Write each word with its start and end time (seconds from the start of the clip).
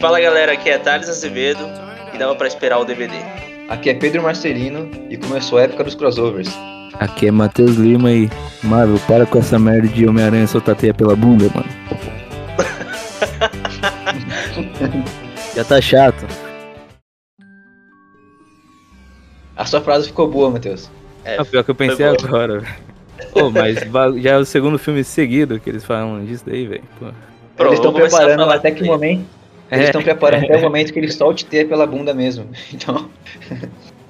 Fala 0.00 0.20
galera, 0.20 0.52
aqui 0.52 0.70
é 0.70 0.78
Thales 0.78 1.08
Azevedo 1.08 1.60
e 2.14 2.18
dava 2.18 2.34
pra 2.34 2.46
esperar 2.46 2.78
o 2.78 2.84
DVD. 2.84 3.14
Aqui 3.68 3.90
é 3.90 3.94
Pedro 3.94 4.22
Marcelino 4.22 4.88
e 5.10 5.16
começou 5.16 5.58
a 5.58 5.62
época 5.62 5.84
dos 5.84 5.94
crossovers. 5.94 6.48
Aqui 6.94 7.26
é 7.26 7.30
Matheus 7.30 7.76
Lima 7.76 8.10
e 8.10 8.30
Marvel, 8.62 8.98
para 9.06 9.26
com 9.26 9.38
essa 9.38 9.58
merda 9.58 9.88
de 9.88 10.08
Homem-Aranha 10.08 10.46
soltar 10.46 10.74
teia 10.74 10.94
pela 10.94 11.14
bunda, 11.14 11.44
mano. 11.54 11.68
Já 15.54 15.64
tá 15.64 15.80
chato. 15.80 16.24
A 19.56 19.64
sua 19.64 19.80
frase 19.80 20.08
ficou 20.08 20.28
boa, 20.28 20.50
Matheus. 20.50 20.90
É, 21.24 21.36
É, 21.36 21.44
pior 21.44 21.64
que 21.64 21.70
eu 21.70 21.74
pensei 21.74 22.06
agora. 22.06 22.60
velho. 22.60 22.74
Pô, 23.32 23.50
mas 23.50 23.76
já 24.22 24.30
é 24.30 24.38
o 24.38 24.44
segundo 24.44 24.78
filme 24.78 25.02
seguido 25.02 25.58
que 25.58 25.68
eles 25.68 25.84
falam 25.84 26.24
disso 26.24 26.44
daí, 26.46 26.66
velho. 26.66 26.84
Eles 27.58 27.74
estão 27.74 27.92
preparando 27.92 28.42
até 28.50 28.70
que 28.70 28.84
momento. 28.84 29.26
Eles 29.70 29.86
estão 29.86 30.02
preparando 30.02 30.44
até 30.44 30.56
o 30.56 30.60
momento 30.62 30.92
que 30.92 30.98
ele 30.98 31.10
solte 31.12 31.44
teia 31.44 31.66
pela 31.66 31.86
bunda 31.86 32.14
mesmo. 32.14 32.48
Então, 32.72 33.10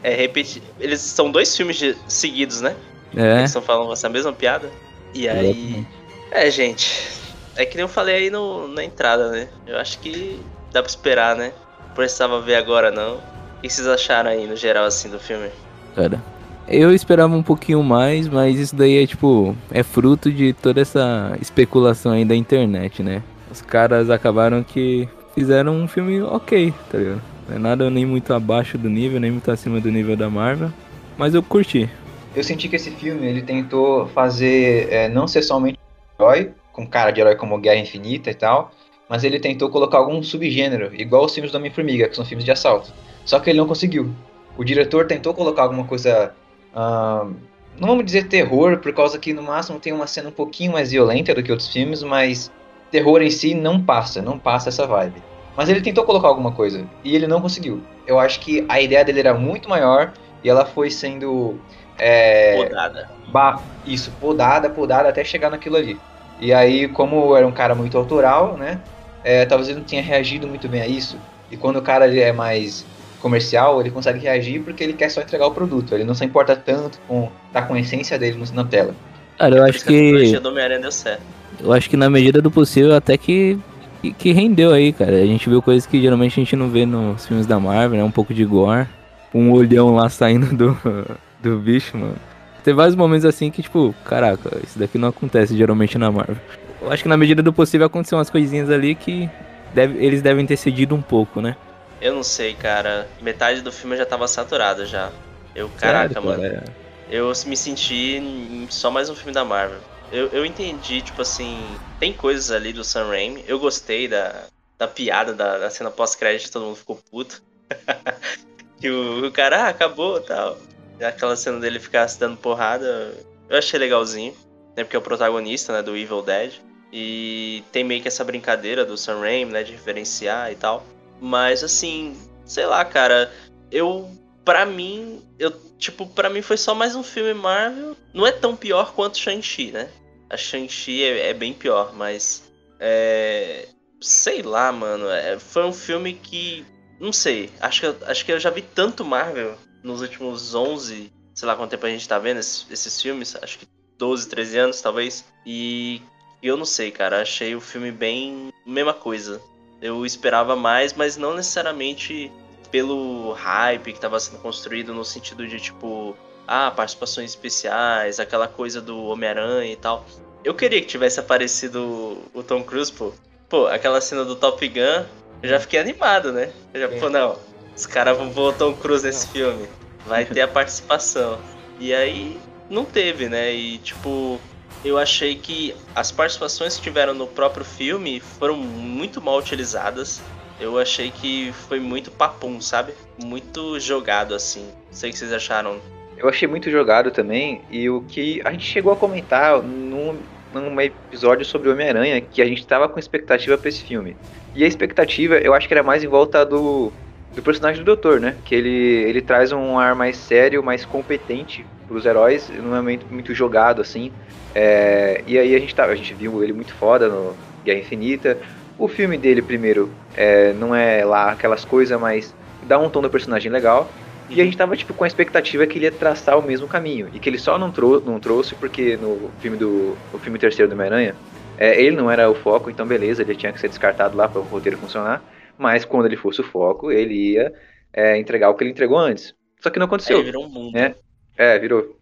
É, 0.03 0.15
repetir. 0.15 0.63
Eles 0.79 1.01
são 1.01 1.31
dois 1.31 1.57
filmes 1.57 1.77
de- 1.77 1.97
seguidos, 2.07 2.61
né? 2.61 2.77
É, 3.17 3.39
Eles 3.39 3.51
estão 3.51 3.63
falando 3.63 3.93
essa 3.93 4.09
mesma 4.09 4.33
piada. 4.33 4.71
E 5.15 5.29
aí. 5.29 5.85
É, 6.31 6.49
gente. 6.51 7.09
É 7.57 7.65
que 7.65 7.75
nem 7.77 7.83
eu 7.83 7.89
falei 7.89 8.15
aí 8.15 8.31
no, 8.31 8.69
na 8.69 8.85
entrada, 8.85 9.31
né? 9.31 9.49
Eu 9.67 9.77
acho 9.79 9.99
que 9.99 10.39
dá 10.73 10.81
pra 10.83 10.89
esperar, 10.89 11.35
né? 11.35 11.53
Não 11.89 11.95
precisava 11.95 12.41
ver 12.41 12.55
agora, 12.55 12.91
não. 12.93 13.17
O 13.17 13.61
que 13.63 13.69
vocês 13.69 13.89
acharam 13.89 14.31
aí, 14.31 14.47
no 14.47 14.55
geral, 14.55 14.85
assim, 14.85 15.09
do 15.09 15.19
filme? 15.19 15.49
cara. 15.97 16.23
Eu 16.69 16.95
esperava 16.95 17.35
um 17.35 17.43
pouquinho 17.43 17.83
mais, 17.83 18.29
mas 18.29 18.59
isso 18.59 18.77
daí 18.77 19.03
é 19.03 19.07
tipo. 19.07 19.57
É 19.71 19.83
fruto 19.83 20.31
de 20.31 20.53
toda 20.53 20.81
essa 20.83 21.37
especulação 21.41 22.13
aí 22.13 22.25
da 22.27 22.37
internet, 22.37 23.03
né? 23.03 23.23
Os 23.59 23.63
caras 23.63 24.09
acabaram 24.09 24.63
que 24.63 25.09
fizeram 25.35 25.75
um 25.75 25.89
filme 25.89 26.23
ok, 26.23 26.73
tá 26.89 26.97
ligado? 26.97 27.21
Não 27.49 27.57
é 27.57 27.59
nada 27.59 27.91
nem 27.91 28.07
muito 28.07 28.33
abaixo 28.33 28.79
do 28.79 28.89
nível, 28.89 29.19
nem 29.19 29.33
muito 29.33 29.51
acima 29.51 29.81
do 29.81 29.91
nível 29.91 30.17
da 30.17 30.31
Marvel. 30.31 30.71
Mas 31.17 31.35
eu 31.35 31.43
curti. 31.43 31.91
eu 32.37 32.45
senti 32.45 32.69
que 32.69 32.77
esse 32.77 32.93
filme 32.93 33.27
ele 33.27 33.43
tentou 33.43 34.07
fazer 34.09 34.93
é, 34.93 35.09
não 35.09 35.27
ser 35.27 35.43
somente 35.43 35.77
um 35.77 36.23
herói, 36.23 36.53
com 36.73 36.87
cara 36.87 37.11
de 37.11 37.21
herói 37.21 37.35
como 37.35 37.59
Guerra 37.59 37.81
Infinita 37.81 38.31
e 38.31 38.35
tal, 38.35 38.71
mas 39.09 39.25
ele 39.25 39.41
tentou 39.41 39.69
colocar 39.71 39.99
algum 39.99 40.23
subgênero, 40.23 40.95
igual 40.95 41.25
os 41.25 41.35
filmes 41.35 41.51
do 41.51 41.59
Homem-Formiga, 41.59 42.09
que 42.09 42.15
são 42.15 42.25
filmes 42.25 42.45
de 42.45 42.53
assalto. 42.53 42.93
Só 43.25 43.41
que 43.41 43.51
ele 43.51 43.59
não 43.59 43.67
conseguiu. 43.67 44.15
O 44.57 44.63
diretor 44.63 45.09
tentou 45.09 45.35
colocar 45.35 45.63
alguma 45.63 45.83
coisa. 45.83 46.33
não 46.73 47.89
vamos 47.89 48.05
dizer 48.05 48.29
terror, 48.29 48.79
por 48.79 48.93
causa 48.93 49.19
que 49.19 49.33
no 49.33 49.43
máximo 49.43 49.81
tem 49.81 49.93
uma 49.93 50.07
cena 50.07 50.29
um 50.29 50.33
pouquinho 50.33 50.71
mais 50.71 50.93
violenta 50.93 51.35
do 51.35 51.43
que 51.43 51.51
outros 51.51 51.73
filmes, 51.73 52.05
mas 52.05 52.53
terror 52.91 53.23
em 53.23 53.31
si 53.31 53.55
não 53.55 53.83
passa, 53.83 54.23
não 54.23 54.39
passa 54.39 54.69
essa 54.69 54.87
vibe. 54.87 55.23
Mas 55.57 55.69
ele 55.69 55.81
tentou 55.81 56.05
colocar 56.05 56.29
alguma 56.29 56.53
coisa 56.53 56.85
e 57.03 57.15
ele 57.15 57.27
não 57.27 57.41
conseguiu. 57.41 57.83
Eu 58.07 58.19
acho 58.19 58.41
que 58.41 58.65
a 58.69 58.81
ideia 58.81 59.05
dele 59.05 59.21
era 59.21 59.35
muito 59.35 59.69
maior 59.69 60.13
e 60.43 60.49
ela 60.49 60.65
foi 60.65 60.91
sendo. 60.91 61.59
É, 61.99 62.65
Podada. 62.65 63.11
Bah, 63.29 63.61
isso, 63.85 64.11
podada, 64.21 64.71
podada 64.71 65.09
até 65.09 65.25
chegar 65.25 65.51
naquilo 65.51 65.77
ali. 65.77 65.99
E 66.41 66.53
aí, 66.53 66.87
como 66.89 67.37
era 67.37 67.47
um 67.47 67.53
cara 67.53 67.75
muito 67.75 67.99
autoral, 67.99 68.57
né? 68.57 68.81
é, 69.25 69.45
talvez 69.45 69.69
ele 69.69 69.79
não 69.79 69.85
tenha 69.85 70.03
reagido 70.03 70.47
muito 70.47 70.69
bem 70.69 70.81
a 70.81 70.87
isso. 70.87 71.19
E 71.51 71.57
quando 71.57 71.77
o 71.77 71.83
cara 71.83 72.07
ele 72.07 72.21
é 72.21 72.33
mais 72.33 72.85
comercial, 73.21 73.81
ele 73.81 73.91
consegue 73.91 74.19
reagir 74.19 74.63
porque 74.63 74.85
ele 74.85 74.93
quer 74.93 75.11
só 75.11 75.21
entregar 75.21 75.47
o 75.47 75.51
produto. 75.51 75.95
Ele 75.95 76.05
não 76.05 76.15
se 76.15 76.25
importa 76.25 76.55
tanto 76.57 76.99
com 77.07 77.31
tá 77.53 77.63
com 77.63 77.75
a 77.75 77.81
essência 77.81 78.19
dele 78.19 78.43
na 78.53 78.65
tela. 78.65 78.95
Cara, 79.39 79.57
eu 79.57 79.65
acho 79.65 79.85
que 79.85 80.35
a 80.35 80.41
do 80.41 80.49
Homem-Aranha 80.49 80.81
deu 80.81 80.93
certo. 80.93 81.23
Eu 81.61 81.73
acho 81.73 81.89
que 81.91 81.97
na 81.97 82.09
medida 82.09 82.41
do 82.41 82.51
possível 82.51 82.95
até 82.95 83.17
que. 83.17 83.59
que- 84.03 84.13
Que 84.13 84.33
rendeu 84.33 84.73
aí, 84.73 84.93
cara. 84.93 85.17
A 85.17 85.27
gente 85.27 85.49
viu 85.49 85.61
coisas 85.61 85.87
que 85.87 86.01
geralmente 86.01 86.33
a 86.33 86.45
gente 86.45 86.55
não 86.57 86.69
vê 86.69 86.87
nos 86.87 87.27
filmes 87.27 87.47
da 87.47 87.59
Marvel, 87.59 87.99
né? 87.99 88.05
Um 88.05 88.11
pouco 88.11 88.33
de 88.33 88.45
gore. 88.45 88.87
Um 89.35 89.51
olhão 89.53 89.95
lá 89.95 90.09
saindo 90.09 90.55
do, 90.57 90.79
do 91.43 91.59
bicho, 91.59 91.97
mano. 91.97 92.17
Tem 92.65 92.73
vários 92.75 92.95
momentos 92.97 93.25
assim 93.25 93.51
que, 93.51 93.63
tipo, 93.63 93.95
caraca, 94.05 94.51
isso 94.65 94.79
daqui 94.79 94.99
não 94.99 95.09
acontece 95.09 95.57
geralmente 95.57 95.97
na 95.99 96.11
Marvel. 96.11 96.37
Eu 96.81 96.91
acho 96.93 97.03
que 97.03 97.09
na 97.09 97.17
medida 97.17 97.43
do 97.43 97.53
possível 97.53 97.87
aconteceu 97.87 98.19
umas 98.19 98.31
coisinhas 98.31 98.71
ali 98.71 98.95
que 98.95 99.29
deve- 99.75 100.05
eles 100.05 100.23
devem 100.23 100.47
ter 100.47 100.57
cedido 100.57 100.95
um 100.95 101.03
pouco, 101.03 101.41
né? 101.41 101.57
Eu 102.01 102.15
não 102.15 102.23
sei, 102.23 102.55
cara. 102.55 103.09
Metade 103.21 103.61
do 103.63 103.73
filme 103.73 103.95
eu 103.97 103.99
já 103.99 104.07
tava 104.07 104.29
saturado 104.29 104.87
já. 104.87 105.11
Eu, 105.55 105.69
caraca, 105.77 106.15
Sério, 106.15 106.29
mano. 106.29 106.43
cara? 106.43 106.65
Eu 107.11 107.33
me 107.47 107.57
senti 107.57 108.67
só 108.71 108.91
mais 108.91 109.11
um 109.11 109.15
filme 109.15 109.33
da 109.33 109.45
Marvel. 109.45 109.79
Eu, 110.11 110.29
eu 110.29 110.47
entendi, 110.47 111.03
tipo 111.03 111.23
assim, 111.23 111.77
tem 111.99 112.13
coisas 112.13 112.51
ali 112.51 112.73
do 112.73 112.85
Sam 112.85 113.09
Raimi. 113.09 113.45
Eu 113.47 113.59
gostei 113.59 114.09
da, 114.09 114.45
da 114.79 114.89
piada 114.89 115.35
da, 115.35 115.59
da 115.59 115.71
cena 115.71 115.91
pós-crédito, 115.91 116.53
todo 116.53 116.67
mundo 116.67 116.77
ficou 116.77 116.97
puto. 117.11 117.43
que 118.81 118.91
o, 118.91 119.27
o 119.27 119.33
cara, 119.33 119.65
ah, 119.65 119.69
acabou 119.69 120.21
tal. 120.21 120.59
Aquela 121.01 121.37
cena 121.37 121.61
dele 121.61 121.79
ficar 121.79 122.09
se 122.09 122.19
dando 122.19 122.37
porrada, 122.37 123.15
eu 123.49 123.59
achei 123.59 123.79
legalzinho. 123.79 124.35
Né, 124.77 124.85
porque 124.85 124.97
é 124.97 124.99
o 124.99 125.03
protagonista, 125.03 125.73
né, 125.73 125.83
do 125.83 125.97
Evil 125.97 126.23
Dead. 126.23 126.55
E 126.93 127.63
tem 127.71 127.85
meio 127.85 128.01
que 128.01 128.09
essa 128.09 128.25
brincadeira 128.25 128.85
do 128.85 128.97
Sam 128.97 129.21
Raimi, 129.21 129.53
né, 129.53 129.63
de 129.63 129.73
referenciar 129.73 130.51
e 130.51 130.57
tal. 130.57 130.85
Mas 131.21 131.63
assim, 131.63 132.17
sei 132.47 132.65
lá, 132.65 132.85
cara, 132.85 133.31
eu 133.71 134.09
Pra 134.49 134.65
mim, 134.65 135.21
eu 135.39 135.51
tipo, 135.79 136.07
para 136.07 136.29
mim 136.29 136.43
foi 136.43 136.57
só 136.57 136.75
mais 136.75 136.95
um 136.97 137.03
filme 137.03 137.35
Marvel. 137.35 137.97
Não 138.13 138.27
é 138.27 138.33
tão 138.33 138.57
pior 138.57 138.93
quanto 138.95 139.19
Shang-Chi, 139.19 139.71
né? 139.71 139.89
A 140.29 140.37
Shang-Chi 140.37 141.03
é, 141.03 141.31
é 141.31 141.35
bem 141.35 141.53
pior, 141.53 141.95
mas 141.95 142.45
é 142.81 143.69
sei 144.01 144.43
lá, 144.43 144.71
mano, 144.71 145.09
é, 145.09 145.39
foi 145.39 145.65
um 145.65 145.73
filme 145.73 146.15
que 146.15 146.65
não 147.01 147.13
sei, 147.13 147.51
acho 147.61 147.81
que 147.81 148.05
acho 148.05 148.25
que 148.25 148.33
eu 148.33 148.41
já 148.41 148.51
vi 148.51 148.63
tanto 148.63 149.05
Marvel 149.05 149.57
nos 149.83 150.01
últimos 150.01 150.55
11, 150.55 151.13
sei 151.35 151.49
lá 151.49 151.57
quanto 151.57 151.71
tempo 151.71 151.87
a 151.87 151.91
gente 151.91 152.09
tá 152.09 152.19
vendo 152.19 152.39
esses, 152.39 152.67
esses 152.71 153.01
filmes, 153.01 153.37
acho 153.41 153.59
que 153.59 153.67
12, 153.99 154.29
13 154.29 154.59
anos 154.59 154.81
talvez. 154.81 155.25
E 155.45 156.03
eu 156.43 156.57
não 156.57 156.65
sei, 156.65 156.91
cara, 156.91 157.23
achei 157.23 157.55
o 157.55 157.61
filme 157.61 157.91
bem 157.91 158.53
mesma 158.65 158.95
coisa. 158.95 159.41
Eu 159.81 160.05
esperava 160.05 160.57
mais, 160.57 160.93
mas 160.93 161.17
não 161.17 161.35
necessariamente 161.35 162.33
pelo 162.71 163.33
hype 163.33 163.93
que 163.93 164.01
tava 164.01 164.19
sendo 164.21 164.39
construído 164.39 164.93
no 164.95 165.05
sentido 165.05 165.47
de 165.47 165.59
tipo, 165.61 166.17
ah, 166.47 166.71
participações 166.71 167.31
especiais, 167.31 168.21
aquela 168.21 168.49
coisa 168.49 168.81
do 168.81 169.05
Homem-Aranha 169.07 169.73
e 169.73 169.77
tal. 169.77 170.05
Eu 170.45 170.55
queria 170.55 170.81
que 170.81 170.87
tivesse 170.87 171.19
aparecido 171.21 172.19
o 172.33 172.43
Tom 172.43 172.63
Cruise, 172.63 172.93
pô. 172.93 173.13
Pô, 173.49 173.67
aquela 173.67 174.01
cena 174.01 174.25
do 174.25 174.37
Top 174.37 174.67
Gun, 174.69 175.05
eu 175.43 175.49
já 175.49 175.59
fiquei 175.59 175.81
animado, 175.81 176.33
né? 176.33 176.51
Eu 176.73 176.81
já, 176.81 176.95
É. 176.95 177.01
pô, 177.01 177.09
não, 177.09 177.37
os 177.75 177.87
caras 177.87 178.17
vão 178.17 178.31
pôr 178.31 178.51
o 178.51 178.53
Tom 178.53 178.75
Cruise 178.75 179.05
nesse 179.07 179.27
filme. 179.29 179.69
Vai 180.07 180.25
ter 180.25 180.41
a 180.43 180.49
participação. 180.49 181.39
E 181.81 181.93
aí, 181.95 182.39
não 182.71 182.85
teve, 182.85 183.29
né? 183.29 183.53
E 183.53 183.79
tipo, 183.79 184.41
eu 184.85 184.97
achei 184.99 185.35
que 185.35 185.75
as 185.95 186.13
participações 186.13 186.77
que 186.77 186.83
tiveram 186.83 187.15
no 187.15 187.27
próprio 187.27 187.65
filme 187.65 188.21
foram 188.21 188.57
muito 188.57 189.21
mal 189.21 189.39
utilizadas. 189.39 190.21
Eu 190.61 190.79
achei 190.79 191.11
que 191.11 191.53
foi 191.53 191.79
muito 191.79 192.11
papum, 192.11 192.61
sabe? 192.61 192.93
Muito 193.23 193.79
jogado 193.79 194.35
assim. 194.35 194.67
Não 194.87 194.93
sei 194.93 195.11
o 195.11 195.13
que 195.13 195.19
vocês 195.19 195.33
acharam. 195.33 195.79
Eu 196.17 196.29
achei 196.29 196.49
muito 196.49 196.69
jogado 196.69 197.13
também, 197.13 197.61
e 197.71 197.89
o 197.89 198.01
que 198.03 198.43
a 198.45 198.51
gente 198.51 198.65
chegou 198.65 198.93
a 198.93 198.97
comentar 198.97 199.63
num, 199.63 200.19
num 200.53 200.81
episódio 200.81 201.45
sobre 201.45 201.71
Homem-Aranha, 201.71 202.21
que 202.21 202.43
a 202.43 202.45
gente 202.45 202.67
tava 202.67 202.89
com 202.89 202.99
expectativa 202.99 203.57
pra 203.57 203.69
esse 203.69 203.85
filme. 203.85 204.17
E 204.53 204.65
a 204.65 204.67
expectativa, 204.67 205.37
eu 205.37 205.55
acho 205.55 205.69
que 205.69 205.75
era 205.75 205.83
mais 205.85 206.03
em 206.03 206.09
volta 206.09 206.45
do, 206.45 206.93
do 207.37 207.43
personagem 207.43 207.83
do 207.83 207.87
Doutor, 207.87 208.19
né? 208.19 208.35
Que 208.45 208.55
ele, 208.57 208.69
ele 208.69 209.23
traz 209.23 209.53
um 209.53 209.79
ar 209.79 209.95
mais 209.95 210.17
sério, 210.17 210.61
mais 210.61 210.85
competente 210.85 211.65
pros 211.87 212.05
heróis, 212.05 212.51
não 212.51 212.75
é 212.75 212.83
muito, 212.83 213.07
muito 213.09 213.33
jogado 213.33 213.81
assim. 213.81 214.11
É, 214.55 215.23
e 215.25 215.39
aí 215.39 215.55
a 215.55 215.59
gente, 215.61 215.73
tava, 215.73 215.93
a 215.93 215.97
gente 215.97 216.13
viu 216.15 216.43
ele 216.43 216.53
muito 216.53 216.75
foda 216.75 217.09
no 217.09 217.37
Guerra 217.65 217.79
Infinita. 217.79 218.39
O 218.79 218.89
filme 218.89 219.19
dele, 219.19 219.43
primeiro, 219.43 220.01
é, 220.15 220.53
não 220.55 220.75
é 220.75 221.05
lá 221.05 221.33
aquelas 221.33 221.65
coisas, 221.65 221.99
mas 222.01 222.37
dá 222.63 222.79
um 222.79 222.91
tom 222.91 223.03
do 223.03 223.11
personagem 223.11 223.51
legal. 223.53 223.95
E 224.29 224.41
a 224.41 224.45
gente 224.45 224.57
tava, 224.57 224.77
tipo, 224.77 224.95
com 224.95 225.05
a 225.05 225.07
expectativa 225.09 225.67
que 225.67 225.79
ele 225.79 225.87
ia 225.87 225.93
traçar 225.93 226.39
o 226.39 226.43
mesmo 226.43 226.69
caminho. 226.69 227.09
E 227.13 227.19
que 227.21 227.29
ele 227.29 227.39
só 227.39 227.59
não, 227.59 227.73
trou 227.73 228.01
não 228.01 228.21
trouxe 228.21 228.55
porque 228.57 228.97
no 228.97 229.35
filme 229.41 229.57
do. 229.59 230.03
No 230.13 230.19
filme 230.19 230.39
terceiro 230.39 230.69
do 230.71 230.75
Homem-Aranha, 230.75 231.19
é, 231.57 231.81
ele 231.83 231.97
não 231.97 232.11
era 232.11 232.31
o 232.31 232.35
foco, 232.35 232.71
então 232.71 232.87
beleza, 232.87 233.23
ele 233.23 233.35
tinha 233.37 233.53
que 233.53 233.61
ser 233.61 233.69
descartado 233.69 234.17
lá 234.17 234.29
para 234.29 234.41
o 234.41 234.45
roteiro 234.45 234.79
funcionar. 234.79 235.25
Mas 235.57 235.85
quando 235.85 236.07
ele 236.07 236.17
fosse 236.17 236.41
o 236.41 236.45
foco, 236.45 236.93
ele 236.93 237.33
ia 237.33 237.53
é, 237.93 238.17
entregar 238.19 238.51
o 238.51 238.55
que 238.55 238.65
ele 238.65 238.71
entregou 238.71 238.99
antes. 238.99 239.35
Só 239.61 239.71
que 239.71 239.79
não 239.79 239.87
aconteceu. 239.87 240.19
Aí 240.19 240.25
virou 240.25 240.45
um 240.45 240.49
mundo. 240.49 240.77
É. 240.79 240.95
É, 241.37 241.59
virou. 241.59 241.97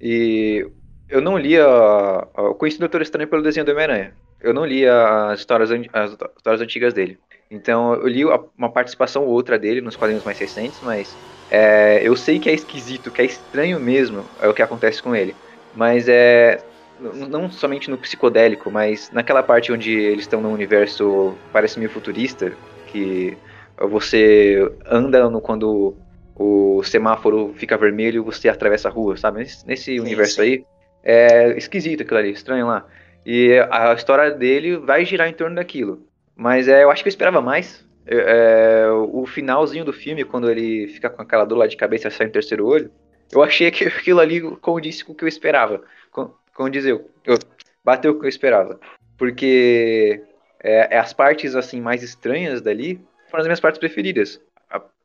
E 0.00 0.66
eu 1.08 1.20
não 1.20 1.36
li 1.38 1.58
a. 1.58 1.66
a- 1.66 2.28
Eu 2.38 2.54
conheci 2.54 2.76
o 2.78 2.80
Doutor 2.80 3.02
Estranho 3.02 3.28
pelo 3.28 3.42
desenho 3.42 3.66
do 3.66 3.72
Homem-Aranha. 3.72 4.14
Eu 4.44 4.52
não 4.52 4.64
li 4.64 4.86
as 4.86 5.40
histórias, 5.40 5.70
as 5.70 6.12
histórias 6.36 6.60
antigas 6.60 6.92
dele. 6.92 7.18
Então 7.50 7.94
eu 7.94 8.06
li 8.06 8.24
uma 8.24 8.70
participação 8.70 9.24
ou 9.24 9.30
outra 9.30 9.58
dele 9.58 9.80
nos 9.80 9.96
quadrinhos 9.96 10.24
mais 10.24 10.38
recentes, 10.38 10.78
mas 10.82 11.14
é, 11.50 12.00
eu 12.02 12.14
sei 12.16 12.38
que 12.38 12.50
é 12.50 12.52
esquisito, 12.52 13.10
que 13.10 13.22
é 13.22 13.24
estranho 13.24 13.80
mesmo 13.80 14.24
é 14.40 14.48
o 14.48 14.54
que 14.54 14.62
acontece 14.62 15.02
com 15.02 15.14
ele. 15.14 15.34
Mas 15.74 16.08
é. 16.08 16.58
não 17.00 17.50
somente 17.50 17.90
no 17.90 17.98
psicodélico, 17.98 18.70
mas 18.70 19.10
naquela 19.12 19.42
parte 19.42 19.72
onde 19.72 19.92
eles 19.92 20.24
estão 20.24 20.40
no 20.40 20.52
universo, 20.52 21.34
parece 21.52 21.78
meio 21.78 21.90
futurista, 21.90 22.52
que 22.88 23.36
você 23.78 24.70
anda 24.86 25.28
no, 25.28 25.40
quando 25.40 25.96
o 26.36 26.82
semáforo 26.82 27.52
fica 27.56 27.76
vermelho, 27.76 28.24
você 28.24 28.48
atravessa 28.48 28.88
a 28.88 28.92
rua, 28.92 29.16
sabe? 29.16 29.38
Nesse, 29.38 29.66
nesse 29.66 29.84
sim, 29.84 30.00
universo 30.00 30.36
sim. 30.36 30.42
aí, 30.42 30.64
é 31.02 31.56
esquisito 31.56 32.02
aquilo 32.02 32.18
ali, 32.18 32.30
estranho 32.30 32.66
lá. 32.66 32.84
E 33.24 33.58
a 33.70 33.92
história 33.94 34.30
dele 34.30 34.76
vai 34.76 35.04
girar 35.04 35.28
em 35.28 35.32
torno 35.32 35.56
daquilo. 35.56 36.06
Mas 36.36 36.68
é, 36.68 36.82
eu 36.82 36.90
acho 36.90 37.02
que 37.02 37.08
eu 37.08 37.10
esperava 37.10 37.40
mais. 37.40 37.86
É, 38.06 38.86
o 38.90 39.24
finalzinho 39.24 39.84
do 39.84 39.92
filme, 39.92 40.24
quando 40.24 40.50
ele 40.50 40.88
fica 40.88 41.08
com 41.08 41.22
aquela 41.22 41.44
dor 41.44 41.56
lá 41.56 41.66
de 41.66 41.76
cabeça 41.76 42.08
e 42.08 42.10
sai 42.10 42.26
no 42.26 42.32
terceiro 42.32 42.66
olho, 42.66 42.90
eu 43.32 43.42
achei 43.42 43.70
que 43.70 43.84
aquilo 43.84 44.20
ali 44.20 44.40
condisse 44.56 45.04
com 45.04 45.12
o 45.12 45.14
que 45.14 45.24
eu 45.24 45.28
esperava. 45.28 45.82
Condizeu. 46.54 47.10
Eu, 47.24 47.38
bateu 47.84 48.12
o 48.12 48.18
que 48.18 48.26
eu 48.26 48.28
esperava. 48.28 48.78
Porque 49.16 50.22
é, 50.62 50.96
é, 50.96 50.98
as 50.98 51.12
partes 51.12 51.54
assim 51.54 51.80
mais 51.80 52.02
estranhas 52.02 52.60
dali 52.60 53.00
foram 53.30 53.42
as 53.42 53.46
minhas 53.46 53.60
partes 53.60 53.78
preferidas. 53.78 54.40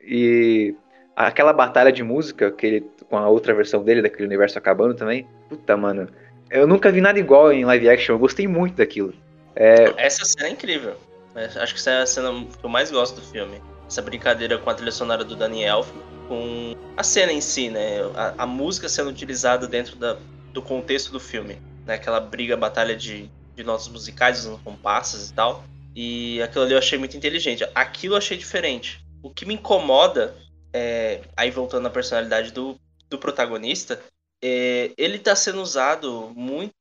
E 0.02 0.76
aquela 1.16 1.52
batalha 1.52 1.92
de 1.92 2.04
música, 2.04 2.52
que 2.52 2.66
ele, 2.66 2.90
com 3.10 3.18
a 3.18 3.28
outra 3.28 3.54
versão 3.54 3.84
dele, 3.84 4.02
daquele 4.02 4.26
universo 4.26 4.58
acabando 4.58 4.94
também. 4.94 5.28
Puta, 5.50 5.76
mano. 5.76 6.08
Eu 6.50 6.68
nunca 6.68 6.92
vi 6.92 7.02
nada 7.02 7.20
igual 7.20 7.52
em 7.52 7.64
live 7.66 7.90
action, 7.90 8.16
eu 8.16 8.20
gostei 8.20 8.48
muito 8.48 8.76
daquilo. 8.76 9.14
É... 9.56 9.94
Essa 9.98 10.26
cena 10.26 10.48
é 10.48 10.52
incrível. 10.52 10.96
É, 11.36 11.46
acho 11.46 11.74
que 11.74 11.80
essa 11.80 11.92
é 11.92 12.02
a 12.02 12.06
cena 12.06 12.46
que 12.46 12.66
eu 12.66 12.70
mais 12.70 12.92
gosto 12.92 13.16
do 13.16 13.22
filme. 13.22 13.62
Essa 13.88 14.02
brincadeira 14.02 14.58
com 14.58 14.70
a 14.70 14.74
trilha 14.74 14.92
sonora 14.92 15.24
do 15.24 15.36
Elfman, 15.44 16.04
com 16.28 16.76
a 16.96 17.04
cena 17.04 17.32
em 17.32 17.42
si, 17.42 17.70
né? 17.70 18.02
A, 18.16 18.44
a 18.44 18.46
música 18.46 18.90
sendo 18.90 19.10
utilizada 19.10 19.68
dentro 19.68 19.96
da, 19.96 20.18
do 20.54 20.62
contexto 20.62 21.12
do 21.12 21.20
filme. 21.20 21.58
Né? 21.86 21.96
Aquela 21.96 22.20
briga, 22.20 22.56
batalha 22.56 22.96
de, 22.96 23.30
de 23.56 23.64
notas 23.64 23.88
musicais, 23.88 24.40
usando 24.40 24.60
compassas 24.64 25.30
e 25.30 25.34
tal. 25.34 25.64
E 25.96 26.42
aquilo 26.42 26.64
ali 26.64 26.74
eu 26.74 26.80
achei 26.80 26.98
muito 26.98 27.18
inteligente. 27.18 27.68
Aquilo 27.74 28.14
eu 28.14 28.18
achei 28.18 28.38
diferente. 28.38 29.04
O 29.22 29.30
que 29.30 29.46
me 29.46 29.56
incomoda, 29.56 30.36
é, 30.72 31.22
aí 31.36 31.52
voltando 31.52 31.88
à 31.88 31.90
personalidade 31.90 32.52
do, 32.52 32.80
do 33.10 33.18
protagonista, 33.18 34.00
é, 34.42 34.92
ele 34.98 35.20
tá 35.20 35.36
sendo 35.36 35.62
usado 35.62 36.32
muito. 36.36 36.74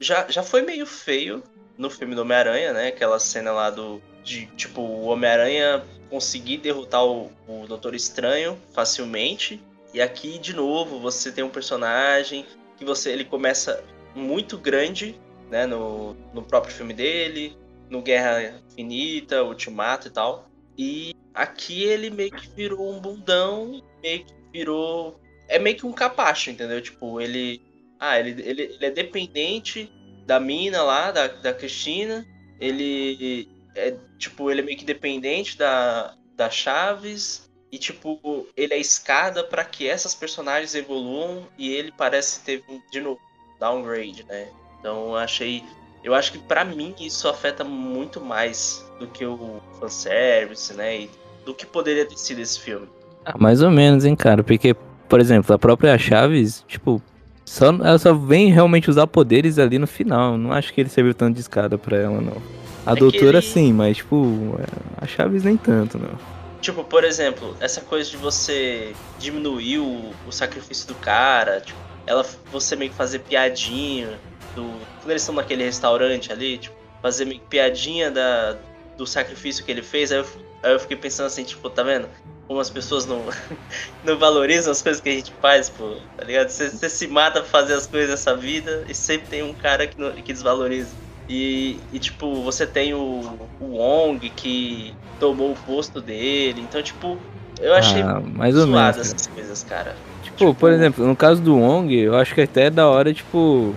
Já, 0.00 0.28
já 0.28 0.42
foi 0.42 0.62
meio 0.62 0.86
feio 0.86 1.42
no 1.78 1.90
filme 1.90 2.14
do 2.14 2.22
Homem-Aranha, 2.22 2.72
né? 2.72 2.88
Aquela 2.88 3.18
cena 3.18 3.52
lá 3.52 3.70
do. 3.70 4.00
De, 4.22 4.46
tipo, 4.56 4.80
o 4.80 5.06
Homem-Aranha 5.06 5.84
conseguir 6.08 6.58
derrotar 6.58 7.04
o, 7.04 7.32
o 7.48 7.66
Doutor 7.66 7.94
Estranho 7.94 8.58
facilmente. 8.72 9.60
E 9.92 10.00
aqui, 10.00 10.38
de 10.38 10.54
novo, 10.54 10.98
você 10.98 11.30
tem 11.32 11.44
um 11.44 11.50
personagem 11.50 12.46
que 12.76 12.84
você 12.84 13.10
ele 13.10 13.24
começa 13.24 13.82
muito 14.14 14.56
grande, 14.58 15.18
né? 15.50 15.66
No, 15.66 16.14
no 16.32 16.42
próprio 16.42 16.74
filme 16.74 16.94
dele, 16.94 17.56
no 17.90 18.00
Guerra 18.00 18.60
Infinita, 18.70 19.42
Ultimato 19.42 20.08
e 20.08 20.10
tal. 20.10 20.48
E 20.76 21.14
aqui 21.34 21.84
ele 21.84 22.10
meio 22.10 22.30
que 22.30 22.48
virou 22.48 22.90
um 22.90 23.00
bundão, 23.00 23.82
meio 24.02 24.24
que 24.24 24.34
virou. 24.52 25.20
É 25.52 25.58
meio 25.58 25.76
que 25.76 25.86
um 25.86 25.92
capacho, 25.92 26.50
entendeu? 26.50 26.80
Tipo, 26.80 27.20
ele. 27.20 27.60
Ah, 28.00 28.18
ele, 28.18 28.42
ele, 28.42 28.62
ele 28.62 28.86
é 28.86 28.90
dependente 28.90 29.92
da 30.26 30.40
mina 30.40 30.82
lá, 30.82 31.10
da, 31.10 31.26
da 31.26 31.52
Cristina. 31.52 32.26
Ele 32.58 33.48
é, 33.74 33.94
tipo, 34.18 34.50
ele 34.50 34.60
é 34.60 34.64
meio 34.64 34.78
que 34.78 34.84
dependente 34.84 35.56
da, 35.58 36.14
da 36.36 36.48
Chaves. 36.48 37.50
E, 37.70 37.78
tipo, 37.78 38.46
ele 38.56 38.74
é 38.74 38.78
escada 38.78 39.42
para 39.44 39.64
que 39.64 39.88
essas 39.88 40.14
personagens 40.14 40.74
evoluam. 40.74 41.46
E 41.58 41.72
ele 41.72 41.92
parece 41.92 42.40
ter, 42.40 42.64
de 42.90 43.00
novo, 43.00 43.20
downgrade, 43.60 44.24
né? 44.24 44.48
Então, 44.78 45.08
eu 45.08 45.16
achei. 45.16 45.62
Eu 46.02 46.14
acho 46.14 46.32
que 46.32 46.38
para 46.38 46.64
mim 46.64 46.94
isso 46.98 47.28
afeta 47.28 47.62
muito 47.62 48.20
mais 48.20 48.84
do 48.98 49.06
que 49.06 49.24
o 49.24 49.60
fanservice, 49.78 50.74
né? 50.74 51.02
E 51.02 51.10
do 51.44 51.54
que 51.54 51.64
poderia 51.64 52.04
ter 52.04 52.18
sido 52.18 52.40
esse 52.40 52.58
filme. 52.58 52.88
Ah, 53.24 53.38
mais 53.38 53.62
ou 53.62 53.70
menos, 53.70 54.04
hein, 54.04 54.16
cara? 54.16 54.42
Porque, 54.42 54.74
por 55.12 55.20
exemplo, 55.20 55.54
a 55.54 55.58
própria 55.58 55.98
Chaves, 55.98 56.64
tipo, 56.66 57.02
só, 57.44 57.66
ela 57.66 57.98
só 57.98 58.14
vem 58.14 58.50
realmente 58.50 58.88
usar 58.88 59.06
poderes 59.06 59.58
ali 59.58 59.78
no 59.78 59.86
final. 59.86 60.38
Não 60.38 60.50
acho 60.50 60.72
que 60.72 60.80
ele 60.80 60.88
serviu 60.88 61.12
tanto 61.12 61.34
de 61.34 61.42
escada 61.42 61.76
pra 61.76 61.98
ela, 61.98 62.18
não. 62.18 62.40
A 62.86 62.92
é 62.92 62.94
doutora 62.94 63.36
ele... 63.36 63.46
sim, 63.46 63.74
mas, 63.74 63.98
tipo, 63.98 64.58
a 64.96 65.06
Chaves 65.06 65.44
nem 65.44 65.58
tanto, 65.58 65.98
não. 65.98 66.18
Tipo, 66.62 66.82
por 66.82 67.04
exemplo, 67.04 67.54
essa 67.60 67.82
coisa 67.82 68.08
de 68.08 68.16
você 68.16 68.94
diminuir 69.18 69.80
o, 69.80 70.12
o 70.26 70.32
sacrifício 70.32 70.88
do 70.88 70.94
cara, 70.94 71.60
tipo, 71.60 71.78
ela, 72.06 72.24
você 72.50 72.74
meio 72.74 72.90
que 72.90 72.96
fazer 72.96 73.18
piadinha 73.18 74.18
do. 74.56 74.62
Quando 75.00 75.10
eles 75.10 75.20
estão 75.20 75.34
naquele 75.34 75.62
restaurante 75.62 76.32
ali, 76.32 76.56
tipo, 76.56 76.74
fazer 77.02 77.26
meio 77.26 77.38
que 77.38 77.46
piadinha 77.48 78.10
da, 78.10 78.56
do 78.96 79.06
sacrifício 79.06 79.62
que 79.62 79.70
ele 79.70 79.82
fez, 79.82 80.10
aí 80.10 80.20
eu, 80.20 80.26
aí 80.62 80.72
eu 80.72 80.80
fiquei 80.80 80.96
pensando 80.96 81.26
assim, 81.26 81.44
tipo, 81.44 81.68
tá 81.70 81.82
vendo? 81.82 82.08
como 82.52 82.60
as 82.60 82.68
pessoas 82.68 83.06
não, 83.06 83.22
não 84.04 84.18
valorizam 84.18 84.72
as 84.72 84.82
coisas 84.82 85.00
que 85.00 85.08
a 85.08 85.12
gente 85.12 85.32
faz, 85.40 85.70
pô, 85.70 85.96
tá 86.16 86.24
ligado? 86.24 86.50
Você, 86.50 86.68
você 86.68 86.88
se 86.88 87.06
mata 87.06 87.40
pra 87.40 87.48
fazer 87.48 87.74
as 87.74 87.86
coisas 87.86 88.10
nessa 88.10 88.36
vida 88.36 88.84
e 88.88 88.94
sempre 88.94 89.28
tem 89.28 89.42
um 89.42 89.54
cara 89.54 89.86
que, 89.86 89.98
não, 89.98 90.12
que 90.12 90.32
desvaloriza. 90.32 90.90
E, 91.28 91.78
e, 91.92 91.98
tipo, 91.98 92.42
você 92.42 92.66
tem 92.66 92.92
o, 92.92 93.38
o 93.60 93.64
Wong 93.76 94.28
que 94.30 94.94
tomou 95.18 95.52
o 95.52 95.56
posto 95.56 96.00
dele. 96.00 96.60
Então, 96.60 96.82
tipo, 96.82 97.16
eu 97.58 97.72
achei 97.74 98.02
ah, 98.02 98.20
mais 98.20 98.54
ou 98.56 98.66
menos, 98.66 98.98
essas 98.98 99.28
coisas, 99.28 99.62
cara. 99.62 99.94
Tipo, 100.22 100.36
tipo, 100.36 100.54
por 100.54 100.72
exemplo, 100.72 101.06
no 101.06 101.16
caso 101.16 101.40
do 101.40 101.56
Wong, 101.56 101.94
eu 101.94 102.16
acho 102.16 102.34
que 102.34 102.42
até 102.42 102.64
é 102.64 102.70
da 102.70 102.86
hora, 102.86 103.14
tipo. 103.14 103.74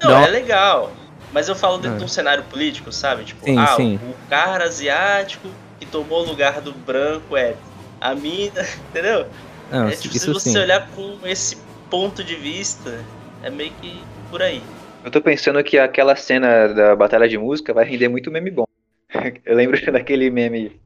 Não, 0.00 0.16
é 0.16 0.28
legal. 0.28 0.92
Mas 1.32 1.48
eu 1.48 1.56
falo 1.56 1.78
dentro 1.78 1.96
ah. 1.96 1.98
de 1.98 2.04
um 2.04 2.08
cenário 2.08 2.44
político, 2.44 2.92
sabe? 2.92 3.24
Tipo, 3.24 3.44
sim, 3.44 3.58
ah, 3.58 3.66
sim. 3.68 3.98
O, 4.04 4.10
o 4.10 4.14
cara 4.28 4.64
asiático 4.64 5.48
que 5.82 5.86
tomou 5.86 6.22
o 6.22 6.28
lugar 6.28 6.60
do 6.60 6.72
branco 6.72 7.36
é 7.36 7.56
a 8.00 8.14
mina, 8.14 8.62
entendeu? 8.90 9.26
Não, 9.70 9.88
é, 9.88 9.96
tipo, 9.96 10.16
se 10.16 10.32
você 10.32 10.50
sim. 10.50 10.58
olhar 10.58 10.88
com 10.90 11.18
esse 11.26 11.56
ponto 11.90 12.22
de 12.22 12.36
vista, 12.36 13.00
é 13.42 13.50
meio 13.50 13.72
que 13.80 14.00
por 14.30 14.40
aí. 14.40 14.62
Eu 15.04 15.10
tô 15.10 15.20
pensando 15.20 15.62
que 15.64 15.78
aquela 15.78 16.14
cena 16.14 16.68
da 16.68 16.94
batalha 16.94 17.28
de 17.28 17.36
música 17.36 17.74
vai 17.74 17.84
render 17.84 18.08
muito 18.08 18.30
meme 18.30 18.50
bom. 18.50 18.64
Eu 19.44 19.56
lembro 19.56 19.76
daquele 19.90 20.30
meme 20.30 20.80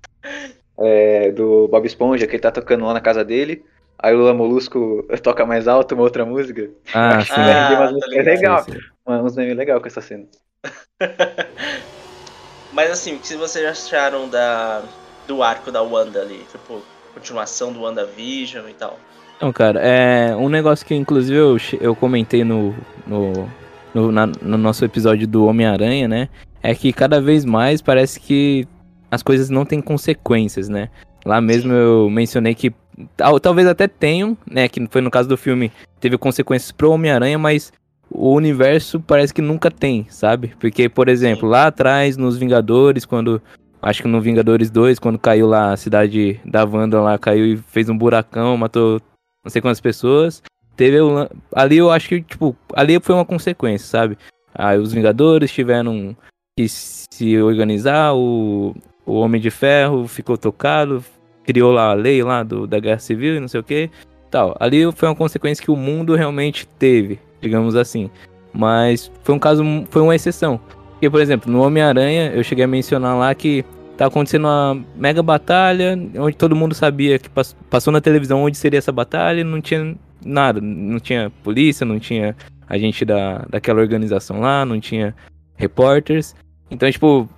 é, 0.78 1.30
do 1.30 1.68
Bob 1.68 1.86
Esponja, 1.86 2.26
que 2.26 2.32
ele 2.32 2.42
tá 2.42 2.50
tocando 2.50 2.86
lá 2.86 2.94
na 2.94 3.00
casa 3.00 3.22
dele, 3.22 3.62
aí 3.98 4.14
o 4.14 4.18
Lula 4.18 4.32
Molusco 4.32 5.06
toca 5.22 5.44
mais 5.44 5.68
alto 5.68 5.94
uma 5.94 6.04
outra 6.04 6.24
música. 6.24 6.70
Ah, 6.94 7.16
Acho 7.18 7.34
sim. 7.34 7.34
que 7.34 7.40
vai 7.40 7.52
render 7.52 7.76
umas 7.76 8.00
tá 8.00 8.06
legal. 8.06 8.64
Sim, 8.64 8.72
sim. 8.72 8.78
Uns 9.06 9.36
memes 9.36 9.56
legais 9.56 9.80
com 9.80 9.86
essa 9.86 10.00
cena. 10.00 10.24
Mas 12.76 12.90
assim, 12.90 13.14
o 13.14 13.18
que 13.18 13.34
vocês 13.36 13.64
acharam 13.64 14.28
da, 14.28 14.82
do 15.26 15.42
arco 15.42 15.72
da 15.72 15.80
Wanda 15.80 16.20
ali? 16.20 16.44
Tipo, 16.52 16.82
continuação 17.14 17.72
do 17.72 17.80
WandaVision 17.80 18.68
e 18.68 18.74
tal. 18.74 19.00
Então, 19.38 19.50
cara, 19.50 19.80
é 19.80 20.36
um 20.36 20.50
negócio 20.50 20.84
que 20.84 20.94
inclusive 20.94 21.38
eu, 21.38 21.56
eu 21.80 21.96
comentei 21.96 22.44
no, 22.44 22.74
no, 23.06 23.50
no, 23.94 24.12
na, 24.12 24.26
no 24.26 24.58
nosso 24.58 24.84
episódio 24.84 25.26
do 25.26 25.46
Homem-Aranha, 25.46 26.06
né? 26.06 26.28
É 26.62 26.74
que 26.74 26.92
cada 26.92 27.18
vez 27.18 27.46
mais 27.46 27.80
parece 27.80 28.20
que 28.20 28.68
as 29.10 29.22
coisas 29.22 29.48
não 29.48 29.64
têm 29.64 29.80
consequências, 29.80 30.68
né? 30.68 30.90
Lá 31.24 31.40
mesmo 31.40 31.72
Sim. 31.72 31.78
eu 31.78 32.10
mencionei 32.10 32.54
que 32.54 32.74
tal, 33.16 33.40
talvez 33.40 33.66
até 33.66 33.88
tenham, 33.88 34.36
né? 34.46 34.68
Que 34.68 34.86
foi 34.90 35.00
no 35.00 35.10
caso 35.10 35.30
do 35.30 35.38
filme, 35.38 35.72
teve 35.98 36.18
consequências 36.18 36.72
pro 36.72 36.90
Homem-Aranha, 36.90 37.38
mas 37.38 37.72
o 38.10 38.34
universo 38.34 39.00
parece 39.00 39.32
que 39.34 39.42
nunca 39.42 39.70
tem, 39.70 40.06
sabe? 40.08 40.54
Porque, 40.58 40.88
por 40.88 41.08
exemplo, 41.08 41.48
lá 41.48 41.66
atrás, 41.66 42.16
nos 42.16 42.36
Vingadores, 42.36 43.04
quando 43.04 43.40
Acho 43.86 44.02
que 44.02 44.08
no 44.08 44.20
Vingadores 44.20 44.68
2, 44.68 44.98
quando 44.98 45.16
caiu 45.16 45.46
lá 45.46 45.72
a 45.72 45.76
cidade 45.76 46.40
da 46.44 46.64
Wanda 46.64 47.00
lá, 47.00 47.16
caiu 47.18 47.46
e 47.46 47.56
fez 47.56 47.88
um 47.88 47.96
buracão, 47.96 48.56
matou 48.56 49.00
não 49.44 49.50
sei 49.50 49.62
quantas 49.62 49.80
pessoas. 49.80 50.42
Teve 50.76 51.00
o, 51.00 51.28
ali 51.54 51.76
eu 51.76 51.90
acho 51.90 52.08
que, 52.08 52.20
tipo, 52.20 52.56
ali 52.74 52.98
foi 53.00 53.14
uma 53.14 53.24
consequência, 53.24 53.86
sabe? 53.86 54.18
Aí 54.52 54.76
os 54.76 54.92
Vingadores 54.92 55.52
tiveram 55.52 56.16
que 56.58 56.66
se 56.68 57.40
organizar, 57.40 58.12
o, 58.14 58.74
o 59.04 59.12
Homem 59.20 59.40
de 59.40 59.50
Ferro 59.50 60.08
ficou 60.08 60.36
tocado, 60.36 61.04
criou 61.44 61.70
lá 61.70 61.90
a 61.90 61.94
lei 61.94 62.24
lá 62.24 62.42
do, 62.42 62.66
da 62.66 62.80
Guerra 62.80 62.98
Civil 62.98 63.36
e 63.36 63.40
não 63.40 63.46
sei 63.46 63.60
o 63.60 63.64
que. 63.64 63.88
Tal. 64.32 64.56
Ali 64.58 64.90
foi 64.92 65.08
uma 65.08 65.14
consequência 65.14 65.62
que 65.62 65.70
o 65.70 65.76
mundo 65.76 66.16
realmente 66.16 66.66
teve, 66.66 67.20
digamos 67.40 67.76
assim. 67.76 68.10
Mas 68.52 69.10
foi 69.22 69.34
um 69.34 69.38
caso, 69.38 69.62
foi 69.90 70.02
uma 70.02 70.14
exceção. 70.14 70.60
Porque, 70.92 71.10
por 71.10 71.20
exemplo, 71.20 71.52
no 71.52 71.62
Homem-Aranha, 71.62 72.32
eu 72.34 72.42
cheguei 72.42 72.64
a 72.64 72.68
mencionar 72.68 73.16
lá 73.16 73.34
que 73.34 73.64
tá 73.96 74.06
acontecendo 74.06 74.44
uma 74.44 74.82
mega 74.94 75.22
batalha, 75.22 75.98
onde 76.18 76.36
todo 76.36 76.56
mundo 76.56 76.74
sabia 76.74 77.18
que 77.18 77.30
passou 77.70 77.92
na 77.92 78.00
televisão 78.00 78.42
onde 78.42 78.56
seria 78.56 78.78
essa 78.78 78.92
batalha, 78.92 79.42
não 79.42 79.60
tinha 79.60 79.96
nada, 80.24 80.60
não 80.60 80.98
tinha 80.98 81.30
polícia, 81.42 81.84
não 81.84 81.98
tinha 81.98 82.36
agente 82.68 83.04
da, 83.04 83.38
daquela 83.48 83.80
organização 83.80 84.40
lá, 84.40 84.64
não 84.64 84.80
tinha 84.80 85.14
repórteres. 85.56 86.34
Então, 86.70 86.90
tipo, 86.90 87.28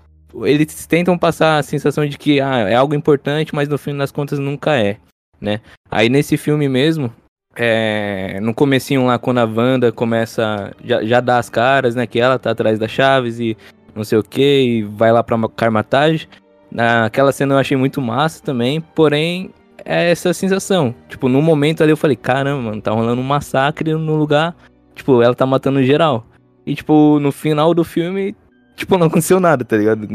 eles 0.44 0.86
tentam 0.86 1.16
passar 1.18 1.58
a 1.58 1.62
sensação 1.62 2.06
de 2.06 2.18
que 2.18 2.40
ah, 2.40 2.68
é 2.68 2.74
algo 2.74 2.94
importante, 2.94 3.54
mas 3.54 3.68
no 3.68 3.78
fim 3.78 3.96
das 3.96 4.10
contas 4.10 4.38
nunca 4.38 4.76
é, 4.76 4.96
né? 5.40 5.60
Aí 5.90 6.08
nesse 6.08 6.36
filme 6.36 6.68
mesmo, 6.68 7.12
é, 7.60 8.38
no 8.40 8.54
comecinho 8.54 9.04
lá, 9.04 9.18
quando 9.18 9.38
a 9.38 9.44
Wanda 9.44 9.90
começa, 9.90 10.72
já, 10.84 11.02
já 11.02 11.20
dá 11.20 11.38
as 11.38 11.50
caras, 11.50 11.96
né, 11.96 12.06
que 12.06 12.20
ela 12.20 12.38
tá 12.38 12.52
atrás 12.52 12.78
das 12.78 12.88
chaves 12.88 13.40
e 13.40 13.56
não 13.96 14.04
sei 14.04 14.16
o 14.16 14.22
que, 14.22 14.60
e 14.60 14.82
vai 14.84 15.10
lá 15.10 15.24
pra 15.24 15.36
Carmatage. 15.48 16.28
Naquela 16.70 17.32
cena 17.32 17.54
eu 17.54 17.58
achei 17.58 17.76
muito 17.76 18.00
massa 18.00 18.40
também, 18.44 18.80
porém, 18.80 19.50
é 19.84 20.08
essa 20.08 20.32
sensação. 20.32 20.94
Tipo, 21.08 21.28
no 21.28 21.42
momento 21.42 21.82
ali 21.82 21.90
eu 21.90 21.96
falei, 21.96 22.14
caramba, 22.14 22.62
mano, 22.62 22.80
tá 22.80 22.92
rolando 22.92 23.20
um 23.20 23.24
massacre 23.24 23.92
no 23.92 24.14
lugar, 24.14 24.54
tipo, 24.94 25.20
ela 25.20 25.34
tá 25.34 25.44
matando 25.44 25.82
geral. 25.82 26.24
E, 26.64 26.76
tipo, 26.76 27.18
no 27.18 27.32
final 27.32 27.74
do 27.74 27.82
filme, 27.82 28.36
tipo, 28.76 28.96
não 28.96 29.08
aconteceu 29.08 29.40
nada, 29.40 29.64
tá 29.64 29.76
ligado? 29.76 30.06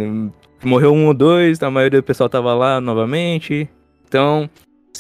Morreu 0.63 0.93
um 0.93 1.07
ou 1.07 1.13
dois, 1.13 1.62
a 1.62 1.69
maioria 1.69 2.00
do 2.00 2.05
pessoal 2.05 2.29
tava 2.29 2.53
lá 2.53 2.79
novamente. 2.79 3.67
Então, 4.07 4.50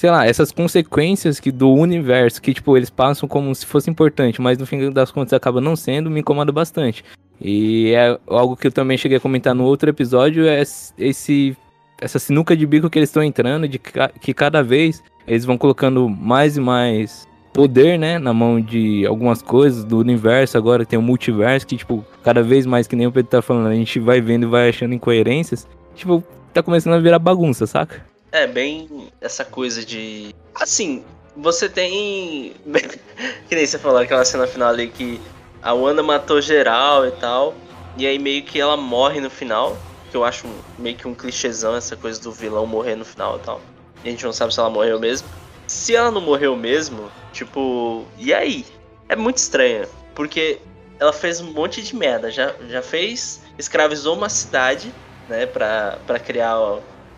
sei 0.03 0.11
lá, 0.11 0.27
essas 0.27 0.51
consequências 0.51 1.39
que 1.39 1.49
do 1.49 1.71
universo, 1.71 2.41
que, 2.41 2.53
tipo, 2.53 2.75
eles 2.75 2.89
passam 2.89 3.25
como 3.25 3.55
se 3.55 3.65
fosse 3.65 3.89
importante, 3.89 4.41
mas 4.41 4.57
no 4.57 4.65
fim 4.65 4.91
das 4.91 5.11
contas 5.11 5.31
acaba 5.31 5.61
não 5.61 5.77
sendo, 5.77 6.11
me 6.11 6.19
incomoda 6.19 6.51
bastante. 6.51 7.05
E 7.39 7.93
é 7.93 8.19
algo 8.27 8.57
que 8.57 8.67
eu 8.67 8.71
também 8.73 8.97
cheguei 8.97 9.17
a 9.17 9.21
comentar 9.21 9.55
no 9.55 9.63
outro 9.63 9.89
episódio, 9.89 10.45
é 10.45 10.61
esse 10.97 11.55
essa 12.01 12.19
sinuca 12.19 12.53
de 12.53 12.65
bico 12.65 12.89
que 12.89 12.99
eles 12.99 13.07
estão 13.07 13.23
entrando, 13.23 13.65
de 13.65 13.79
que 13.79 14.33
cada 14.33 14.61
vez 14.61 15.01
eles 15.25 15.45
vão 15.45 15.57
colocando 15.57 16.09
mais 16.09 16.57
e 16.57 16.59
mais 16.59 17.25
poder, 17.53 17.97
né, 17.97 18.19
na 18.19 18.33
mão 18.33 18.59
de 18.59 19.05
algumas 19.05 19.41
coisas 19.41 19.85
do 19.85 19.99
universo, 19.99 20.57
agora 20.57 20.85
tem 20.85 20.99
o 20.99 21.01
multiverso, 21.01 21.65
que, 21.65 21.77
tipo, 21.77 22.03
cada 22.21 22.43
vez 22.43 22.65
mais, 22.65 22.87
que 22.87 22.95
nem 22.97 23.07
o 23.07 23.11
Pedro 23.13 23.31
tá 23.31 23.41
falando, 23.41 23.67
a 23.67 23.75
gente 23.75 24.01
vai 24.01 24.19
vendo 24.19 24.47
e 24.47 24.49
vai 24.49 24.67
achando 24.67 24.93
incoerências, 24.93 25.65
tipo, 25.95 26.21
tá 26.53 26.61
começando 26.61 26.95
a 26.95 26.99
virar 26.99 27.19
bagunça, 27.19 27.65
saca? 27.65 28.11
É, 28.33 28.47
bem 28.47 29.11
essa 29.21 29.45
coisa 29.45 29.85
de. 29.85 30.33
Assim, 30.55 31.05
você 31.37 31.69
tem. 31.69 32.55
que 33.47 33.53
nem 33.53 33.63
você 33.63 33.77
falou, 33.77 33.99
aquela 33.99 34.25
cena 34.25 34.47
final 34.47 34.69
ali 34.69 34.87
que 34.87 35.21
a 35.61 35.71
Wanda 35.71 36.01
matou 36.01 36.41
geral 36.41 37.05
e 37.05 37.11
tal. 37.11 37.53
E 37.95 38.07
aí 38.07 38.17
meio 38.17 38.41
que 38.41 38.59
ela 38.59 38.75
morre 38.75 39.21
no 39.21 39.29
final. 39.29 39.77
Que 40.09 40.17
eu 40.17 40.25
acho 40.25 40.47
meio 40.79 40.95
que 40.95 41.07
um 41.07 41.13
clichêzão 41.13 41.75
essa 41.75 41.95
coisa 41.95 42.19
do 42.19 42.31
vilão 42.31 42.65
morrer 42.65 42.95
no 42.95 43.05
final 43.05 43.37
e 43.37 43.39
tal. 43.41 43.61
E 44.03 44.07
a 44.07 44.11
gente 44.11 44.25
não 44.25 44.33
sabe 44.33 44.51
se 44.51 44.59
ela 44.59 44.69
morreu 44.69 44.99
mesmo. 44.99 45.27
Se 45.67 45.95
ela 45.95 46.09
não 46.09 46.21
morreu 46.21 46.55
mesmo, 46.55 47.11
tipo. 47.31 48.03
E 48.17 48.33
aí? 48.33 48.65
É 49.09 49.15
muito 49.15 49.37
estranho. 49.37 49.87
Porque 50.15 50.59
ela 50.99 51.13
fez 51.13 51.39
um 51.39 51.53
monte 51.53 51.83
de 51.83 51.95
merda. 51.95 52.31
Já, 52.31 52.51
já 52.67 52.81
fez. 52.81 53.43
Escravizou 53.59 54.17
uma 54.17 54.27
cidade, 54.27 54.91
né? 55.29 55.45
Pra, 55.45 55.99
pra 56.07 56.17
criar 56.17 56.57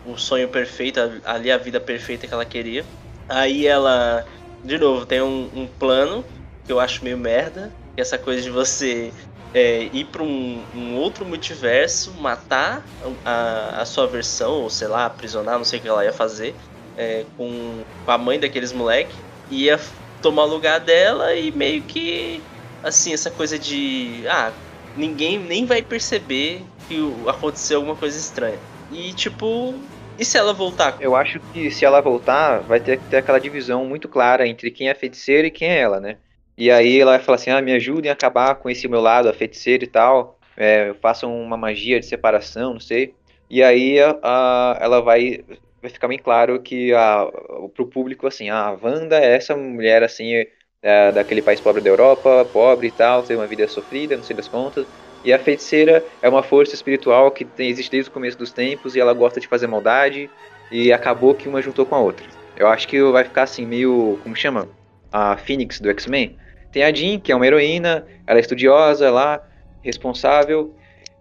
o 0.06 0.18
sonho 0.18 0.48
perfeito, 0.48 1.00
ali 1.24 1.50
a 1.50 1.58
vida 1.58 1.80
perfeita 1.80 2.26
que 2.26 2.34
ela 2.34 2.44
queria. 2.44 2.84
Aí 3.28 3.66
ela, 3.66 4.24
de 4.64 4.78
novo, 4.78 5.04
tem 5.04 5.20
um, 5.20 5.50
um 5.54 5.66
plano 5.66 6.24
que 6.64 6.72
eu 6.72 6.80
acho 6.80 7.04
meio 7.04 7.18
merda, 7.18 7.72
que 7.94 8.00
é 8.00 8.02
essa 8.02 8.18
coisa 8.18 8.42
de 8.42 8.50
você 8.50 9.12
é, 9.54 9.88
ir 9.92 10.04
para 10.06 10.22
um, 10.22 10.62
um, 10.74 10.96
outro 10.96 11.24
multiverso, 11.24 12.12
matar 12.14 12.84
a, 13.24 13.80
a, 13.80 13.84
sua 13.84 14.06
versão, 14.06 14.62
ou 14.62 14.70
sei 14.70 14.88
lá, 14.88 15.06
aprisionar, 15.06 15.56
não 15.56 15.64
sei 15.64 15.78
o 15.78 15.82
que 15.82 15.88
ela 15.88 16.04
ia 16.04 16.12
fazer, 16.12 16.54
é, 16.96 17.24
com, 17.36 17.82
com 18.04 18.10
a 18.10 18.18
mãe 18.18 18.38
daqueles 18.38 18.72
moleque, 18.72 19.14
ia 19.50 19.80
tomar 20.20 20.44
o 20.44 20.48
lugar 20.48 20.80
dela 20.80 21.34
e 21.34 21.50
meio 21.52 21.82
que, 21.82 22.42
assim, 22.82 23.12
essa 23.12 23.30
coisa 23.30 23.58
de, 23.58 24.24
ah, 24.28 24.52
ninguém 24.96 25.38
nem 25.38 25.64
vai 25.64 25.82
perceber 25.82 26.62
que 26.88 26.98
aconteceu 27.28 27.78
alguma 27.78 27.96
coisa 27.96 28.18
estranha. 28.18 28.58
E, 28.90 29.12
tipo, 29.12 29.74
e 30.18 30.24
se 30.24 30.38
ela 30.38 30.52
voltar? 30.52 30.96
Eu 31.00 31.14
acho 31.14 31.40
que 31.40 31.70
se 31.70 31.84
ela 31.84 32.00
voltar, 32.00 32.62
vai 32.62 32.80
ter 32.80 32.98
que 32.98 33.06
ter 33.06 33.18
aquela 33.18 33.38
divisão 33.38 33.84
muito 33.86 34.08
clara 34.08 34.46
entre 34.46 34.70
quem 34.70 34.88
é 34.88 34.94
feiticeira 34.94 35.46
e 35.46 35.50
quem 35.50 35.68
é 35.68 35.78
ela, 35.78 36.00
né? 36.00 36.18
E 36.56 36.70
aí 36.70 37.00
ela 37.00 37.12
vai 37.12 37.20
falar 37.20 37.36
assim: 37.36 37.50
ah, 37.50 37.60
me 37.60 37.72
ajudem 37.72 38.10
a 38.10 38.14
acabar 38.14 38.54
com 38.56 38.70
esse 38.70 38.88
meu 38.88 39.00
lado, 39.00 39.28
a 39.28 39.32
feiticeira 39.32 39.84
e 39.84 39.86
tal. 39.86 40.38
É, 40.56 40.94
façam 41.02 41.38
uma 41.42 41.56
magia 41.56 42.00
de 42.00 42.06
separação, 42.06 42.72
não 42.74 42.80
sei. 42.80 43.14
E 43.48 43.62
aí 43.62 44.00
a, 44.00 44.18
a, 44.22 44.78
ela 44.80 45.00
vai, 45.02 45.44
vai 45.80 45.90
ficar 45.90 46.08
bem 46.08 46.18
claro 46.18 46.60
que 46.62 46.92
a, 46.94 47.26
pro 47.74 47.86
público, 47.88 48.26
assim, 48.26 48.48
a 48.50 48.70
Wanda 48.72 49.18
é 49.18 49.36
essa 49.36 49.56
mulher, 49.56 50.02
assim, 50.02 50.44
é, 50.82 51.12
daquele 51.12 51.42
país 51.42 51.60
pobre 51.60 51.82
da 51.82 51.90
Europa, 51.90 52.44
pobre 52.46 52.88
e 52.88 52.92
tal, 52.92 53.22
tem 53.22 53.36
uma 53.36 53.46
vida 53.46 53.66
sofrida, 53.68 54.16
não 54.16 54.22
sei 54.22 54.34
das 54.36 54.48
contas. 54.48 54.86
E 55.26 55.32
a 55.32 55.40
feiticeira 55.40 56.04
é 56.22 56.28
uma 56.28 56.40
força 56.40 56.72
espiritual 56.72 57.32
que 57.32 57.44
tem, 57.44 57.68
existe 57.68 57.90
desde 57.90 58.08
o 58.08 58.12
começo 58.12 58.38
dos 58.38 58.52
tempos 58.52 58.94
e 58.94 59.00
ela 59.00 59.12
gosta 59.12 59.40
de 59.40 59.48
fazer 59.48 59.66
maldade. 59.66 60.30
E 60.70 60.92
acabou 60.92 61.34
que 61.34 61.48
uma 61.48 61.60
juntou 61.60 61.84
com 61.84 61.96
a 61.96 62.00
outra. 62.00 62.24
Eu 62.56 62.68
acho 62.68 62.86
que 62.86 63.02
vai 63.02 63.24
ficar 63.24 63.42
assim, 63.42 63.66
meio. 63.66 64.20
Como 64.22 64.36
chama? 64.36 64.68
A 65.10 65.36
Phoenix 65.36 65.80
do 65.80 65.90
X-Men. 65.90 66.36
Tem 66.70 66.84
a 66.84 66.94
Jean, 66.94 67.18
que 67.18 67.32
é 67.32 67.36
uma 67.36 67.44
heroína, 67.44 68.06
ela 68.24 68.38
é 68.38 68.40
estudiosa 68.40 69.10
lá, 69.10 69.44
responsável. 69.82 70.72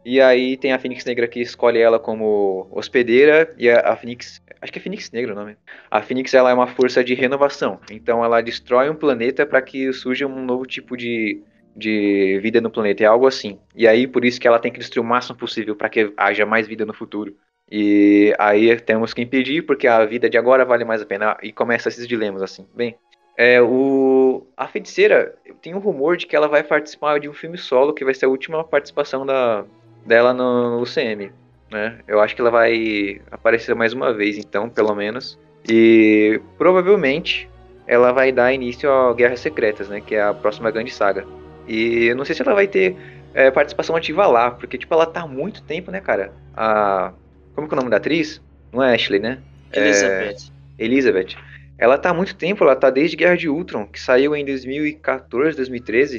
E 0.05 0.21
aí 0.21 0.55
tem 0.55 0.71
a 0.71 0.77
Fênix 0.77 1.03
Negra 1.03 1.27
que 1.27 1.41
escolhe 1.41 1.79
ela 1.79 1.97
como 1.97 2.67
hospedeira. 2.69 3.55
E 3.57 3.71
a, 3.71 3.79
a 3.79 3.95
Fênix. 3.95 4.39
Acho 4.61 4.71
que 4.71 4.77
é 4.77 4.81
Fênix 4.83 5.09
Negra 5.09 5.33
o 5.33 5.35
nome. 5.35 5.57
A 5.89 6.03
Fênix 6.03 6.31
ela 6.35 6.51
é 6.51 6.53
uma 6.53 6.67
força 6.67 7.03
de 7.03 7.15
renovação. 7.15 7.79
Então 7.89 8.23
ela 8.23 8.39
destrói 8.41 8.87
um 8.87 8.95
planeta 8.95 9.47
para 9.47 9.63
que 9.63 9.91
surja 9.91 10.27
um 10.27 10.45
novo 10.45 10.63
tipo 10.67 10.95
de 10.95 11.41
de 11.75 12.39
vida 12.41 12.61
no 12.61 12.69
planeta, 12.69 13.03
é 13.03 13.07
algo 13.07 13.27
assim. 13.27 13.59
E 13.75 13.87
aí, 13.87 14.07
por 14.07 14.23
isso 14.23 14.39
que 14.39 14.47
ela 14.47 14.59
tem 14.59 14.71
que 14.71 14.79
destruir 14.79 15.03
o 15.03 15.07
máximo 15.07 15.37
possível 15.37 15.75
para 15.75 15.89
que 15.89 16.13
haja 16.15 16.45
mais 16.45 16.67
vida 16.67 16.85
no 16.85 16.93
futuro. 16.93 17.35
E 17.69 18.33
aí 18.37 18.79
temos 18.79 19.13
que 19.13 19.21
impedir, 19.21 19.63
porque 19.63 19.87
a 19.87 20.05
vida 20.05 20.29
de 20.29 20.37
agora 20.37 20.63
vale 20.63 20.85
mais 20.85 21.01
a 21.01 21.05
pena. 21.05 21.37
E 21.41 21.51
começa 21.51 21.89
esses 21.89 22.07
dilemas, 22.07 22.41
assim. 22.41 22.65
Bem, 22.73 22.95
é, 23.37 23.61
o, 23.61 24.47
a 24.55 24.67
feiticeira, 24.67 25.35
tem 25.61 25.75
um 25.75 25.79
rumor 25.79 26.15
de 26.15 26.25
que 26.25 26.35
ela 26.35 26.47
vai 26.47 26.63
participar 26.63 27.19
de 27.19 27.27
um 27.27 27.33
filme 27.33 27.57
solo, 27.57 27.93
que 27.93 28.05
vai 28.05 28.13
ser 28.13 28.25
a 28.25 28.29
última 28.29 28.63
participação 28.63 29.25
da, 29.25 29.65
dela 30.05 30.33
no, 30.33 30.81
UCM. 30.81 31.31
Né? 31.71 31.99
Eu 32.07 32.21
acho 32.21 32.35
que 32.35 32.41
ela 32.41 32.51
vai 32.51 33.21
aparecer 33.31 33.75
mais 33.75 33.91
uma 33.91 34.13
vez, 34.13 34.37
então, 34.37 34.69
pelo 34.69 34.95
menos. 34.95 35.37
E 35.67 36.39
provavelmente 36.57 37.49
ela 37.87 38.11
vai 38.11 38.31
dar 38.31 38.53
início 38.53 38.89
a 38.89 39.13
Guerras 39.13 39.39
Secretas, 39.39 39.89
né? 39.89 39.99
Que 39.99 40.15
é 40.15 40.21
a 40.21 40.33
próxima 40.33 40.71
grande 40.71 40.93
saga. 40.93 41.25
E 41.67 42.05
eu 42.05 42.15
não 42.15 42.25
sei 42.25 42.35
se 42.35 42.41
ela 42.41 42.53
vai 42.53 42.67
ter 42.67 42.95
é, 43.33 43.51
participação 43.51 43.95
ativa 43.95 44.25
lá, 44.27 44.51
porque, 44.51 44.77
tipo, 44.77 44.93
ela 44.93 45.05
tá 45.05 45.21
há 45.21 45.27
muito 45.27 45.61
tempo, 45.63 45.91
né, 45.91 45.99
cara? 45.99 46.33
A. 46.55 47.13
Como 47.53 47.67
que 47.67 47.73
é 47.73 47.77
o 47.77 47.79
nome 47.79 47.89
da 47.89 47.97
atriz? 47.97 48.41
Não 48.71 48.83
é 48.83 48.93
Ashley, 48.93 49.19
né? 49.19 49.41
Elizabeth. 49.71 50.51
É... 50.77 50.83
Elizabeth. 50.85 51.35
Ela 51.77 51.97
tá 51.97 52.09
há 52.09 52.13
muito 52.13 52.35
tempo, 52.35 52.63
ela 52.63 52.75
tá 52.75 52.89
desde 52.89 53.17
Guerra 53.17 53.35
de 53.35 53.49
Ultron, 53.49 53.85
que 53.85 53.99
saiu 53.99 54.35
em 54.35 54.45
2014, 54.45 55.57
2013. 55.57 56.17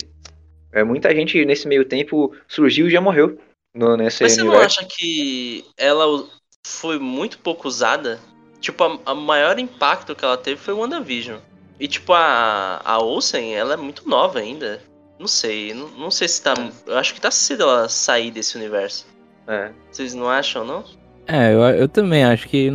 É, 0.73 0.85
muita 0.85 1.15
gente 1.15 1.43
nesse 1.45 1.67
meio 1.67 1.85
tempo 1.85 2.35
surgiu 2.47 2.87
e 2.87 2.91
já 2.91 3.01
morreu 3.01 3.39
no, 3.75 3.97
nesse 3.97 4.23
Mas 4.23 4.33
você 4.33 4.43
universo. 4.43 4.61
não 4.61 4.67
acha 4.67 4.85
que 4.85 5.65
ela 5.77 6.27
foi 6.67 6.99
muito 6.99 7.39
pouco 7.39 7.67
usada? 7.67 8.19
Tipo, 8.61 8.85
a, 8.85 8.99
a 9.07 9.15
maior 9.15 9.59
impacto 9.59 10.15
que 10.15 10.25
ela 10.25 10.37
teve 10.37 10.61
foi 10.61 10.75
o 10.75 10.79
WandaVision. 10.79 11.39
E 11.79 11.87
tipo, 11.87 12.13
a, 12.13 12.81
a 12.85 12.99
Olsen, 12.99 13.55
ela 13.55 13.75
é 13.75 13.77
muito 13.77 14.09
nova 14.09 14.39
ainda. 14.39 14.83
Não 15.19 15.27
sei, 15.27 15.73
não, 15.73 15.89
não 15.91 16.11
sei 16.11 16.29
se 16.29 16.43
tá. 16.43 16.55
Eu 16.87 16.99
acho 16.99 17.15
que 17.15 17.21
tá 17.21 17.31
cedo 17.31 17.63
ela 17.63 17.89
sair 17.89 18.31
desse 18.31 18.57
universo. 18.57 19.07
É. 19.49 19.71
Vocês 19.91 20.15
não 20.15 20.29
acham, 20.29 20.65
não? 20.65 20.85
É, 21.27 21.53
eu, 21.53 21.61
eu 21.61 21.89
também 21.89 22.25
acho 22.25 22.49
que. 22.49 22.71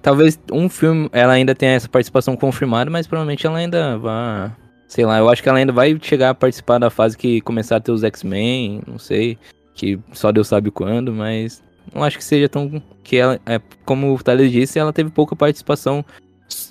Talvez 0.00 0.38
um 0.52 0.68
filme 0.68 1.08
ela 1.12 1.32
ainda 1.32 1.54
tenha 1.54 1.72
essa 1.72 1.88
participação 1.88 2.36
confirmada, 2.36 2.88
mas 2.90 3.06
provavelmente 3.06 3.46
ela 3.46 3.58
ainda 3.58 3.98
vai. 3.98 4.52
Sei 4.88 5.04
lá, 5.04 5.18
eu 5.18 5.28
acho 5.28 5.42
que 5.42 5.48
ela 5.48 5.58
ainda 5.58 5.72
vai 5.72 5.98
chegar 6.00 6.30
a 6.30 6.34
participar 6.34 6.78
da 6.78 6.90
fase 6.90 7.18
que 7.18 7.40
começar 7.40 7.76
a 7.76 7.80
ter 7.80 7.90
os 7.90 8.04
X-Men, 8.04 8.82
não 8.86 8.98
sei. 8.98 9.36
Que 9.74 9.98
só 10.12 10.32
Deus 10.32 10.48
sabe 10.48 10.70
quando, 10.70 11.12
mas. 11.12 11.62
Não 11.94 12.02
acho 12.02 12.16
que 12.16 12.24
seja 12.24 12.48
tão. 12.48 12.82
Que 13.02 13.16
ela. 13.16 13.40
É, 13.44 13.60
como 13.84 14.14
o 14.14 14.22
Thales 14.22 14.50
disse, 14.50 14.78
ela 14.78 14.92
teve 14.92 15.10
pouca 15.10 15.36
participação, 15.36 16.04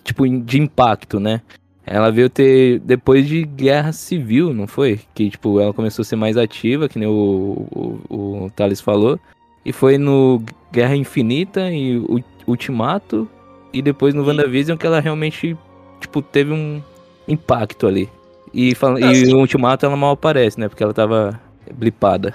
tipo, 0.03 0.27
de 0.27 0.59
impacto, 0.59 1.19
né? 1.19 1.41
Ela 1.85 2.11
veio 2.11 2.29
ter 2.29 2.79
depois 2.79 3.27
de 3.27 3.43
guerra 3.43 3.91
civil, 3.91 4.53
não 4.53 4.65
foi? 4.65 4.99
Que, 5.13 5.29
tipo, 5.29 5.59
ela 5.59 5.73
começou 5.73 6.01
a 6.01 6.05
ser 6.05 6.15
mais 6.15 6.35
ativa, 6.35 6.89
que 6.89 6.97
nem 6.97 7.07
o, 7.07 7.67
o, 8.09 8.45
o 8.45 8.51
Thales 8.55 8.81
falou. 8.81 9.19
E 9.63 9.71
foi 9.71 9.97
no 9.97 10.41
Guerra 10.71 10.95
Infinita 10.95 11.71
e 11.71 12.01
Ultimato. 12.47 13.29
E 13.71 13.81
depois 13.81 14.13
no 14.13 14.25
WandaVision 14.25 14.77
que 14.77 14.87
ela 14.87 14.99
realmente, 14.99 15.55
tipo, 15.99 16.21
teve 16.21 16.53
um 16.53 16.81
impacto 17.27 17.85
ali. 17.85 18.09
E, 18.53 18.73
fala, 18.73 18.97
assim, 18.99 19.25
e 19.25 19.27
no 19.27 19.39
Ultimato 19.39 19.85
ela 19.85 19.97
mal 19.97 20.11
aparece, 20.11 20.59
né? 20.59 20.67
Porque 20.67 20.81
ela 20.81 20.93
tava 20.93 21.39
blipada. 21.73 22.33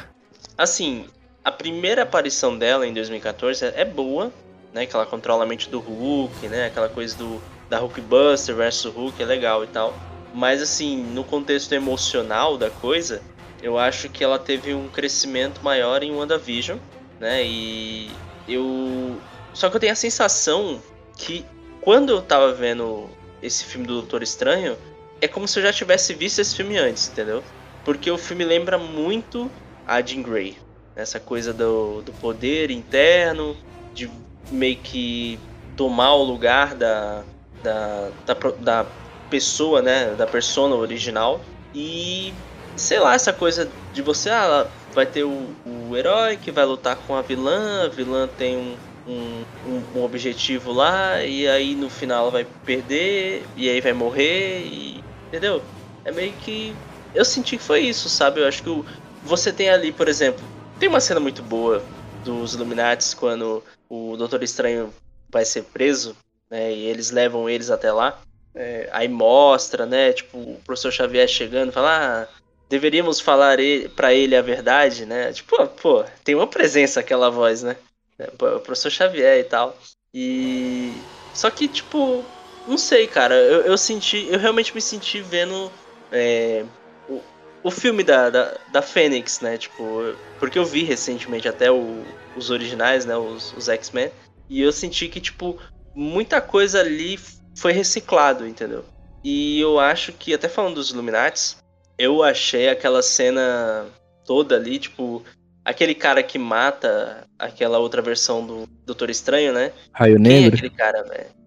Assim, 0.56 1.06
a 1.44 1.50
primeira 1.50 2.02
aparição 2.02 2.56
dela 2.56 2.86
em 2.86 2.92
2014 2.92 3.64
é 3.64 3.84
boa, 3.84 4.32
né? 4.72 4.86
Que 4.86 4.94
ela 4.94 5.06
controla 5.06 5.44
a 5.44 5.46
mente 5.46 5.68
do 5.70 5.80
Hulk, 5.80 6.46
né? 6.48 6.66
Aquela 6.66 6.88
coisa 6.88 7.16
do 7.16 7.40
da 7.70 7.78
Hulkbuster 7.78 8.54
versus 8.54 8.92
Hulk 8.92 9.22
é 9.22 9.24
legal 9.24 9.62
e 9.62 9.68
tal. 9.68 9.94
Mas 10.34 10.60
assim, 10.60 11.02
no 11.02 11.22
contexto 11.22 11.72
emocional 11.72 12.58
da 12.58 12.68
coisa, 12.68 13.22
eu 13.62 13.78
acho 13.78 14.08
que 14.08 14.22
ela 14.24 14.38
teve 14.38 14.74
um 14.74 14.88
crescimento 14.88 15.62
maior 15.62 16.02
em 16.02 16.12
WandaVision, 16.12 16.78
né? 17.18 17.44
E 17.44 18.10
eu. 18.48 19.16
Só 19.54 19.70
que 19.70 19.76
eu 19.76 19.80
tenho 19.80 19.92
a 19.92 19.96
sensação 19.96 20.82
que 21.16 21.44
quando 21.80 22.10
eu 22.10 22.20
tava 22.20 22.52
vendo 22.52 23.08
esse 23.42 23.64
filme 23.64 23.86
do 23.86 23.94
Doutor 23.94 24.22
Estranho, 24.22 24.76
é 25.20 25.28
como 25.28 25.46
se 25.46 25.58
eu 25.58 25.62
já 25.62 25.72
tivesse 25.72 26.12
visto 26.12 26.40
esse 26.40 26.54
filme 26.54 26.76
antes, 26.76 27.08
entendeu? 27.08 27.42
Porque 27.84 28.10
o 28.10 28.18
filme 28.18 28.44
lembra 28.44 28.78
muito 28.78 29.50
a 29.86 30.00
Jean 30.00 30.22
Grey. 30.22 30.56
Essa 30.94 31.18
coisa 31.18 31.52
do, 31.52 32.02
do 32.02 32.12
poder 32.12 32.70
interno, 32.70 33.56
de 33.94 34.10
meio 34.50 34.76
que 34.76 35.38
tomar 35.76 36.14
o 36.14 36.22
lugar 36.22 36.74
da, 36.74 37.24
da, 37.62 38.10
da, 38.26 38.34
da 38.58 38.86
pessoa, 39.28 39.80
né? 39.82 40.14
Da 40.16 40.26
persona 40.26 40.74
original. 40.74 41.40
E 41.74 42.32
sei 42.76 42.98
lá, 42.98 43.14
essa 43.14 43.32
coisa 43.32 43.70
de 43.92 44.02
você, 44.02 44.30
ah, 44.30 44.66
vai 44.92 45.06
ter 45.06 45.24
o, 45.24 45.54
o 45.66 45.96
herói 45.96 46.36
que 46.36 46.50
vai 46.50 46.64
lutar 46.64 46.96
com 46.96 47.14
a 47.14 47.22
vilã, 47.22 47.84
a 47.84 47.88
vilã 47.88 48.26
tem 48.26 48.56
um, 48.56 48.76
um, 49.06 49.82
um, 49.94 50.02
objetivo 50.02 50.72
lá, 50.72 51.22
e 51.22 51.48
aí 51.48 51.74
no 51.74 51.90
final 51.90 52.22
ela 52.22 52.30
vai 52.30 52.46
perder, 52.64 53.44
e 53.56 53.68
aí 53.68 53.80
vai 53.80 53.92
morrer, 53.92 54.62
e, 54.64 55.04
entendeu? 55.28 55.62
É 56.04 56.10
meio 56.10 56.32
que. 56.32 56.74
Eu 57.14 57.24
senti 57.24 57.56
que 57.56 57.62
foi 57.62 57.80
isso, 57.80 58.08
sabe? 58.08 58.40
Eu 58.40 58.48
acho 58.48 58.62
que 58.62 58.70
o, 58.70 58.84
você 59.22 59.52
tem 59.52 59.68
ali, 59.68 59.92
por 59.92 60.08
exemplo, 60.08 60.42
tem 60.78 60.88
uma 60.88 61.00
cena 61.00 61.20
muito 61.20 61.42
boa 61.42 61.82
dos 62.24 62.54
Illuminates 62.54 63.14
quando 63.14 63.62
o 63.88 64.16
Doutor 64.16 64.42
Estranho 64.42 64.92
vai 65.30 65.44
ser 65.44 65.64
preso, 65.64 66.16
né? 66.50 66.72
E 66.72 66.86
eles 66.86 67.10
levam 67.10 67.48
eles 67.48 67.70
até 67.70 67.92
lá. 67.92 68.20
É, 68.54 68.88
aí 68.92 69.08
mostra, 69.08 69.86
né? 69.86 70.12
Tipo, 70.12 70.38
o 70.38 70.60
professor 70.64 70.92
Xavier 70.92 71.28
chegando 71.28 71.70
e 71.70 71.72
fala: 71.72 72.24
ah, 72.24 72.40
deveríamos 72.68 73.20
falar 73.20 73.58
para 73.94 74.12
ele 74.12 74.36
a 74.36 74.42
verdade, 74.42 75.06
né? 75.06 75.32
Tipo, 75.32 75.66
pô, 75.68 76.04
tem 76.24 76.34
uma 76.34 76.46
presença 76.46 77.00
aquela 77.00 77.30
voz, 77.30 77.62
né? 77.62 77.76
É, 78.18 78.28
o 78.28 78.60
professor 78.60 78.90
Xavier 78.90 79.38
e 79.38 79.44
tal. 79.44 79.76
E. 80.12 80.92
Só 81.32 81.48
que, 81.50 81.68
tipo, 81.68 82.24
não 82.66 82.76
sei, 82.76 83.06
cara. 83.06 83.34
Eu, 83.34 83.62
eu 83.62 83.78
senti. 83.78 84.26
Eu 84.28 84.38
realmente 84.38 84.74
me 84.74 84.80
senti 84.80 85.20
vendo. 85.20 85.70
É, 86.12 86.64
o, 87.08 87.20
o 87.62 87.70
filme 87.70 88.02
da, 88.02 88.30
da, 88.30 88.56
da 88.72 88.82
Fênix, 88.82 89.40
né? 89.40 89.56
Tipo, 89.56 90.14
porque 90.38 90.58
eu 90.58 90.64
vi 90.64 90.82
recentemente 90.82 91.48
até 91.48 91.70
o, 91.70 92.04
os 92.36 92.50
originais, 92.50 93.04
né? 93.04 93.16
Os, 93.16 93.52
os 93.52 93.68
X-Men. 93.68 94.10
E 94.48 94.60
eu 94.60 94.72
senti 94.72 95.08
que, 95.08 95.20
tipo, 95.20 95.56
muita 95.94 96.40
coisa 96.40 96.80
ali 96.80 97.18
foi 97.56 97.72
reciclado, 97.72 98.46
entendeu? 98.46 98.84
E 99.22 99.60
eu 99.60 99.78
acho 99.78 100.12
que, 100.12 100.32
até 100.32 100.48
falando 100.48 100.76
dos 100.76 100.90
Illuminates, 100.90 101.58
eu 101.98 102.22
achei 102.22 102.68
aquela 102.68 103.02
cena 103.02 103.86
toda 104.24 104.56
ali, 104.56 104.78
tipo, 104.78 105.22
aquele 105.64 105.94
cara 105.94 106.22
que 106.22 106.38
mata 106.38 107.26
aquela 107.38 107.78
outra 107.78 108.00
versão 108.00 108.46
do 108.46 108.66
Doutor 108.86 109.10
Estranho, 109.10 109.52
né? 109.52 109.72
Raio 109.92 110.16
Quem 110.16 110.22
Negro. 110.22 110.54
É 110.54 110.58
aquele 110.58 110.70
cara, 110.70 111.02
velho? 111.02 111.40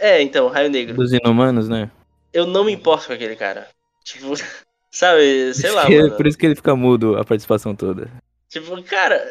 É, 0.00 0.20
então, 0.20 0.48
Raio 0.48 0.70
Negro. 0.70 0.94
Dos 0.94 1.12
Inumanos, 1.12 1.68
né? 1.68 1.90
Eu 2.32 2.46
não 2.46 2.64
me 2.64 2.72
importo 2.72 3.06
com 3.06 3.12
aquele 3.12 3.36
cara. 3.36 3.68
Tipo, 4.04 4.34
sabe, 4.90 5.54
sei 5.54 5.70
lá, 5.70 5.88
mano. 5.88 6.16
Por 6.16 6.26
isso 6.26 6.36
que 6.36 6.46
ele 6.46 6.56
fica 6.56 6.74
mudo 6.74 7.16
a 7.16 7.24
participação 7.24 7.74
toda. 7.74 8.10
Tipo, 8.48 8.82
cara, 8.82 9.22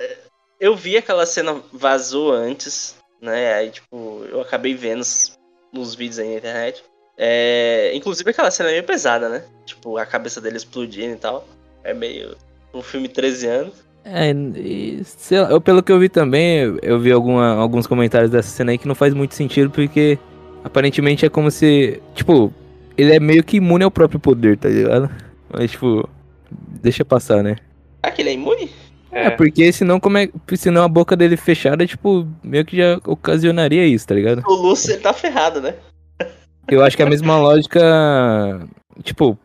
eu 0.60 0.76
vi 0.76 0.98
aquela 0.98 1.26
cena 1.26 1.62
vazou 1.74 2.32
antes, 2.32 2.96
né? 3.22 3.54
Aí, 3.54 3.70
tipo, 3.70 4.26
eu 4.30 4.42
acabei 4.42 4.74
vendo 4.74 5.04
nos 5.72 5.96
vídeos 5.96 6.20
aí 6.20 6.30
na 6.30 6.38
internet. 6.38 6.84
É, 7.18 7.92
inclusive 7.94 8.30
aquela 8.30 8.50
cena 8.50 8.70
é 8.70 8.74
meio 8.74 8.84
pesada, 8.84 9.30
né? 9.30 9.44
Tipo, 9.66 9.98
a 9.98 10.06
cabeça 10.06 10.42
dele 10.42 10.58
explodindo 10.58 11.14
e 11.14 11.18
tal. 11.18 11.48
É 11.84 11.94
meio 11.94 12.36
um 12.74 12.82
filme 12.82 13.08
13 13.08 13.48
anos. 13.48 13.74
É, 14.04 14.32
e, 14.32 15.04
lá, 15.32 15.52
eu, 15.52 15.62
pelo 15.62 15.84
que 15.84 15.92
eu 15.92 16.00
vi 16.00 16.10
também, 16.10 16.78
eu 16.82 17.00
vi 17.00 17.12
alguma, 17.12 17.54
alguns 17.54 17.86
comentários 17.86 18.32
dessa 18.32 18.50
cena 18.50 18.72
aí 18.72 18.78
que 18.78 18.88
não 18.88 18.96
faz 18.96 19.14
muito 19.14 19.36
sentido, 19.36 19.70
porque 19.70 20.18
aparentemente 20.64 21.26
é 21.26 21.30
como 21.30 21.52
se. 21.52 22.02
Tipo, 22.16 22.52
ele 22.98 23.16
é 23.16 23.20
meio 23.20 23.44
que 23.44 23.58
imune 23.58 23.84
ao 23.84 23.92
próprio 23.92 24.20
poder, 24.20 24.58
tá 24.58 24.70
ligado? 24.70 25.10
Mas, 25.50 25.72
tipo, 25.72 26.10
deixa 26.50 27.06
passar, 27.06 27.44
né? 27.44 27.58
Ah, 28.02 28.10
que 28.10 28.22
ele 28.22 28.32
é 28.32 28.34
imune? 28.34 28.71
É, 29.12 29.28
é 29.28 29.30
porque 29.32 29.72
senão, 29.74 30.00
como 30.00 30.18
é, 30.18 30.30
senão 30.56 30.84
a 30.84 30.88
boca 30.88 31.16
dele 31.16 31.36
fechada, 31.36 31.86
tipo, 31.86 32.28
meio 32.44 32.66
que 32.66 32.78
já 32.78 33.00
ocasionaria 33.06 33.86
isso, 33.86 34.08
tá 34.08 34.16
ligado? 34.16 34.42
O 34.48 34.54
Lúcio 34.54 34.94
ele 34.94 35.02
tá 35.02 35.14
ferrado, 35.14 35.62
né? 35.62 35.76
Eu 36.68 36.84
acho 36.84 36.96
que 36.96 37.04
é 37.04 37.06
a 37.06 37.10
mesma 37.10 37.38
lógica. 37.38 37.82
Tipo, 39.04 39.38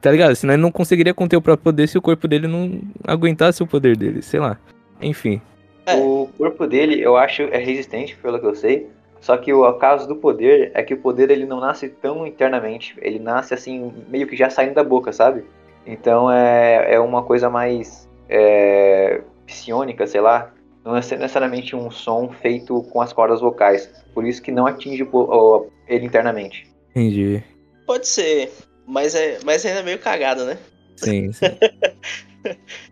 tá 0.00 0.10
ligado? 0.10 0.34
Senão 0.34 0.54
ele 0.54 0.62
não 0.62 0.72
conseguiria 0.72 1.12
conter 1.12 1.36
o 1.36 1.42
próprio 1.42 1.64
poder 1.64 1.88
se 1.88 1.98
o 1.98 2.02
corpo 2.02 2.26
dele 2.26 2.46
não 2.46 2.80
aguentasse 3.06 3.62
o 3.62 3.66
poder 3.66 3.96
dele, 3.96 4.22
sei 4.22 4.40
lá. 4.40 4.56
Enfim. 5.02 5.40
É. 5.84 5.96
O 5.96 6.28
corpo 6.38 6.66
dele, 6.66 7.00
eu 7.00 7.16
acho, 7.16 7.42
é 7.42 7.58
resistente, 7.58 8.16
pelo 8.16 8.38
que 8.38 8.46
eu 8.46 8.54
sei. 8.54 8.88
Só 9.20 9.36
que 9.36 9.52
o 9.52 9.70
caso 9.74 10.08
do 10.08 10.16
poder 10.16 10.70
é 10.74 10.82
que 10.82 10.94
o 10.94 10.98
poder 10.98 11.30
ele 11.30 11.44
não 11.44 11.60
nasce 11.60 11.88
tão 11.88 12.26
internamente. 12.26 12.96
Ele 13.02 13.18
nasce 13.18 13.52
assim, 13.52 13.92
meio 14.08 14.26
que 14.26 14.36
já 14.36 14.48
saindo 14.48 14.74
da 14.74 14.84
boca, 14.84 15.12
sabe? 15.12 15.44
Então 15.86 16.30
é, 16.30 16.94
é 16.94 17.00
uma 17.00 17.22
coisa 17.22 17.50
mais 17.50 18.08
é, 18.30 19.20
psionica, 19.44 20.06
sei 20.06 20.20
lá. 20.20 20.52
Não 20.84 20.92
é 20.92 21.00
necessariamente 21.00 21.76
um 21.76 21.90
som 21.90 22.30
feito 22.30 22.82
com 22.84 23.02
as 23.02 23.12
cordas 23.12 23.40
vocais. 23.40 23.90
Por 24.14 24.26
isso 24.26 24.40
que 24.40 24.50
não 24.50 24.66
atinge 24.66 25.06
o, 25.12 25.66
ele 25.86 26.06
internamente. 26.06 26.70
Entendi. 26.90 27.42
Pode 27.86 28.08
ser, 28.08 28.50
mas, 28.86 29.14
é, 29.14 29.38
mas 29.44 29.66
ainda 29.66 29.80
é 29.80 29.82
meio 29.82 29.98
cagado, 29.98 30.44
né? 30.44 30.56
Sim, 30.96 31.32
sim. 31.34 31.46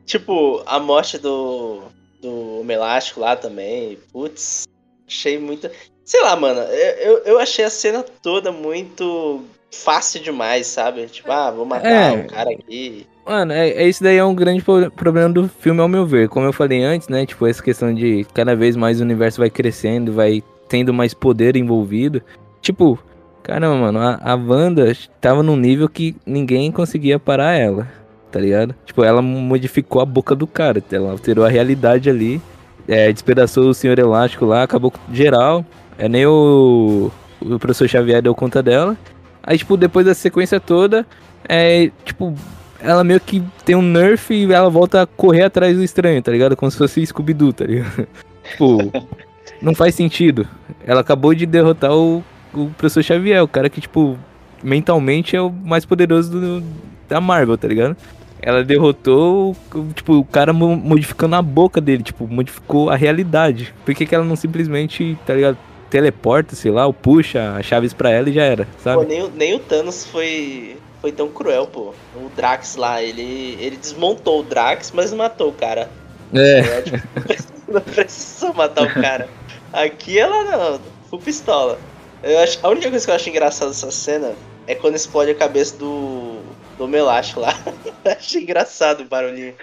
tipo, 0.05 0.63
a 0.67 0.79
morte 0.79 1.17
do, 1.19 1.85
do 2.21 2.63
Melástico 2.65 3.21
lá 3.21 3.37
também. 3.37 3.99
Putz, 4.13 4.67
achei 5.07 5.39
muito. 5.39 5.71
Sei 6.05 6.23
lá, 6.23 6.37
mano, 6.37 6.61
eu, 6.61 7.19
eu 7.19 7.39
achei 7.39 7.65
a 7.65 7.71
cena 7.71 8.03
toda 8.03 8.51
muito 8.51 9.43
fácil 9.71 10.21
demais, 10.21 10.67
sabe? 10.67 11.07
Tipo, 11.07 11.31
ah, 11.33 11.51
vou 11.51 11.65
matar 11.65 11.91
é. 11.91 12.11
um 12.13 12.27
cara 12.27 12.51
aqui. 12.51 13.07
Mano, 13.29 13.53
é, 13.53 13.69
é, 13.69 13.87
isso 13.87 14.03
daí 14.03 14.17
é 14.17 14.25
um 14.25 14.35
grande 14.35 14.65
problema 14.97 15.29
do 15.29 15.47
filme, 15.49 15.83
ao 15.83 15.87
meu 15.87 16.07
ver. 16.07 16.31
Como 16.31 16.47
eu 16.47 16.53
falei 16.53 16.83
antes, 16.83 17.09
né? 17.09 17.27
Tipo, 17.27 17.47
essa 17.47 17.63
questão 17.63 17.93
de 17.93 18.27
cada 18.33 18.57
vez 18.57 18.75
mais 18.75 19.01
o 19.01 19.05
universo 19.05 19.39
vai 19.39 19.51
crescendo, 19.51 20.15
vai 20.15 20.43
tendo 20.67 20.95
mais 20.95 21.13
poder 21.13 21.55
envolvido. 21.55 22.23
Tipo, 22.63 22.99
caramba, 23.43 23.77
mano, 23.77 23.99
a, 23.99 24.19
a 24.23 24.35
Wanda 24.35 24.97
tava 25.21 25.43
num 25.43 25.57
nível 25.57 25.91
que 25.91 26.17
ninguém 26.25 26.73
conseguia 26.73 27.19
parar 27.19 27.53
ela, 27.53 27.87
tá 28.33 28.41
ligado? 28.41 28.75
Tipo, 28.87 29.05
ela 29.05 29.21
modificou 29.21 30.01
a 30.01 30.07
boca 30.07 30.35
do 30.35 30.47
cara, 30.47 30.83
ela 30.91 31.11
alterou 31.11 31.45
a 31.45 31.51
realidade 31.51 32.09
ali, 32.09 32.41
é, 32.89 33.13
despedaçou 33.13 33.69
o 33.69 33.75
Senhor 33.75 33.99
Elástico 33.99 34.47
lá, 34.47 34.63
acabou 34.63 34.91
com 34.91 35.15
geral. 35.15 35.67
É 35.99 36.09
nem 36.09 36.25
o, 36.25 37.11
o 37.43 37.59
professor 37.59 37.87
Xavier 37.87 38.23
deu 38.23 38.35
conta 38.35 38.63
dela. 38.63 38.97
Aí, 39.43 39.59
tipo, 39.59 39.77
depois 39.77 40.07
da 40.07 40.15
sequência 40.15 40.59
toda, 40.59 41.07
é, 41.47 41.91
tipo, 42.07 42.35
ela 42.81 43.03
meio 43.03 43.21
que 43.21 43.43
tem 43.65 43.75
um 43.75 43.83
nerf 43.83 44.33
e 44.33 44.53
ela 44.53 44.71
volta 44.71 45.03
a 45.03 45.07
correr 45.07 45.45
atrás 45.45 45.77
do 45.77 45.83
estranho, 45.83 46.23
tá 46.23 46.31
ligado? 46.31 46.57
Como 46.57 46.71
se 46.71 46.79
fosse 46.79 47.05
Scooby-Doo, 47.05 47.53
tá 47.53 47.65
ligado? 47.65 48.07
tipo, 48.51 48.93
não 49.61 49.75
faz 49.75 49.95
sentido. 49.95 50.47
Ela 50.87 51.01
acabou 51.01 51.35
de 51.35 51.47
derrotar 51.47 51.93
o, 51.93 52.23
o 52.55 52.67
professor 52.77 53.03
Xavier, 53.03 53.43
o 53.43 53.49
cara 53.49 53.69
que, 53.69 53.81
tipo, 53.81 54.17
mentalmente 54.63 55.37
é 55.37 55.41
o 55.41 55.51
mais 55.51 55.85
poderoso 55.85 56.31
do, 56.31 56.65
da 57.09 57.21
Marvel, 57.21 57.59
tá 57.59 57.69
ligado? 57.69 57.97
Ela 58.41 58.63
derrotou, 58.63 59.57
tipo, 59.95 60.15
o 60.15 60.25
cara 60.25 60.53
modificando 60.53 61.35
a 61.35 61.43
boca 61.43 61.81
dele, 61.81 62.05
tipo, 62.05 62.29
modificou 62.29 62.89
a 62.89 62.95
realidade. 62.95 63.75
Por 63.85 63.93
que, 63.95 64.07
que 64.07 64.15
ela 64.15 64.25
não 64.25 64.37
simplesmente, 64.37 65.19
tá 65.27 65.35
ligado? 65.35 65.59
Teleporta, 65.91 66.55
sei 66.55 66.71
lá, 66.71 66.87
ou 66.87 66.93
puxa 66.93 67.57
as 67.59 67.67
chaves 67.67 67.93
pra 67.93 68.11
ela 68.11 68.29
e 68.29 68.33
já 68.33 68.45
era, 68.45 68.69
sabe? 68.79 69.03
Pô, 69.03 69.09
nem, 69.09 69.29
nem 69.31 69.55
o 69.55 69.59
Thanos 69.59 70.07
foi, 70.07 70.77
foi 71.01 71.13
tão 71.13 71.29
cruel, 71.29 71.67
pô. 71.67 71.95
O 72.15 72.29
Drax 72.35 72.77
lá, 72.77 73.03
ele, 73.03 73.57
ele 73.61 73.77
desmontou 73.77 74.41
o 74.41 74.43
Drax, 74.43 74.93
mas 74.93 75.13
matou 75.13 75.51
o 75.51 75.53
cara. 75.53 75.91
É. 76.35 76.59
é 76.59 76.83
tipo, 76.83 77.73
não 77.73 77.81
precisou 77.81 78.53
matar 78.55 78.85
o 78.85 78.95
cara. 78.95 79.29
Aqui 79.73 80.19
ela 80.19 80.45
não, 80.45 80.81
full 81.09 81.19
pistola. 81.19 81.79
Eu 82.23 82.39
acho, 82.41 82.59
a 82.63 82.69
única 82.69 82.91
coisa 82.91 83.05
que 83.05 83.11
eu 83.11 83.15
acho 83.15 83.29
engraçada 83.29 83.71
dessa 83.71 83.91
cena 83.91 84.35
é 84.67 84.75
quando 84.75 84.97
explode 84.97 85.31
a 85.31 85.35
cabeça 85.35 85.77
do. 85.77 86.41
do 86.77 86.89
Melacho 86.89 87.41
lá. 87.41 87.55
Achei 88.05 88.43
engraçado 88.43 89.03
o 89.03 89.09
barulhinho. 89.09 89.55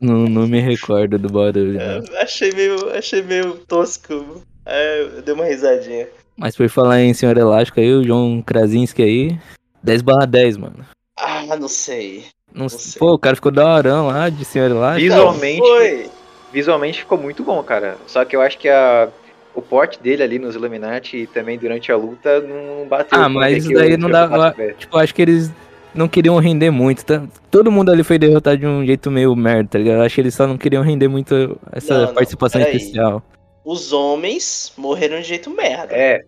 Não, 0.00 0.26
não 0.26 0.46
me 0.46 0.60
recordo 0.60 1.18
do 1.18 1.28
barulho. 1.28 1.80
É, 1.80 2.22
achei 2.22 2.52
meio, 2.52 2.90
achei 2.90 3.20
meio 3.20 3.54
tosco. 3.66 4.44
É, 4.64 5.00
eu 5.00 5.22
dei 5.22 5.34
uma 5.34 5.44
risadinha. 5.44 6.06
Mas 6.38 6.56
por 6.56 6.68
falar 6.68 7.00
em 7.00 7.12
Senhor 7.12 7.36
Elástico 7.36 7.80
aí, 7.80 7.92
o 7.92 8.04
João 8.04 8.40
Krasinski 8.40 9.02
aí, 9.02 9.38
10 9.82 10.02
barra 10.02 10.24
10, 10.24 10.56
mano. 10.56 10.86
Ah, 11.16 11.56
não 11.56 11.66
sei. 11.66 12.26
Não, 12.54 12.62
não 12.62 12.68
sei. 12.68 12.98
Pô, 12.98 13.14
o 13.14 13.18
cara 13.18 13.34
ficou 13.34 13.50
da 13.50 13.66
hora 13.66 14.00
lá 14.00 14.28
de 14.28 14.44
Senhor 14.44 14.70
Elástico. 14.70 15.10
Visualmente, 15.10 16.10
visualmente 16.52 17.00
ficou 17.00 17.18
muito 17.18 17.42
bom, 17.42 17.60
cara. 17.64 17.98
Só 18.06 18.24
que 18.24 18.36
eu 18.36 18.40
acho 18.40 18.56
que 18.56 18.68
a, 18.68 19.08
o 19.52 19.60
porte 19.60 20.00
dele 20.00 20.22
ali 20.22 20.38
nos 20.38 20.54
Illuminati 20.54 21.16
e 21.16 21.26
também 21.26 21.58
durante 21.58 21.90
a 21.90 21.96
luta 21.96 22.40
não 22.40 22.86
bateu. 22.86 23.18
Ah, 23.18 23.28
mas 23.28 23.64
isso 23.64 23.74
daí 23.74 23.96
não 23.96 24.08
dá. 24.08 24.54
Tipo, 24.78 24.96
acho 24.96 25.12
que 25.12 25.22
eles 25.22 25.50
não 25.92 26.06
queriam 26.06 26.38
render 26.38 26.70
muito. 26.70 27.04
Tá? 27.04 27.24
Todo 27.50 27.72
mundo 27.72 27.90
ali 27.90 28.04
foi 28.04 28.16
derrotado 28.16 28.58
de 28.58 28.66
um 28.66 28.86
jeito 28.86 29.10
meio 29.10 29.34
merda, 29.34 29.70
tá 29.70 29.78
ligado? 29.78 30.02
Acho 30.02 30.14
que 30.14 30.20
eles 30.20 30.34
só 30.34 30.46
não 30.46 30.56
queriam 30.56 30.84
render 30.84 31.08
muito 31.08 31.58
essa 31.72 32.06
não, 32.06 32.14
participação 32.14 32.60
não, 32.60 32.68
especial. 32.68 33.22
Os 33.68 33.92
homens 33.92 34.72
morreram 34.78 35.20
de 35.20 35.28
jeito 35.28 35.50
merda. 35.50 35.94
É. 35.94 36.24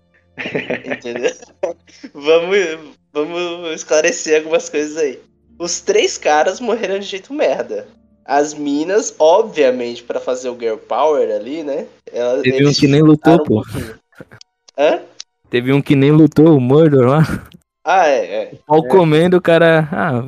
Entendeu? 0.85 1.31
vamos, 2.13 2.95
vamos 3.11 3.75
esclarecer 3.77 4.37
algumas 4.37 4.69
coisas 4.69 4.99
aí. 4.99 5.19
Os 5.59 5.81
três 5.81 6.19
caras 6.19 6.61
morreram 6.61 6.99
de 6.99 7.07
jeito 7.07 7.33
merda. 7.33 7.89
As 8.27 8.53
minas, 8.53 9.15
obviamente, 9.19 10.03
para 10.03 10.21
fazer 10.21 10.51
o 10.51 10.61
Girl 10.61 10.77
Power 10.77 11.35
ali, 11.35 11.63
né? 11.63 11.87
Elas, 12.13 12.43
Teve 12.43 12.67
um 12.67 12.75
que 12.75 12.87
nem 12.87 13.01
lutou, 13.01 13.43
pô. 13.43 13.61
Um 13.61 13.95
Hã? 14.77 15.01
Teve 15.49 15.73
um 15.73 15.81
que 15.81 15.97
nem 15.97 16.13
lutou, 16.13 16.55
o 16.55 16.61
Mordor 16.61 17.07
lá. 17.07 17.23
Ah, 17.83 18.07
é, 18.07 18.35
é. 18.35 18.53
Ao 18.69 18.85
é. 18.85 18.89
comendo, 18.89 19.39
o 19.39 19.41
cara. 19.41 19.89
Ah, 19.91 20.23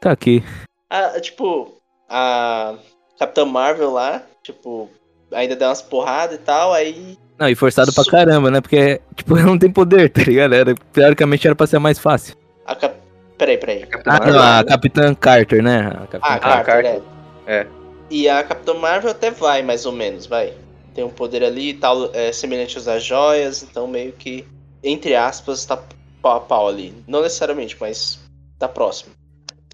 tá 0.00 0.10
aqui. 0.10 0.42
Ah, 0.88 1.20
tipo, 1.20 1.82
a 2.08 2.78
Capitã 3.18 3.44
Marvel 3.44 3.90
lá, 3.90 4.22
tipo, 4.42 4.88
ainda 5.32 5.56
deu 5.56 5.68
umas 5.68 5.82
porradas 5.82 6.36
e 6.36 6.40
tal, 6.40 6.72
aí. 6.72 7.18
Não, 7.38 7.48
e 7.48 7.54
forçado 7.54 7.92
pra 7.92 8.04
caramba, 8.04 8.50
né? 8.50 8.60
Porque, 8.60 9.00
tipo, 9.14 9.36
ela 9.36 9.46
não 9.48 9.58
tem 9.58 9.70
poder, 9.70 10.10
tá 10.10 10.22
ligado? 10.22 10.54
Era, 10.54 10.74
teoricamente 10.92 11.46
era 11.46 11.56
pra 11.56 11.66
ser 11.66 11.78
mais 11.78 11.98
fácil. 11.98 12.36
A 12.66 12.74
cap... 12.74 12.94
Peraí, 13.38 13.56
peraí. 13.56 13.88
A 14.06 14.16
ah, 14.16 14.26
não, 14.26 14.42
a 14.42 14.64
Capitã 14.64 15.14
Carter, 15.14 15.62
né? 15.62 15.86
A 15.86 16.06
Capitã 16.06 16.18
ah, 16.20 16.38
Carter, 16.38 16.64
Carter. 16.66 17.02
É. 17.46 17.56
é. 17.56 17.66
E 18.10 18.28
a 18.28 18.42
Capitã 18.42 18.74
Marvel 18.74 19.10
até 19.10 19.30
vai, 19.30 19.62
mais 19.62 19.86
ou 19.86 19.92
menos, 19.92 20.26
vai. 20.26 20.52
Tem 20.94 21.04
um 21.04 21.08
poder 21.08 21.42
ali 21.42 21.70
e 21.70 21.74
tal, 21.74 22.10
é, 22.12 22.32
semelhante 22.32 22.76
às 22.76 23.02
joias, 23.02 23.62
então 23.62 23.86
meio 23.86 24.12
que, 24.12 24.44
entre 24.82 25.14
aspas, 25.14 25.64
tá 25.64 25.80
pau 26.20 26.36
a 26.36 26.40
pau 26.40 26.68
ali. 26.68 26.92
Não 27.08 27.22
necessariamente, 27.22 27.76
mas 27.80 28.18
tá 28.58 28.68
próximo. 28.68 29.12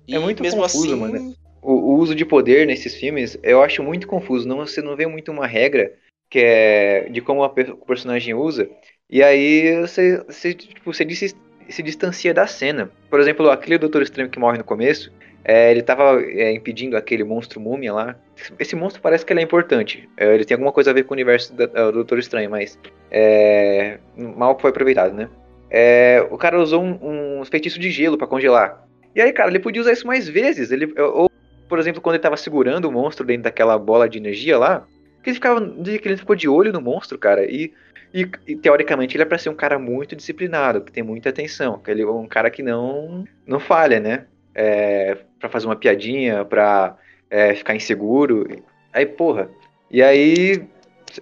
É 0.07 0.13
e 0.13 0.15
é 0.15 0.19
muito 0.19 0.43
mesmo 0.43 0.63
confuso, 0.63 0.85
assim... 0.85 0.95
mano. 0.95 1.35
O, 1.67 1.73
o, 1.73 1.99
uso 1.99 2.15
de 2.15 2.25
poder 2.25 2.65
nesses 2.65 2.95
filmes, 2.95 3.37
eu 3.43 3.61
acho 3.61 3.83
muito 3.83 4.07
confuso. 4.07 4.47
Não, 4.47 4.59
você 4.59 4.81
não 4.81 4.95
vê 4.95 5.05
muito 5.05 5.33
uma 5.33 5.49
regra 5.49 5.93
que 6.31 6.39
é 6.39 7.09
de 7.11 7.21
como 7.21 7.45
o 7.45 7.87
personagem 7.87 8.35
usa. 8.35 8.71
E 9.11 9.21
aí 9.21 9.81
você, 9.81 10.23
você, 10.25 10.55
tipo, 10.55 10.93
você 10.93 11.09
se, 11.11 11.35
se 11.69 11.83
distancia 11.83 12.33
da 12.33 12.47
cena. 12.47 12.89
Por 13.11 13.19
exemplo, 13.19 13.51
aquele 13.51 13.79
Doutor 13.79 14.03
Estranho 14.03 14.31
que 14.31 14.39
morre 14.39 14.59
no 14.59 14.65
começo, 14.65 15.13
é, 15.45 15.73
ele 15.73 15.83
tava 15.83 16.23
é, 16.23 16.53
impedindo 16.53 16.97
aquele 16.97 17.25
monstro 17.25 17.61
múmia 17.61 17.93
lá. 17.93 18.17
Esse 18.61 18.77
monstro 18.77 19.03
parece 19.03 19.27
que 19.27 19.33
ele 19.33 19.41
é 19.41 19.43
importante. 19.43 20.09
É, 20.17 20.33
ele 20.35 20.45
tem 20.45 20.55
alguma 20.55 20.73
coisa 20.73 20.91
a 20.93 20.95
ver 20.95 21.03
com 21.03 21.15
o 21.15 21.17
universo 21.17 21.53
do, 21.53 21.67
do 21.67 21.93
Doutor 21.93 22.21
Estranho, 22.21 22.49
mas 22.49 22.79
é, 23.11 23.99
mal 24.17 24.57
foi 24.57 24.71
aproveitado, 24.71 25.13
né? 25.13 25.29
É, 25.69 26.25
o 26.31 26.39
cara 26.39 26.61
usou 26.61 26.81
um, 26.81 27.41
um 27.41 27.45
feitiço 27.45 27.81
de 27.81 27.91
gelo 27.91 28.17
para 28.17 28.29
congelar. 28.29 28.87
E 29.17 29.21
aí, 29.21 29.33
cara, 29.33 29.51
ele 29.51 29.59
podia 29.59 29.81
usar 29.81 29.93
isso 29.93 30.07
mais 30.07 30.29
vezes. 30.29 30.71
Ele, 30.71 30.93
ou, 31.01 31.31
por 31.69 31.79
exemplo, 31.79 32.01
quando 32.01 32.15
ele 32.15 32.23
tava 32.23 32.37
segurando 32.37 32.87
o 32.87 32.93
monstro 32.93 33.27
dentro 33.27 33.45
daquela 33.45 33.79
bola 33.79 34.09
de 34.09 34.19
energia 34.19 34.59
lá, 34.59 34.87
que 35.23 35.31
ele 35.31 35.35
ficava. 35.35 35.61
Que 35.61 36.01
ele 36.05 36.17
ficou 36.17 36.37
de 36.37 36.49
olho 36.49 36.73
no 36.73 36.81
monstro, 36.81 37.19
cara. 37.19 37.45
E, 37.45 37.73
e, 38.15 38.29
e 38.47 38.57
teoricamente 38.57 39.17
ele 39.17 39.23
é 39.23 39.27
pra 39.27 39.39
ser 39.39 39.49
um 39.49 39.55
cara 39.55 39.79
muito 39.79 40.15
disciplinado, 40.17 40.81
que 40.81 40.93
tem 40.93 41.03
muita 41.03 41.29
atenção. 41.29 41.79
Que 41.79 41.91
ele 41.91 42.03
é 42.03 42.07
um 42.07 42.27
cara 42.27 42.51
que 42.51 42.63
não, 42.63 43.25
não 43.47 43.59
falha, 43.59 44.01
né? 44.01 44.27
é, 44.57 45.19
para 45.39 45.51
fazer 45.51 45.67
uma 45.67 45.77
piadinha, 45.77 46.43
pra 46.45 46.97
é, 47.29 47.55
ficar 47.55 47.77
inseguro. 47.77 48.49
Aí, 48.91 49.05
porra. 49.05 49.51
E 49.91 50.03
aí, 50.03 50.65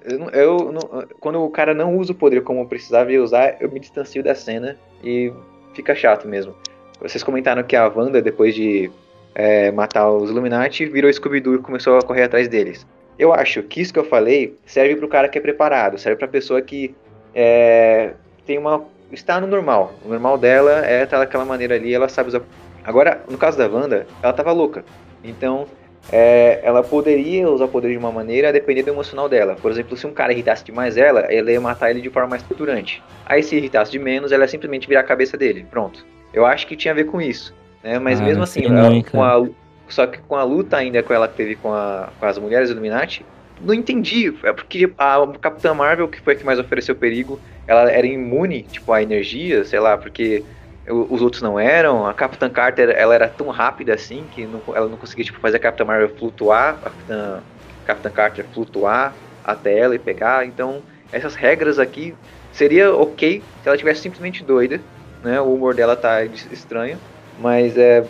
eu, 0.04 0.30
eu, 0.30 1.08
quando 1.18 1.42
o 1.42 1.50
cara 1.50 1.74
não 1.74 1.98
usa 1.98 2.12
o 2.12 2.14
poder 2.14 2.42
como 2.44 2.68
precisava 2.68 3.10
usar, 3.12 3.56
eu 3.60 3.70
me 3.70 3.80
distancio 3.80 4.22
da 4.22 4.34
cena 4.34 4.76
e 5.02 5.32
fica 5.74 5.96
chato 5.96 6.28
mesmo. 6.28 6.54
Vocês 7.00 7.24
comentaram 7.24 7.64
que 7.64 7.74
a 7.74 7.88
Wanda, 7.88 8.22
depois 8.22 8.54
de 8.54 8.90
é, 9.34 9.70
matar 9.70 10.10
os 10.10 10.30
Illuminati, 10.30 10.86
virou 10.86 11.12
Scooby-Doo 11.12 11.56
e 11.56 11.58
começou 11.58 11.98
a 11.98 12.02
correr 12.02 12.22
atrás 12.22 12.48
deles. 12.48 12.86
Eu 13.18 13.32
acho 13.32 13.62
que 13.62 13.80
isso 13.80 13.92
que 13.92 13.98
eu 13.98 14.04
falei 14.04 14.56
serve 14.66 14.96
pro 14.96 15.08
cara 15.08 15.28
que 15.28 15.38
é 15.38 15.40
preparado, 15.40 15.98
serve 15.98 16.18
pra 16.18 16.28
pessoa 16.28 16.60
que 16.60 16.94
é, 17.34 18.12
tem 18.46 18.58
uma. 18.58 18.84
está 19.12 19.40
no 19.40 19.46
normal. 19.46 19.94
O 20.04 20.08
normal 20.08 20.38
dela 20.38 20.84
é 20.86 21.04
estar 21.04 21.18
daquela 21.18 21.44
maneira 21.44 21.74
ali, 21.74 21.94
ela 21.94 22.08
sabe 22.08 22.28
usar 22.28 22.42
Agora, 22.84 23.22
no 23.30 23.38
caso 23.38 23.56
da 23.56 23.66
Wanda, 23.66 24.06
ela 24.22 24.32
tava 24.32 24.52
louca. 24.52 24.84
Então, 25.22 25.66
é, 26.12 26.60
ela 26.62 26.82
poderia 26.82 27.48
usar 27.48 27.64
o 27.64 27.68
poder 27.68 27.90
de 27.90 27.96
uma 27.96 28.12
maneira 28.12 28.50
a 28.50 28.52
depender 28.52 28.82
do 28.82 28.90
emocional 28.90 29.26
dela. 29.26 29.56
Por 29.60 29.70
exemplo, 29.70 29.96
se 29.96 30.06
um 30.06 30.12
cara 30.12 30.32
irritasse 30.32 30.62
demais 30.62 30.98
ela, 30.98 31.20
ela 31.20 31.50
ia 31.50 31.60
matar 31.60 31.90
ele 31.90 32.02
de 32.02 32.10
forma 32.10 32.28
mais 32.28 32.42
torturante. 32.42 33.02
Aí 33.24 33.42
se 33.42 33.56
irritasse 33.56 33.90
de 33.90 33.98
menos, 33.98 34.32
ela 34.32 34.44
ia 34.44 34.48
simplesmente 34.48 34.86
virar 34.86 35.00
a 35.00 35.04
cabeça 35.04 35.36
dele. 35.36 35.66
Pronto. 35.70 36.04
Eu 36.32 36.44
acho 36.44 36.66
que 36.66 36.76
tinha 36.76 36.92
a 36.92 36.94
ver 36.94 37.04
com 37.04 37.22
isso. 37.22 37.54
Né? 37.84 37.98
Mas 37.98 38.18
ah, 38.18 38.24
mesmo 38.24 38.42
assim, 38.42 38.64
ela, 38.64 38.90
com 39.02 39.22
a, 39.22 39.46
só 39.88 40.06
que 40.06 40.18
com 40.18 40.34
a 40.34 40.42
luta 40.42 40.78
ainda 40.78 41.02
com 41.02 41.12
ela 41.12 41.28
que 41.28 41.36
teve 41.36 41.54
com, 41.54 41.70
a, 41.70 42.08
com 42.18 42.24
as 42.24 42.38
mulheres 42.38 42.70
Illuminati, 42.70 43.24
não 43.60 43.74
entendi. 43.74 44.34
É 44.42 44.52
porque 44.54 44.90
a 44.96 45.26
Capitã 45.38 45.74
Marvel, 45.74 46.08
que 46.08 46.20
foi 46.20 46.32
a 46.32 46.36
que 46.36 46.44
mais 46.44 46.58
ofereceu 46.58 46.96
perigo, 46.96 47.38
ela 47.66 47.90
era 47.90 48.06
imune, 48.06 48.62
tipo, 48.62 48.90
à 48.90 49.02
energia, 49.02 49.64
sei 49.64 49.78
lá, 49.78 49.98
porque 49.98 50.42
os 50.88 51.20
outros 51.20 51.42
não 51.42 51.60
eram. 51.60 52.06
A 52.06 52.14
Capitã 52.14 52.48
Carter 52.48 52.88
ela 52.88 53.14
era 53.14 53.28
tão 53.28 53.48
rápida 53.48 53.92
assim 53.94 54.24
que 54.32 54.46
não, 54.46 54.62
ela 54.74 54.88
não 54.88 54.96
conseguia 54.96 55.24
tipo, 55.24 55.38
fazer 55.38 55.58
a 55.58 55.60
Capitã 55.60 55.84
Marvel 55.84 56.08
flutuar, 56.16 56.78
a 56.80 56.90
Capitã, 56.90 57.42
Capitã 57.84 58.10
Carter 58.10 58.46
flutuar 58.52 59.14
até 59.44 59.78
ela 59.78 59.94
e 59.94 59.98
pegar. 59.98 60.46
Então, 60.46 60.82
essas 61.12 61.34
regras 61.34 61.78
aqui 61.78 62.14
seria 62.50 62.94
ok 62.94 63.42
se 63.62 63.68
ela 63.68 63.76
tivesse 63.76 64.00
simplesmente 64.00 64.42
doida, 64.42 64.80
né? 65.22 65.38
O 65.38 65.54
humor 65.54 65.74
dela 65.74 65.94
tá 65.94 66.24
estranho, 66.24 66.98
mas 67.38 67.76
é 67.76 68.04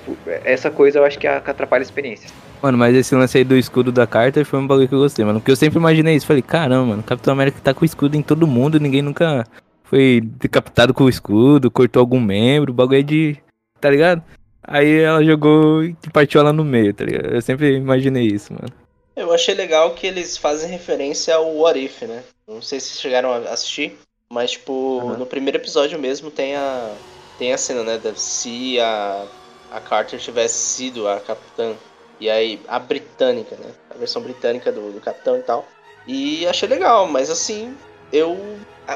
essa 0.44 0.70
coisa 0.70 0.98
eu 0.98 1.04
acho 1.04 1.18
que 1.18 1.26
atrapalha 1.26 1.82
a 1.82 1.84
experiência. 1.84 2.30
Mano, 2.62 2.78
mas 2.78 2.96
esse 2.96 3.14
lance 3.14 3.37
aí 3.37 3.44
do 3.44 3.56
escudo 3.56 3.92
da 3.92 4.06
Carter 4.06 4.44
foi 4.44 4.58
um 4.58 4.66
bagulho 4.66 4.88
que 4.88 4.94
eu 4.94 4.98
gostei, 4.98 5.24
mano. 5.24 5.38
Porque 5.38 5.50
eu 5.50 5.56
sempre 5.56 5.78
imaginei 5.78 6.16
isso. 6.16 6.26
Falei, 6.26 6.42
caramba, 6.42 6.87
mano, 6.87 7.02
Capitão 7.02 7.32
América 7.32 7.58
tá 7.62 7.74
com 7.74 7.84
escudo 7.84 8.16
em 8.16 8.22
todo 8.22 8.46
mundo, 8.46 8.80
ninguém 8.80 9.02
nunca 9.02 9.44
foi 9.84 10.22
decapitado 10.22 10.94
com 10.94 11.04
o 11.04 11.08
escudo, 11.08 11.70
cortou 11.70 12.00
algum 12.00 12.20
membro, 12.20 12.72
o 12.72 12.74
bagulho 12.74 13.00
é 13.00 13.02
de. 13.02 13.37
tá 13.80 13.90
ligado? 13.90 14.22
Aí 14.66 15.00
ela 15.00 15.22
jogou 15.22 15.84
e 15.84 15.94
partiu 16.10 16.40
ela 16.40 16.52
no 16.52 16.64
meio, 16.64 16.94
tá 16.94 17.04
ligado? 17.04 17.34
Eu 17.34 17.42
sempre 17.42 17.76
imaginei 17.76 18.26
isso, 18.26 18.52
mano. 18.52 18.72
Eu 19.14 19.32
achei 19.32 19.54
legal 19.54 19.94
que 19.94 20.06
eles 20.06 20.37
fazem 20.37 20.70
referência 20.70 21.34
ao 21.34 21.56
What 21.56 21.78
If, 21.78 22.02
né? 22.02 22.22
Não 22.48 22.62
sei 22.62 22.80
se 22.80 22.98
chegaram 22.98 23.30
a 23.30 23.37
assistir, 23.50 23.98
mas, 24.28 24.52
tipo, 24.52 24.72
uhum. 24.72 25.18
no 25.18 25.26
primeiro 25.26 25.58
episódio 25.58 25.98
mesmo 25.98 26.30
tem 26.30 26.56
a, 26.56 26.90
tem 27.38 27.52
a 27.52 27.58
cena, 27.58 27.82
né? 27.82 28.00
Se 28.16 28.78
a, 28.80 29.26
a 29.70 29.80
Carter 29.80 30.18
tivesse 30.18 30.58
sido 30.58 31.08
a 31.08 31.20
capitã, 31.20 31.74
e 32.20 32.30
aí 32.30 32.60
a 32.68 32.78
britânica, 32.78 33.56
né? 33.56 33.72
A 33.90 33.94
versão 33.94 34.22
britânica 34.22 34.70
do, 34.70 34.92
do 34.92 35.00
capitão 35.00 35.36
e 35.36 35.42
tal. 35.42 35.66
E 36.06 36.46
achei 36.46 36.68
legal, 36.68 37.06
mas 37.06 37.30
assim, 37.30 37.76
eu 38.12 38.38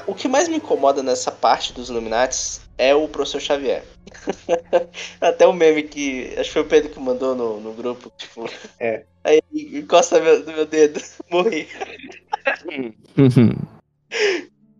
o 0.06 0.14
que 0.14 0.28
mais 0.28 0.48
me 0.48 0.56
incomoda 0.56 1.02
nessa 1.02 1.30
parte 1.30 1.72
dos 1.72 1.88
Illuminates 1.88 2.60
é 2.76 2.94
o 2.94 3.08
professor 3.08 3.40
Xavier. 3.40 3.84
Até 5.20 5.46
o 5.46 5.52
meme 5.52 5.82
que. 5.82 6.34
Acho 6.38 6.44
que 6.44 6.52
foi 6.52 6.62
o 6.62 6.66
Pedro 6.66 6.90
que 6.90 7.00
mandou 7.00 7.34
no, 7.34 7.60
no 7.60 7.72
grupo. 7.72 8.12
Tipo. 8.16 8.48
É. 8.78 9.04
Aí 9.24 9.40
encosta 9.52 10.20
meu, 10.20 10.44
no 10.44 10.52
meu 10.52 10.66
dedo. 10.66 11.00
Morri. 11.30 11.68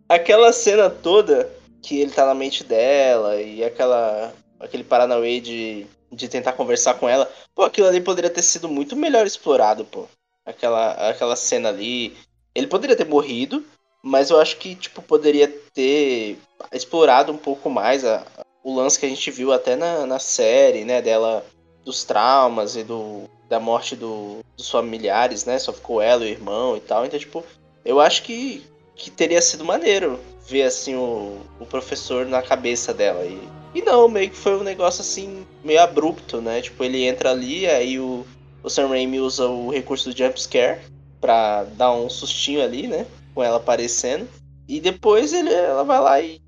aquela 0.07 0.51
cena 0.53 0.89
toda 0.89 1.49
que 1.81 1.99
ele 1.99 2.11
tá 2.11 2.25
na 2.25 2.33
mente 2.33 2.63
dela 2.63 3.41
e 3.41 3.63
aquela. 3.63 4.33
aquele 4.59 4.83
Paranauê 4.83 5.39
de, 5.39 5.85
de 6.11 6.27
tentar 6.27 6.53
conversar 6.53 6.95
com 6.95 7.07
ela. 7.07 7.29
Pô, 7.55 7.63
aquilo 7.63 7.87
ali 7.87 8.01
poderia 8.01 8.29
ter 8.29 8.41
sido 8.41 8.67
muito 8.67 8.95
melhor 8.95 9.25
explorado, 9.25 9.85
pô. 9.85 10.07
Aquela, 10.45 11.09
aquela 11.09 11.35
cena 11.35 11.69
ali. 11.69 12.15
Ele 12.55 12.67
poderia 12.67 12.95
ter 12.95 13.05
morrido, 13.05 13.63
mas 14.01 14.29
eu 14.29 14.39
acho 14.39 14.57
que, 14.57 14.75
tipo, 14.75 15.01
poderia 15.01 15.47
ter 15.73 16.37
explorado 16.71 17.31
um 17.31 17.37
pouco 17.37 17.69
mais 17.69 18.03
a, 18.03 18.25
o 18.63 18.75
lance 18.75 18.99
que 18.99 19.05
a 19.05 19.09
gente 19.09 19.31
viu 19.31 19.53
até 19.53 19.75
na, 19.75 20.05
na 20.05 20.19
série, 20.19 20.83
né? 20.83 21.01
Dela, 21.01 21.45
dos 21.85 22.03
traumas 22.03 22.75
e 22.75 22.83
do, 22.83 23.29
da 23.47 23.59
morte 23.59 23.95
do, 23.95 24.39
dos 24.57 24.69
familiares, 24.69 25.45
né? 25.45 25.59
Só 25.59 25.71
ficou 25.73 26.01
ela 26.01 26.23
e 26.23 26.27
o 26.27 26.31
irmão 26.31 26.75
e 26.75 26.79
tal. 26.79 27.05
Então, 27.05 27.19
tipo, 27.19 27.43
eu 27.85 27.99
acho 27.99 28.23
que, 28.23 28.63
que 28.99 29.09
teria 29.09 29.41
sido 29.41 29.65
maneiro 29.65 30.19
ver, 30.47 30.63
assim, 30.63 30.95
o, 30.95 31.37
o 31.59 31.65
professor 31.65 32.25
na 32.25 32.41
cabeça 32.41 32.93
dela. 32.93 33.25
E, 33.25 33.39
e 33.73 33.81
não, 33.81 34.07
meio 34.07 34.29
que 34.29 34.37
foi 34.37 34.57
um 34.57 34.63
negócio, 34.63 35.01
assim, 35.01 35.45
meio 35.63 35.81
abrupto, 35.81 36.41
né? 36.41 36.61
Tipo, 36.61 36.83
ele 36.83 37.03
entra 37.03 37.31
ali, 37.31 37.65
aí 37.65 37.99
o, 37.99 38.25
o 38.61 38.69
Sam 38.69 38.87
Raimi 38.89 39.19
usa 39.19 39.47
o 39.47 39.71
recurso 39.71 40.11
do 40.11 40.17
jumpscare 40.17 40.81
pra 41.19 41.63
dar 41.63 41.93
um 41.93 42.09
sustinho 42.09 42.61
ali, 42.61 42.87
né? 42.87 43.05
com 43.39 43.43
ela 43.43 43.57
aparecendo. 43.57 44.27
E 44.67 44.81
depois 44.81 45.31
ele, 45.31 45.49
ela 45.49 45.83
vai 45.83 45.99
lá 45.99 46.21
e, 46.21 46.41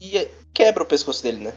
e 0.00 0.28
quebra 0.54 0.84
o 0.84 0.86
pescoço 0.86 1.22
dele, 1.22 1.44
né? 1.44 1.52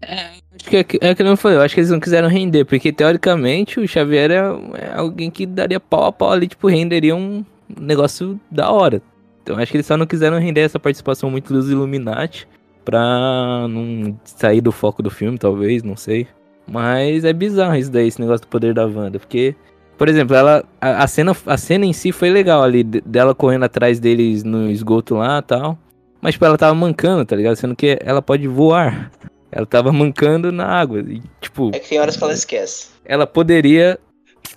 É, 0.00 0.30
acho 0.54 0.64
que 0.70 0.76
é, 0.78 1.10
é 1.10 1.14
que 1.14 1.22
não 1.22 1.36
foi. 1.36 1.54
Eu 1.54 1.60
acho 1.60 1.74
que 1.74 1.80
eles 1.80 1.90
não 1.90 2.00
quiseram 2.00 2.26
render, 2.26 2.64
porque 2.64 2.90
teoricamente 2.90 3.78
o 3.78 3.86
Xavier 3.86 4.30
é, 4.30 4.36
é, 4.36 4.92
alguém 4.94 5.30
que 5.30 5.44
daria 5.44 5.78
pau 5.78 6.06
a 6.06 6.12
pau 6.12 6.32
ali, 6.32 6.48
tipo, 6.48 6.66
renderia 6.68 7.14
um 7.14 7.44
negócio 7.78 8.40
da 8.50 8.70
hora. 8.70 9.02
Então 9.48 9.58
acho 9.58 9.72
que 9.72 9.78
eles 9.78 9.86
só 9.86 9.96
não 9.96 10.06
quiseram 10.06 10.38
render 10.38 10.60
essa 10.60 10.78
participação 10.78 11.30
muito 11.30 11.54
dos 11.54 11.70
Illuminati 11.70 12.46
pra 12.84 13.66
não 13.66 14.14
sair 14.22 14.60
do 14.60 14.70
foco 14.70 15.02
do 15.02 15.10
filme, 15.10 15.38
talvez, 15.38 15.82
não 15.82 15.96
sei. 15.96 16.26
Mas 16.70 17.24
é 17.24 17.32
bizarro 17.32 17.74
isso 17.76 17.90
daí, 17.90 18.08
esse 18.08 18.20
negócio 18.20 18.42
do 18.42 18.48
poder 18.50 18.74
da 18.74 18.84
Wanda, 18.84 19.18
porque 19.18 19.56
por 19.96 20.06
exemplo, 20.06 20.36
ela 20.36 20.62
a, 20.78 21.04
a, 21.04 21.06
cena, 21.06 21.34
a 21.46 21.56
cena 21.56 21.86
em 21.86 21.94
si 21.94 22.12
foi 22.12 22.28
legal 22.28 22.62
ali, 22.62 22.84
dela 22.84 23.34
correndo 23.34 23.64
atrás 23.64 23.98
deles 23.98 24.44
no 24.44 24.70
esgoto 24.70 25.14
lá 25.14 25.40
tal. 25.40 25.78
Mas, 26.20 26.34
tipo, 26.34 26.44
ela 26.44 26.58
tava 26.58 26.74
mancando, 26.74 27.24
tá 27.24 27.34
ligado? 27.34 27.56
Sendo 27.56 27.74
que 27.74 27.98
ela 28.02 28.20
pode 28.20 28.46
voar. 28.46 29.10
Ela 29.50 29.64
tava 29.64 29.90
mancando 29.92 30.52
na 30.52 30.66
água. 30.66 31.00
E, 31.00 31.22
tipo. 31.40 31.70
É 31.72 31.78
que 31.78 31.88
tem 31.88 31.98
horas 31.98 32.16
que 32.16 32.22
ela 32.22 32.32
esquece. 32.32 32.88
Ela 33.04 33.26
poderia 33.26 33.98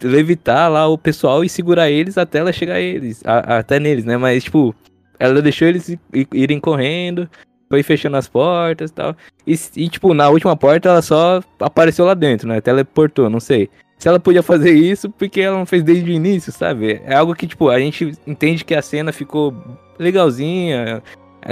levitar 0.02 0.72
lá 0.72 0.88
o 0.88 0.98
pessoal 0.98 1.44
e 1.44 1.50
segurar 1.50 1.90
eles 1.90 2.18
até 2.18 2.40
ela 2.40 2.52
chegar 2.52 2.80
eles. 2.80 3.22
A, 3.26 3.60
até 3.60 3.80
neles, 3.80 4.06
né? 4.06 4.18
Mas, 4.18 4.44
tipo, 4.44 4.76
ela 5.20 5.42
deixou 5.42 5.68
eles 5.68 5.96
irem 6.34 6.60
correndo, 6.60 7.30
foi 7.70 7.84
fechando 7.84 8.18
as 8.18 8.28
portas 8.28 8.92
e 8.92 8.94
tal. 8.94 9.16
E, 9.46 9.56
e, 9.76 9.90
tipo, 9.90 10.14
na 10.14 10.30
última 10.30 10.56
porta 10.56 10.90
ela 10.90 11.02
só 11.02 11.42
apareceu 11.60 12.06
lá 12.06 12.14
dentro, 12.14 12.48
né? 12.48 12.60
Teleportou, 12.60 13.30
não 13.30 13.40
sei. 13.40 13.70
Se 13.98 14.08
ela 14.08 14.20
podia 14.20 14.42
fazer 14.42 14.72
isso, 14.72 15.10
porque 15.12 15.42
ela 15.42 15.58
não 15.58 15.66
fez 15.66 15.84
desde 15.84 16.10
o 16.10 16.14
início, 16.14 16.52
sabe? 16.52 17.00
É 17.06 17.16
algo 17.16 17.36
que, 17.36 17.46
tipo, 17.46 17.70
a 17.70 17.80
gente 17.80 18.14
entende 18.26 18.66
que 18.66 18.74
a 18.74 18.82
cena 18.82 19.12
ficou 19.12 19.56
legalzinha. 20.00 21.04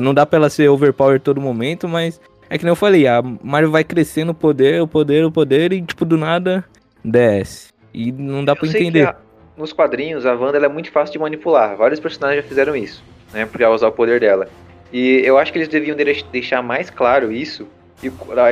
Não 0.01 0.13
dá 0.13 0.25
pra 0.25 0.37
ela 0.37 0.49
ser 0.49 0.67
overpower 0.67 1.19
todo 1.19 1.39
momento, 1.39 1.87
mas 1.87 2.19
é 2.49 2.57
que 2.57 2.63
nem 2.63 2.71
eu 2.71 2.75
falei, 2.75 3.05
a 3.05 3.21
Mario 3.21 3.69
vai 3.69 3.83
crescendo 3.83 4.31
o 4.31 4.35
poder, 4.35 4.81
o 4.81 4.87
poder, 4.87 5.23
o 5.23 5.31
poder, 5.31 5.71
e, 5.71 5.81
tipo, 5.83 6.03
do 6.03 6.17
nada 6.17 6.65
desce. 7.05 7.67
E 7.93 8.11
não 8.11 8.43
dá 8.43 8.55
pra 8.55 8.67
entender. 8.67 9.07
A, 9.07 9.15
nos 9.57 9.73
quadrinhos, 9.73 10.25
a 10.25 10.33
Wanda 10.33 10.57
é 10.57 10.69
muito 10.69 10.91
fácil 10.91 11.13
de 11.13 11.19
manipular. 11.19 11.75
Vários 11.75 11.99
personagens 11.99 12.43
já 12.43 12.47
fizeram 12.47 12.75
isso, 12.75 13.03
né? 13.33 13.45
Pra 13.45 13.69
usar 13.69 13.87
o 13.87 13.91
poder 13.91 14.19
dela. 14.19 14.47
E 14.91 15.21
eu 15.23 15.37
acho 15.37 15.51
que 15.51 15.59
eles 15.59 15.67
deviam 15.67 15.95
deixar 16.31 16.61
mais 16.61 16.89
claro 16.89 17.31
isso 17.31 17.67
e 18.01 18.07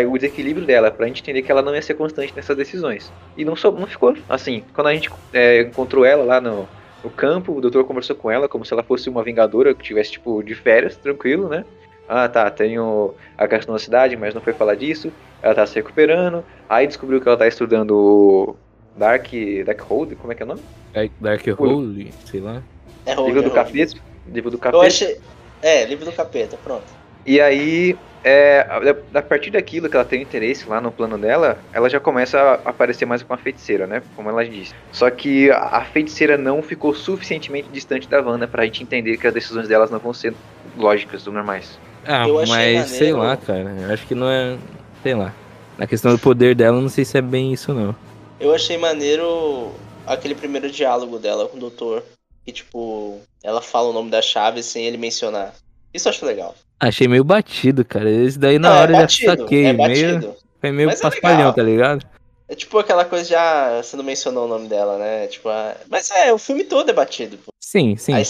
o 0.06 0.18
desequilíbrio 0.18 0.66
dela, 0.66 0.92
pra 0.92 1.08
gente 1.08 1.22
entender 1.22 1.42
que 1.42 1.52
ela 1.52 1.62
não 1.62 1.74
ia 1.74 1.82
ser 1.82 1.94
constante 1.94 2.34
nessas 2.36 2.56
decisões. 2.56 3.12
E 3.38 3.46
não, 3.46 3.56
só, 3.56 3.72
não 3.72 3.88
ficou 3.88 4.16
assim. 4.28 4.64
Quando 4.74 4.88
a 4.88 4.94
gente 4.94 5.10
é, 5.34 5.62
encontrou 5.62 6.04
ela 6.04 6.24
lá 6.26 6.42
no, 6.42 6.68
no 7.02 7.10
campo, 7.10 7.54
o 7.54 7.62
doutor 7.62 7.86
conversou 7.86 8.16
com 8.16 8.30
ela 8.30 8.50
como 8.50 8.66
se 8.66 8.74
ela 8.74 8.84
fosse 8.84 9.08
uma 9.08 9.24
vingadora 9.24 9.74
que 9.74 9.84
tivesse, 9.84 10.12
tipo, 10.12 10.44
de 10.44 10.54
férias, 10.54 10.98
tranquilo, 10.98 11.48
né? 11.48 11.64
Ah, 12.10 12.28
tá, 12.28 12.50
tenho 12.50 13.14
a 13.38 13.48
questão 13.48 13.74
da 13.74 13.80
cidade, 13.80 14.18
mas 14.18 14.34
não 14.34 14.42
foi 14.42 14.54
falar 14.54 14.76
disso. 14.76 15.12
Ela 15.42 15.56
tá 15.56 15.66
se 15.66 15.76
recuperando. 15.76 16.44
Aí 16.68 16.86
descobriu 16.86 17.22
que 17.22 17.28
ela 17.28 17.38
tá 17.38 17.48
estudando 17.48 18.56
Dark, 18.98 19.28
Dark 19.66 19.82
Hold, 19.82 20.16
como 20.16 20.32
é 20.32 20.36
que 20.36 20.44
é 20.44 20.46
o 20.46 20.50
nome? 20.50 20.62
Dark, 20.94 21.12
Dark 21.20 21.48
Hold, 21.60 22.08
sei 22.26 22.40
lá. 22.40 22.62
É 23.06 23.14
Hold, 23.14 23.28
livro 23.28 23.42
é 23.42 23.50
do 23.50 23.52
capeta. 23.52 23.96
Livro 24.28 24.52
do 24.52 24.58
capeta. 24.58 24.84
Eu 24.84 24.88
achei... 24.88 25.20
É, 25.62 25.86
livro 25.86 26.06
do 26.06 26.12
capeta, 26.12 26.58
pronto. 26.64 26.86
E 27.26 27.42
aí, 27.42 27.98
é, 28.24 28.66
a, 29.14 29.22
partir 29.22 29.52
daquilo 29.52 29.90
que 29.90 29.96
ela 29.96 30.06
tem 30.06 30.22
interesse 30.22 30.68
lá 30.68 30.82
no 30.82 30.92
plano 30.92 31.18
dela, 31.18 31.58
ela 31.74 31.90
já 31.90 32.00
começa 32.00 32.40
a 32.40 32.70
aparecer 32.70 33.06
mais 33.06 33.22
com 33.24 33.34
a 33.34 33.38
feiticeira, 33.38 33.86
né? 33.86 34.02
Como 34.16 34.30
ela 34.30 34.46
disse. 34.46 34.74
Só 34.92 35.10
que 35.10 35.50
a 35.52 35.82
feiticeira 35.82 36.38
não 36.38 36.62
ficou 36.62 36.94
suficientemente 36.94 37.70
distante 37.70 38.08
da 38.08 38.22
Wanda 38.22 38.48
pra 38.48 38.66
gente 38.66 38.84
entender 38.84 39.18
que 39.18 39.28
as 39.28 39.34
decisões 39.34 39.68
delas 39.68 39.92
não 39.92 40.00
vão 40.00 40.14
ser 40.14 40.34
lógicas 40.78 41.26
ou 41.28 41.34
normais. 41.34 41.80
Ah, 42.06 42.28
mas 42.28 42.50
maneiro. 42.50 42.88
sei 42.88 43.14
lá, 43.14 43.36
cara. 43.36 43.76
Eu 43.82 43.94
acho 43.94 44.08
que 44.08 44.16
não 44.16 44.30
é. 44.30 44.58
Sei 45.04 45.14
lá. 45.14 45.34
Na 45.78 45.86
questão 45.86 46.12
do 46.12 46.20
poder 46.20 46.56
dela, 46.56 46.82
não 46.82 46.90
sei 46.90 47.06
se 47.06 47.18
é 47.18 47.22
bem 47.22 47.54
isso, 47.54 47.74
não. 47.74 47.96
Eu 48.40 48.54
achei 48.54 48.78
maneiro 48.78 49.72
aquele 50.06 50.36
primeiro 50.36 50.70
diálogo 50.70 51.18
dela 51.18 51.48
com 51.48 51.58
o 51.58 51.60
doutor. 51.60 52.04
Que, 52.46 52.52
tipo, 52.52 53.20
ela 53.44 53.62
fala 53.62 53.90
o 53.90 53.94
nome 53.94 54.10
da 54.10 54.22
chave 54.22 54.64
sem 54.64 54.86
ele 54.86 54.98
mencionar. 54.98 55.54
Isso 55.94 56.08
eu 56.08 56.12
acho 56.12 56.26
legal. 56.26 56.56
Achei 56.80 57.08
meio 57.08 57.24
batido, 57.24 57.84
cara. 57.84 58.10
Esse 58.10 58.38
daí 58.38 58.60
na 58.60 58.70
não, 58.70 58.78
é 58.78 58.82
hora 58.82 58.96
é 58.96 59.00
batido, 59.02 59.32
já 59.32 59.38
saquei. 59.38 59.66
É 59.66 59.74
meio, 59.74 60.36
foi 60.62 60.72
meio 60.72 60.90
mas 60.90 61.00
é 61.00 61.02
paspalhão, 61.02 61.50
é 61.50 61.54
tá 61.54 61.64
ligado? 61.64 62.06
É 62.48 62.56
tipo 62.56 62.78
aquela 62.78 63.04
coisa 63.04 63.28
de, 63.28 63.36
ah, 63.36 63.82
você 63.84 63.98
não 63.98 64.04
mencionou 64.04 64.46
o 64.46 64.48
nome 64.48 64.68
dela, 64.70 64.98
né? 64.98 65.28
Tipo, 65.28 65.50
ah, 65.50 65.76
mas 65.90 66.10
é, 66.12 66.32
o 66.32 66.38
filme 66.38 66.64
todo 66.64 66.90
é 66.90 66.94
batido. 66.94 67.38
Pô. 67.38 67.52
Sim, 67.60 67.98
sim. 67.98 68.14
Aí, 68.14 68.24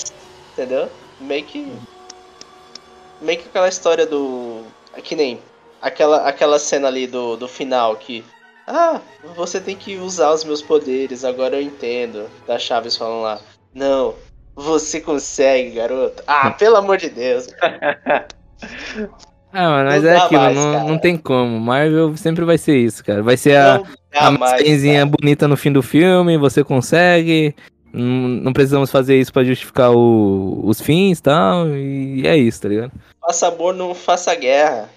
entendeu? 0.54 0.90
Meio 1.20 1.44
que. 1.44 1.72
Meio 3.22 3.40
que 3.40 3.48
aquela 3.48 3.70
história 3.70 4.06
do. 4.06 4.64
Que 5.04 5.16
nem. 5.16 5.40
Aquela, 5.80 6.28
aquela 6.28 6.58
cena 6.58 6.88
ali 6.88 7.06
do, 7.06 7.36
do 7.36 7.48
final 7.48 7.96
que. 7.98 8.24
Ah, 8.68 9.00
você 9.34 9.62
tem 9.62 9.78
que 9.78 9.96
usar 9.96 10.34
os 10.34 10.44
meus 10.44 10.62
poderes, 10.62 11.24
agora 11.24 11.56
eu 11.56 11.62
entendo. 11.62 12.30
Da 12.46 12.60
Chaves 12.60 12.98
falando 12.98 13.22
lá. 13.22 13.40
Não, 13.74 14.14
você 14.54 15.00
consegue, 15.00 15.72
garoto. 15.72 16.22
Ah, 16.28 16.52
pelo 16.60 16.76
amor 16.76 16.98
de 16.98 17.10
Deus. 17.10 17.48
Ah, 19.54 19.70
mano, 19.70 19.90
mas 19.90 20.04
não 20.04 20.10
é 20.10 20.18
aquilo, 20.18 20.42
mais, 20.42 20.56
não, 20.58 20.88
não 20.90 20.98
tem 21.00 21.16
como. 21.16 21.58
Marvel 21.60 22.18
sempre 22.18 22.44
vai 22.44 22.58
ser 22.58 22.78
isso, 22.78 23.04
cara. 23.06 23.24
Vai 23.24 23.38
ser 23.38 23.56
a, 23.56 23.82
a 24.14 24.32
massinha 24.32 25.06
bonita 25.06 25.48
no 25.48 25.56
fim 25.56 25.72
do 25.72 25.82
filme, 25.82 26.38
você 26.38 26.62
consegue. 26.62 27.56
Não, 27.94 28.04
não 28.04 28.54
precisamos 28.54 28.92
fazer 28.92 29.18
isso 29.18 29.32
para 29.32 29.46
justificar 29.46 29.92
o, 29.92 30.62
os 30.66 30.82
fins 30.82 31.20
e 31.20 31.24
tal. 31.24 31.70
E 31.70 32.28
é 32.28 32.36
isso, 32.36 32.62
tá 32.62 32.68
ligado? 32.68 32.92
Faça 33.22 33.48
amor, 33.48 33.74
não 33.74 33.96
faça 33.96 34.36
guerra. 34.36 34.90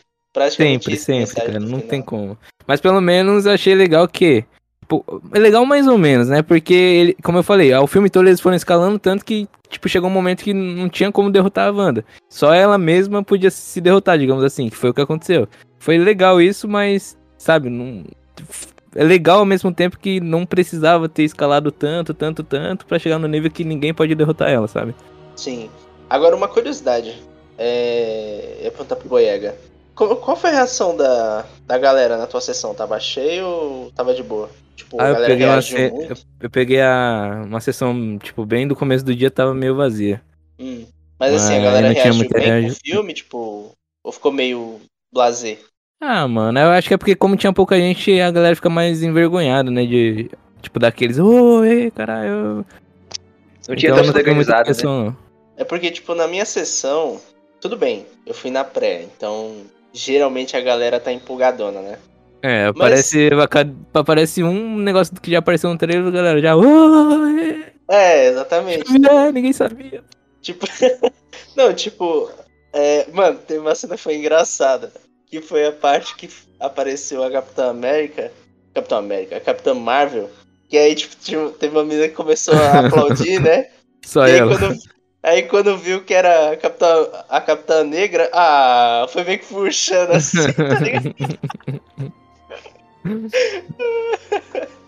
Sempre, 0.50 0.96
sempre, 0.96 1.34
cara. 1.34 1.60
Não 1.60 1.80
tem 1.80 2.00
como. 2.00 2.38
Mas 2.66 2.80
pelo 2.80 3.00
menos 3.00 3.46
achei 3.46 3.74
legal 3.74 4.06
que 4.06 4.44
tipo, 4.90 5.22
é 5.32 5.38
legal 5.38 5.64
mais 5.64 5.86
ou 5.86 5.96
menos, 5.96 6.28
né? 6.28 6.42
Porque, 6.42 6.74
ele, 6.74 7.16
como 7.22 7.38
eu 7.38 7.42
falei, 7.42 7.72
o 7.74 7.86
filme 7.86 8.10
todo 8.10 8.26
eles 8.26 8.40
foram 8.40 8.56
escalando 8.56 8.98
tanto 8.98 9.24
que, 9.24 9.48
tipo, 9.68 9.88
chegou 9.88 10.10
um 10.10 10.12
momento 10.12 10.42
que 10.42 10.52
não 10.52 10.88
tinha 10.88 11.12
como 11.12 11.30
derrotar 11.30 11.68
a 11.68 11.70
Wanda. 11.70 12.04
Só 12.28 12.52
ela 12.52 12.76
mesma 12.76 13.22
podia 13.22 13.50
se 13.50 13.80
derrotar, 13.80 14.18
digamos 14.18 14.42
assim, 14.42 14.68
que 14.68 14.76
foi 14.76 14.90
o 14.90 14.94
que 14.94 15.00
aconteceu. 15.00 15.46
Foi 15.78 15.96
legal 15.96 16.40
isso, 16.40 16.68
mas, 16.68 17.16
sabe, 17.38 17.70
não... 17.70 18.04
É 18.94 19.04
legal 19.04 19.38
ao 19.38 19.46
mesmo 19.46 19.72
tempo 19.72 19.98
que 19.98 20.18
não 20.18 20.44
precisava 20.44 21.08
ter 21.08 21.22
escalado 21.22 21.70
tanto, 21.70 22.12
tanto, 22.12 22.42
tanto 22.42 22.84
para 22.84 22.98
chegar 22.98 23.20
no 23.20 23.28
nível 23.28 23.48
que 23.48 23.62
ninguém 23.62 23.94
pode 23.94 24.16
derrotar 24.16 24.50
ela, 24.50 24.66
sabe? 24.66 24.96
Sim. 25.36 25.70
Agora, 26.08 26.34
uma 26.34 26.48
curiosidade. 26.48 27.22
É... 27.56 28.56
Eu 28.58 28.64
ia 28.64 28.70
perguntar 28.72 28.96
pro 28.96 29.08
Boyega. 29.08 29.54
Qual 29.94 30.36
foi 30.36 30.50
a 30.50 30.54
reação 30.54 30.96
da, 30.96 31.44
da 31.66 31.76
galera 31.76 32.16
na 32.16 32.26
tua 32.26 32.40
sessão? 32.40 32.74
Tava 32.74 32.98
cheio 32.98 33.46
ou 33.46 33.90
tava 33.92 34.14
de 34.14 34.22
boa? 34.22 34.48
Tipo, 34.74 35.00
ah, 35.00 35.08
eu 35.10 35.26
peguei, 35.26 35.46
uma, 35.46 35.60
se... 35.60 35.74
eu, 35.76 36.16
eu, 36.40 36.50
peguei 36.50 36.80
a, 36.80 37.42
uma 37.44 37.60
sessão, 37.60 38.18
tipo, 38.18 38.46
bem 38.46 38.66
do 38.66 38.74
começo 38.74 39.04
do 39.04 39.14
dia 39.14 39.30
tava 39.30 39.54
meio 39.54 39.76
vazia. 39.76 40.22
Hum. 40.58 40.86
Mas 41.18 41.34
assim, 41.34 41.58
a 41.58 41.60
galera 41.60 41.92
reagiu 41.92 42.28
bem 42.28 42.42
reagi... 42.42 42.66
pro 42.68 42.80
filme, 42.82 43.12
tipo, 43.12 43.76
ou 44.02 44.12
ficou 44.12 44.32
meio 44.32 44.80
blazer? 45.12 45.58
Ah, 46.00 46.26
mano, 46.26 46.58
eu 46.58 46.70
acho 46.70 46.88
que 46.88 46.94
é 46.94 46.96
porque 46.96 47.14
como 47.14 47.36
tinha 47.36 47.52
pouca 47.52 47.76
gente, 47.76 48.18
a 48.20 48.30
galera 48.30 48.56
fica 48.56 48.70
mais 48.70 49.02
envergonhada, 49.02 49.70
né, 49.70 49.84
de, 49.84 50.30
tipo, 50.62 50.78
daqueles, 50.78 51.18
oi, 51.18 51.90
caralho. 51.94 52.64
Não 53.68 53.76
tinha 53.76 53.92
então, 53.92 54.02
tão 54.02 54.14
organizado, 54.14 54.70
né? 54.70 55.16
É 55.58 55.64
porque, 55.64 55.90
tipo, 55.90 56.14
na 56.14 56.26
minha 56.26 56.46
sessão, 56.46 57.20
tudo 57.60 57.76
bem, 57.76 58.06
eu 58.24 58.32
fui 58.32 58.50
na 58.50 58.64
pré, 58.64 59.02
então 59.02 59.56
geralmente 59.92 60.56
a 60.56 60.60
galera 60.60 61.00
tá 61.00 61.12
empolgadona, 61.12 61.80
né? 61.80 61.98
É, 62.42 62.66
aparece, 62.66 63.30
Mas... 63.30 63.48
aparece 63.92 64.42
um 64.42 64.78
negócio 64.78 65.14
que 65.20 65.30
já 65.30 65.38
apareceu 65.38 65.70
no 65.70 65.78
trailer, 65.78 66.10
galera 66.10 66.40
já. 66.40 66.52
É, 67.88 68.28
exatamente. 68.28 68.84
É, 69.06 69.32
ninguém 69.32 69.52
sabia. 69.52 70.02
Tipo. 70.40 70.66
Não, 71.56 71.74
tipo. 71.74 72.30
É, 72.72 73.06
mano, 73.12 73.38
tem 73.46 73.58
uma 73.58 73.74
cena 73.74 73.96
que 73.96 74.02
foi 74.02 74.16
engraçada. 74.16 74.92
Que 75.26 75.40
foi 75.40 75.66
a 75.66 75.72
parte 75.72 76.16
que 76.16 76.28
apareceu 76.58 77.22
a 77.22 77.30
Capitã 77.30 77.70
América. 77.70 78.32
Capitã 78.74 78.98
América, 78.98 79.36
a 79.36 79.40
Capitã 79.40 79.74
Marvel. 79.74 80.30
E 80.70 80.78
aí, 80.78 80.94
tipo, 80.94 81.50
teve 81.50 81.76
uma 81.76 81.84
menina 81.84 82.08
que 82.08 82.14
começou 82.14 82.54
a 82.54 82.86
aplaudir, 82.86 83.40
né? 83.40 83.68
Só 84.04 84.26
e 84.26 84.32
ela. 84.32 84.52
Aí 84.52 84.58
quando, 84.58 84.78
aí 85.22 85.42
quando 85.44 85.76
viu 85.76 86.04
que 86.04 86.14
era 86.14 86.52
a 86.52 86.56
Capitã, 86.56 87.08
a 87.28 87.40
Capitã 87.40 87.84
Negra, 87.84 88.30
ah, 88.32 89.06
foi 89.10 89.24
meio 89.24 89.38
que 89.38 89.46
puxando 89.46 90.12
assim, 90.12 90.52
tá 90.52 90.80
ligado? 90.80 91.14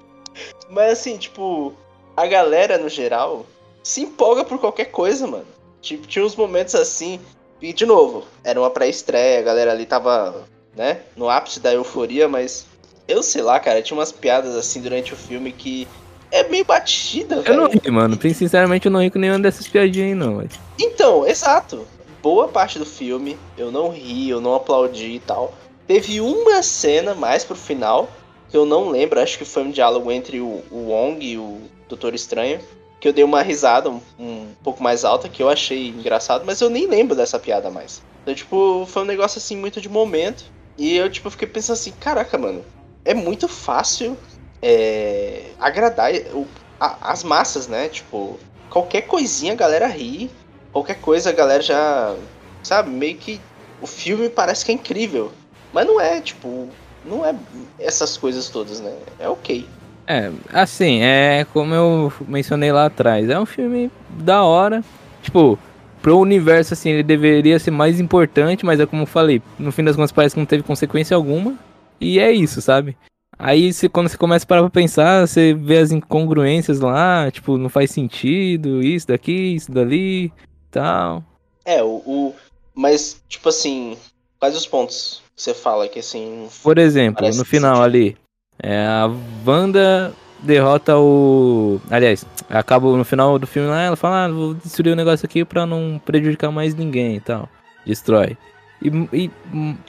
Mas 0.69 0.93
assim, 0.93 1.19
tipo, 1.19 1.75
a 2.17 2.27
galera 2.27 2.79
no 2.79 2.89
geral 2.89 3.47
se 3.83 4.03
empolga 4.03 4.45
por 4.45 4.59
qualquer 4.59 4.87
coisa, 4.87 5.27
mano. 5.27 5.47
Tipo, 5.81 6.07
tinha 6.07 6.25
uns 6.25 6.37
momentos 6.37 6.75
assim. 6.75 7.21
E 7.61 7.73
de 7.73 7.85
novo, 7.87 8.25
era 8.43 8.59
uma 8.59 8.71
pré-estreia, 8.71 9.39
a 9.39 9.43
galera 9.43 9.73
ali 9.73 9.87
tava, 9.87 10.47
né, 10.75 11.03
no 11.15 11.29
ápice 11.29 11.61
da 11.61 11.73
euforia, 11.73 12.29
mas 12.29 12.67
eu 13.07 13.23
sei 13.23 13.43
lá, 13.43 13.61
cara, 13.61 13.83
tinha 13.83 13.97
umas 13.97 14.11
piadas 14.11 14.57
assim 14.57 14.81
durante 14.81 15.13
o 15.13 15.17
filme 15.17 15.53
que 15.53 15.87
é 16.33 16.49
meio 16.49 16.65
batida, 16.65 17.43
velho. 17.43 17.55
Eu 17.55 17.61
não 17.61 17.71
ri, 17.71 17.91
mano. 17.91 18.19
Sinceramente, 18.35 18.87
eu 18.87 18.91
não 18.91 19.03
ri 19.03 19.11
com 19.11 19.19
nenhuma 19.19 19.39
dessas 19.39 19.69
piadinhas 19.69 20.09
aí, 20.09 20.15
não, 20.15 20.39
velho. 20.39 20.51
Então, 20.81 21.27
exato. 21.27 21.87
Boa 22.23 22.49
parte 22.49 22.79
do 22.79 22.87
filme, 22.87 23.37
eu 23.59 23.71
não 23.71 23.91
ri, 23.91 24.31
eu 24.31 24.41
não 24.41 24.55
aplaudi 24.55 25.17
e 25.17 25.21
tal. 25.21 25.53
Teve 25.87 26.21
uma 26.21 26.63
cena 26.63 27.15
mais 27.15 27.45
pro 27.45 27.55
final, 27.55 28.09
que 28.49 28.57
eu 28.57 28.65
não 28.65 28.89
lembro, 28.89 29.21
acho 29.21 29.37
que 29.37 29.45
foi 29.45 29.63
um 29.65 29.71
diálogo 29.71 30.11
entre 30.11 30.41
o, 30.41 30.63
o 30.71 30.87
Wong 30.89 31.25
e 31.25 31.37
o 31.37 31.61
Doutor 31.89 32.15
Estranho, 32.15 32.61
que 33.01 33.09
eu 33.09 33.13
dei 33.13 33.25
uma 33.25 33.43
risada 33.43 33.91
um, 33.91 34.01
um, 34.19 34.47
pouco 34.63 34.83
mais 34.83 35.05
alta, 35.05 35.29
que 35.29 35.43
eu 35.43 35.51
achei 35.51 35.89
engraçado, 35.89 36.45
mas 36.47 36.61
eu 36.61 36.71
nem 36.71 36.87
lembro 36.87 37.17
dessa 37.17 37.39
piada 37.39 37.71
mais. 37.71 38.01
Então, 38.23 38.35
tipo, 38.35 38.87
foi 38.89 39.03
um 39.03 39.07
negócio 39.07 39.39
assim 39.39 39.57
muito 39.57 39.81
de 39.81 39.89
momento. 39.89 40.45
E 40.79 40.97
eu, 40.97 41.11
tipo, 41.11 41.29
fiquei 41.29 41.49
pensando 41.49 41.75
assim, 41.75 41.93
caraca, 42.01 42.39
mano, 42.39 42.65
é 43.05 43.13
muito 43.13 43.49
fácil 43.49 44.17
é, 44.63 45.51
agradar 45.59 46.13
o, 46.33 46.47
a, 46.81 47.11
as 47.13 47.25
massas, 47.25 47.67
né? 47.67 47.89
Tipo, 47.89 48.39
qualquer 48.71 49.03
coisinha 49.03 49.53
a 49.53 49.57
galera 49.57 49.87
ri, 49.87 50.31
qualquer 50.73 51.01
coisa 51.01 51.31
a 51.31 51.33
galera 51.33 51.63
já 51.63 52.17
sabe? 52.63 52.91
Meio 52.91 53.17
que 53.17 53.41
o 53.81 53.87
filme 53.87 54.29
parece 54.29 54.65
que 54.65 54.71
é 54.71 54.75
incrível. 54.75 55.33
Mas 55.73 55.87
não 55.87 56.01
é, 56.01 56.21
tipo, 56.21 56.69
não 57.05 57.25
é 57.25 57.35
essas 57.79 58.17
coisas 58.17 58.49
todas, 58.49 58.81
né? 58.81 58.95
É 59.19 59.29
ok. 59.29 59.67
É, 60.07 60.31
assim, 60.53 61.01
é 61.03 61.47
como 61.53 61.75
eu 61.75 62.13
mencionei 62.29 62.73
lá 62.73 62.87
atrás, 62.87 63.29
é 63.29 63.39
um 63.39 63.47
filme 63.47 63.91
da 64.11 64.43
hora. 64.45 64.85
Tipo, 65.23 65.59
pro 66.01 66.19
universo, 66.19 66.75
assim, 66.75 66.91
ele 66.91 67.03
deveria 67.03 67.59
ser 67.59 67.71
mais 67.71 68.01
importante, 68.01 68.67
mas 68.67 68.81
é 68.81 68.87
como 68.87 69.03
eu 69.03 69.07
falei, 69.07 69.41
no 69.59 69.73
fim 69.73 69.85
das 69.85 69.97
contas 69.97 70.13
parece 70.13 70.35
que 70.35 70.41
não 70.41 70.47
teve 70.47 70.63
consequência 70.63 71.17
alguma. 71.17 71.55
E 72.01 72.19
é 72.19 72.33
isso, 72.33 72.61
sabe? 72.61 72.97
Aí 73.39 73.73
você, 73.73 73.89
quando 73.89 74.09
você 74.09 74.17
começa 74.17 74.45
a 74.45 74.49
parar 74.49 74.61
pra 74.63 74.71
pensar, 74.71 75.27
você 75.27 75.55
vê 75.55 75.79
as 75.79 75.91
incongruências 75.91 76.81
lá, 76.81 77.31
tipo, 77.31 77.59
não 77.59 77.69
faz 77.69 77.91
sentido, 77.91 78.83
isso 78.83 79.09
daqui, 79.09 79.55
isso 79.55 79.71
dali, 79.73 80.33
tal. 80.71 81.25
É, 81.65 81.83
o, 81.83 82.03
o 82.07 82.35
mas, 82.75 83.23
tipo 83.29 83.49
assim, 83.49 83.97
quais 84.39 84.57
os 84.57 84.67
pontos 84.67 85.23
que 85.35 85.43
você 85.43 85.55
fala 85.55 85.89
que 85.89 85.99
assim. 85.99 86.49
Por 86.63 86.79
exemplo, 86.79 87.27
no 87.29 87.45
final 87.45 87.77
sentido. 87.77 87.85
ali, 87.85 88.17
é, 88.63 88.87
a 88.87 89.11
Wanda 89.47 90.13
derrota 90.43 90.97
o. 90.99 91.81
Aliás, 91.91 92.25
acaba 92.51 92.97
no 92.97 93.05
final 93.05 93.39
do 93.39 93.47
filme 93.47 93.69
lá, 93.69 93.83
ela 93.83 93.97
fala, 93.97 94.25
ah, 94.25 94.29
vou 94.29 94.55
destruir 94.55 94.93
o 94.93 94.97
negócio 94.97 95.25
aqui 95.25 95.45
pra 95.45 95.65
não 95.65 96.01
prejudicar 96.05 96.51
mais 96.51 96.75
ninguém 96.75 97.17
e 97.17 97.21
tal. 97.21 97.49
Destrói. 97.87 98.37
E, 98.83 99.25
e 99.25 99.31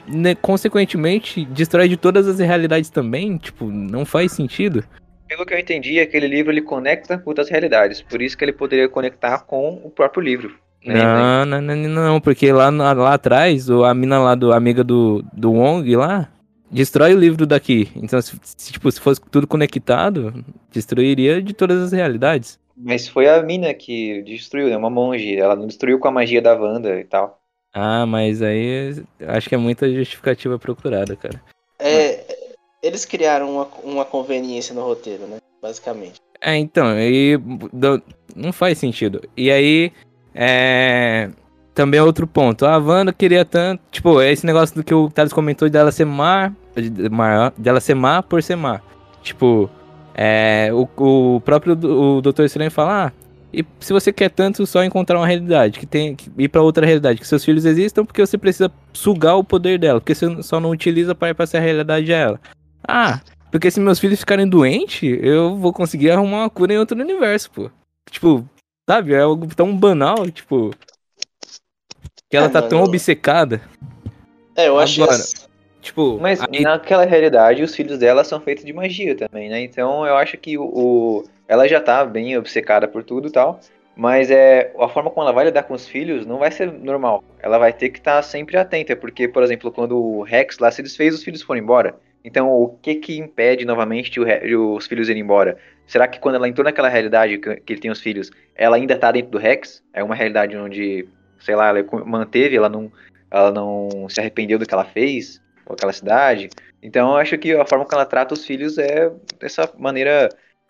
né, 0.06 0.34
consequentemente, 0.34 1.44
destrói 1.46 1.88
de 1.88 1.96
todas 1.96 2.28
as 2.28 2.38
realidades 2.38 2.90
também, 2.90 3.36
tipo, 3.36 3.66
não 3.66 4.04
faz 4.04 4.32
sentido. 4.32 4.84
Pelo 5.28 5.44
que 5.44 5.54
eu 5.54 5.58
entendi, 5.58 5.98
aquele 5.98 6.28
livro 6.28 6.52
ele 6.52 6.62
conecta 6.62 7.18
com 7.18 7.30
outras 7.30 7.48
realidades, 7.48 8.00
por 8.02 8.22
isso 8.22 8.36
que 8.36 8.44
ele 8.44 8.52
poderia 8.52 8.88
conectar 8.88 9.40
com 9.40 9.80
o 9.82 9.90
próprio 9.90 10.22
livro. 10.22 10.56
Né? 10.84 11.02
Não, 11.02 11.46
não, 11.46 11.60
não, 11.60 11.76
não, 11.76 12.20
porque 12.20 12.52
lá, 12.52 12.68
lá 12.68 13.14
atrás, 13.14 13.68
a 13.70 13.94
mina 13.94 14.18
lá 14.18 14.34
do 14.34 14.52
amiga 14.52 14.84
do, 14.84 15.24
do 15.32 15.52
Wong 15.52 15.96
lá, 15.96 16.28
destrói 16.70 17.14
o 17.14 17.18
livro 17.18 17.46
daqui. 17.46 17.88
Então, 17.96 18.20
se, 18.20 18.38
se, 18.42 18.72
tipo, 18.72 18.92
se 18.92 19.00
fosse 19.00 19.20
tudo 19.30 19.46
conectado, 19.46 20.44
destruiria 20.70 21.40
de 21.40 21.54
todas 21.54 21.80
as 21.80 21.92
realidades. 21.92 22.58
Mas 22.76 23.08
foi 23.08 23.28
a 23.28 23.42
mina 23.42 23.72
que 23.72 24.22
destruiu, 24.22 24.68
né? 24.68 24.76
Uma 24.76 24.90
monge. 24.90 25.36
Ela 25.36 25.54
não 25.54 25.66
destruiu 25.66 25.98
com 25.98 26.08
a 26.08 26.10
magia 26.10 26.42
da 26.42 26.54
Wanda 26.54 26.98
e 26.98 27.04
tal. 27.04 27.40
Ah, 27.74 28.06
mas 28.06 28.40
aí 28.40 29.02
acho 29.26 29.48
que 29.48 29.54
é 29.54 29.58
muita 29.58 29.92
justificativa 29.92 30.58
procurada, 30.58 31.16
cara. 31.16 31.42
É, 31.78 32.24
eles 32.80 33.04
criaram 33.04 33.50
uma, 33.50 33.68
uma 33.82 34.04
conveniência 34.04 34.74
no 34.74 34.82
roteiro, 34.82 35.26
né? 35.26 35.38
Basicamente. 35.60 36.20
É, 36.40 36.56
então, 36.56 36.86
aí 36.86 37.36
não 38.36 38.52
faz 38.52 38.78
sentido. 38.78 39.22
E 39.36 39.50
aí, 39.50 39.92
é, 40.34 41.30
também 41.74 42.00
outro 42.00 42.26
ponto. 42.26 42.64
A 42.64 42.78
Wanda 42.78 43.12
queria 43.12 43.44
tanto. 43.44 43.82
Tipo, 43.90 44.20
é 44.20 44.30
esse 44.30 44.46
negócio 44.46 44.76
do 44.76 44.84
que 44.84 44.94
o 44.94 45.10
Thales 45.10 45.32
comentou 45.32 45.68
dela 45.68 45.90
ser 45.90 46.04
má. 46.04 46.52
Dela 47.56 47.80
ser 47.80 47.94
má 47.94 48.22
por 48.22 48.42
ser 48.42 48.56
má. 48.56 48.80
Tipo, 49.22 49.68
é, 50.14 50.68
o, 50.72 50.88
o 50.96 51.40
próprio 51.40 51.72
o 51.72 52.20
Doutor 52.20 52.44
Estranho 52.44 52.70
fala: 52.70 53.06
ah, 53.06 53.12
e 53.60 53.66
se 53.80 53.92
você 53.92 54.12
quer 54.12 54.30
tanto 54.30 54.66
só 54.66 54.84
encontrar 54.84 55.18
uma 55.18 55.26
realidade, 55.26 55.78
que 55.78 55.86
tem 55.86 56.14
que 56.14 56.30
ir 56.38 56.48
para 56.48 56.62
outra 56.62 56.84
realidade, 56.84 57.20
que 57.20 57.26
seus 57.26 57.44
filhos 57.44 57.64
existam, 57.64 58.04
porque 58.04 58.24
você 58.24 58.36
precisa 58.36 58.70
sugar 58.92 59.36
o 59.36 59.44
poder 59.44 59.78
dela, 59.78 60.00
porque 60.00 60.14
você 60.14 60.42
só 60.42 60.60
não 60.60 60.70
utiliza 60.70 61.14
para 61.14 61.30
ir 61.30 61.34
pra 61.34 61.44
essa 61.44 61.58
realidade 61.58 62.12
a 62.12 62.16
ela. 62.16 62.40
Ah, 62.86 63.20
porque 63.50 63.70
se 63.70 63.80
meus 63.80 63.98
filhos 63.98 64.20
ficarem 64.20 64.48
doentes, 64.48 65.18
eu 65.22 65.56
vou 65.56 65.72
conseguir 65.72 66.10
arrumar 66.10 66.42
uma 66.42 66.50
cura 66.50 66.74
em 66.74 66.78
outro 66.78 67.00
universo, 67.00 67.50
pô. 67.50 67.70
Tipo, 68.10 68.48
sabe? 68.88 69.14
É 69.14 69.20
algo 69.20 69.46
tão 69.54 69.76
banal, 69.76 70.30
tipo. 70.30 70.70
Que 72.28 72.36
ela 72.36 72.46
é, 72.46 72.50
tá 72.50 72.60
mano, 72.60 72.70
tão 72.70 72.82
obcecada. 72.82 73.60
É, 74.56 74.68
eu 74.68 74.78
acho 74.78 75.02
Agora, 75.02 75.18
Tipo, 75.84 76.18
mas 76.18 76.40
aí... 76.40 76.62
naquela 76.62 77.04
realidade 77.04 77.62
os 77.62 77.76
filhos 77.76 77.98
dela 77.98 78.24
são 78.24 78.40
feitos 78.40 78.64
de 78.64 78.72
magia 78.72 79.14
também, 79.14 79.50
né? 79.50 79.60
Então 79.60 80.06
eu 80.06 80.16
acho 80.16 80.38
que 80.38 80.56
o, 80.56 80.64
o, 80.64 81.24
ela 81.48 81.68
já 81.68 81.80
tá 81.80 82.04
bem 82.04 82.36
obcecada 82.36 82.88
por 82.88 83.02
tudo 83.02 83.28
e 83.28 83.30
tal, 83.30 83.60
mas 83.96 84.30
é 84.30 84.72
a 84.78 84.88
forma 84.88 85.10
como 85.10 85.22
ela 85.22 85.32
vai 85.32 85.44
lidar 85.44 85.64
com 85.64 85.74
os 85.74 85.86
filhos 85.86 86.26
não 86.26 86.38
vai 86.38 86.50
ser 86.50 86.72
normal. 86.72 87.22
Ela 87.40 87.58
vai 87.58 87.72
ter 87.72 87.90
que 87.90 87.98
estar 87.98 88.16
tá 88.16 88.22
sempre 88.22 88.56
atenta, 88.56 88.96
porque 88.96 89.28
por 89.28 89.42
exemplo, 89.42 89.70
quando 89.70 89.96
o 89.96 90.22
Rex 90.22 90.58
lá 90.58 90.70
se 90.70 90.82
desfez, 90.82 91.14
os 91.14 91.22
filhos 91.22 91.42
foram 91.42 91.60
embora. 91.60 91.94
Então, 92.24 92.50
o 92.50 92.68
que 92.80 92.94
que 92.94 93.18
impede 93.18 93.66
novamente 93.66 94.18
os 94.18 94.86
filhos 94.86 95.10
irem 95.10 95.22
embora? 95.22 95.58
Será 95.86 96.08
que 96.08 96.18
quando 96.18 96.36
ela 96.36 96.48
entrou 96.48 96.64
naquela 96.64 96.88
realidade 96.88 97.36
que, 97.36 97.56
que 97.56 97.72
ele 97.74 97.80
tem 97.80 97.90
os 97.90 98.00
filhos, 98.00 98.30
ela 98.54 98.76
ainda 98.76 98.96
tá 98.96 99.12
dentro 99.12 99.30
do 99.30 99.38
Rex? 99.38 99.84
É 99.92 100.02
uma 100.02 100.14
realidade 100.14 100.56
onde 100.56 101.06
sei 101.44 101.54
lá, 101.54 101.68
ela 101.68 101.84
manteve, 102.06 102.56
ela 102.56 102.68
não, 102.68 102.90
ela 103.30 103.50
não 103.52 104.08
se 104.08 104.18
arrependeu 104.18 104.58
do 104.58 104.66
que 104.66 104.72
ela 104.72 104.84
fez, 104.84 105.42
com 105.64 105.74
aquela 105.74 105.92
cidade. 105.92 106.48
Então 106.82 107.10
eu 107.10 107.16
acho 107.16 107.36
que 107.38 107.52
a 107.52 107.66
forma 107.66 107.86
que 107.86 107.94
ela 107.94 108.06
trata 108.06 108.34
os 108.34 108.44
filhos 108.44 108.78
é 108.78 109.12
dessa 109.38 109.70
maneira. 109.78 110.28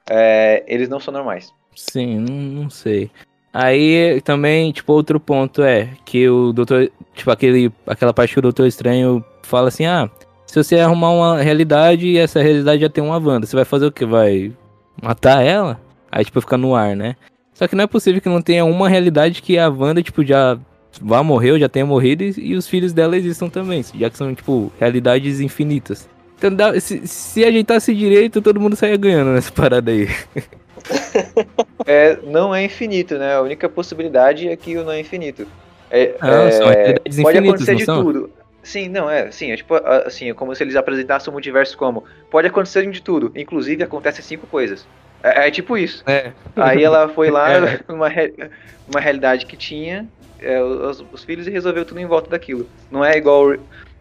É, 0.08 0.62
eles 0.66 0.88
não 0.88 1.00
são 1.00 1.12
normais. 1.12 1.52
Sim, 1.74 2.18
não, 2.18 2.70
sei. 2.70 3.10
Aí 3.52 4.20
também, 4.22 4.72
tipo, 4.72 4.92
outro 4.92 5.18
ponto 5.18 5.62
é 5.62 5.90
que 6.04 6.28
o 6.28 6.52
doutor. 6.52 6.90
Tipo, 7.14 7.30
aquele, 7.30 7.72
aquela 7.86 8.12
parte 8.12 8.32
que 8.32 8.38
o 8.38 8.42
Doutor 8.42 8.66
Estranho 8.66 9.24
fala 9.42 9.68
assim, 9.68 9.86
ah, 9.86 10.10
se 10.46 10.62
você 10.62 10.80
arrumar 10.80 11.10
uma 11.10 11.40
realidade 11.40 12.06
e 12.06 12.18
essa 12.18 12.42
realidade 12.42 12.82
já 12.82 12.88
tem 12.88 13.02
uma 13.02 13.18
Wanda, 13.18 13.46
você 13.46 13.54
vai 13.54 13.64
fazer 13.64 13.86
o 13.86 13.92
que? 13.92 14.04
Vai 14.04 14.52
matar 15.00 15.42
ela? 15.42 15.80
Aí, 16.10 16.24
tipo, 16.24 16.40
fica 16.40 16.56
no 16.58 16.74
ar, 16.74 16.96
né? 16.96 17.14
Só 17.52 17.68
que 17.68 17.76
não 17.76 17.84
é 17.84 17.86
possível 17.86 18.20
que 18.20 18.28
não 18.28 18.42
tenha 18.42 18.64
uma 18.64 18.88
realidade 18.88 19.40
que 19.40 19.56
a 19.56 19.68
Wanda, 19.68 20.02
tipo, 20.02 20.24
já 20.24 20.58
vá 21.00 21.22
morrer 21.22 21.52
ou 21.52 21.58
já 21.58 21.68
tenha 21.68 21.86
morrido 21.86 22.24
e, 22.24 22.34
e 22.38 22.54
os 22.54 22.66
filhos 22.66 22.92
dela 22.92 23.16
existam 23.16 23.48
também, 23.48 23.84
já 23.94 24.10
que 24.10 24.18
são, 24.18 24.34
tipo, 24.34 24.72
realidades 24.78 25.40
infinitas. 25.40 26.08
Então, 26.46 26.78
se, 26.80 27.06
se 27.06 27.44
ajeitasse 27.44 27.94
direito, 27.94 28.42
todo 28.42 28.60
mundo 28.60 28.76
saia 28.76 28.96
ganhando 28.96 29.32
nessa 29.32 29.52
parada 29.52 29.90
aí. 29.90 30.08
é, 31.86 32.18
não 32.24 32.54
é 32.54 32.64
infinito, 32.64 33.16
né? 33.16 33.34
A 33.34 33.40
única 33.40 33.68
possibilidade 33.68 34.48
é 34.48 34.56
que 34.56 34.76
o 34.76 34.84
não 34.84 34.92
é 34.92 35.00
infinito. 35.00 35.46
É, 35.90 36.14
não, 36.20 36.46
é, 36.46 36.50
são 36.50 36.68
realidades 36.68 37.22
pode 37.22 37.38
acontecer 37.38 37.74
de 37.76 37.84
são? 37.84 38.02
tudo. 38.02 38.30
Sim, 38.62 38.88
não, 38.88 39.10
é, 39.10 39.30
sim, 39.30 39.50
é 39.50 39.56
tipo, 39.56 39.74
assim, 39.74 40.30
é 40.30 40.34
como 40.34 40.54
se 40.54 40.64
eles 40.64 40.74
apresentassem 40.74 41.28
o 41.28 41.32
multiverso 41.32 41.76
como, 41.76 42.02
pode 42.30 42.48
acontecer 42.48 42.90
de 42.90 43.02
tudo, 43.02 43.30
inclusive 43.36 43.82
acontece 43.82 44.22
cinco 44.22 44.46
coisas. 44.46 44.86
É, 45.22 45.48
é 45.48 45.50
tipo 45.50 45.76
isso. 45.76 46.02
É. 46.06 46.32
Aí 46.56 46.82
ela 46.82 47.08
foi 47.08 47.30
lá, 47.30 47.52
é. 47.52 47.80
uma, 47.88 48.08
uma 48.88 49.00
realidade 49.00 49.44
que 49.44 49.56
tinha, 49.56 50.08
é, 50.40 50.60
os, 50.62 51.04
os, 51.12 51.24
filhos 51.24 51.46
e 51.46 51.50
resolveu 51.50 51.84
tudo 51.84 52.00
em 52.00 52.06
volta 52.06 52.30
daquilo. 52.30 52.66
Não 52.90 53.04
é 53.04 53.16
igual. 53.16 53.54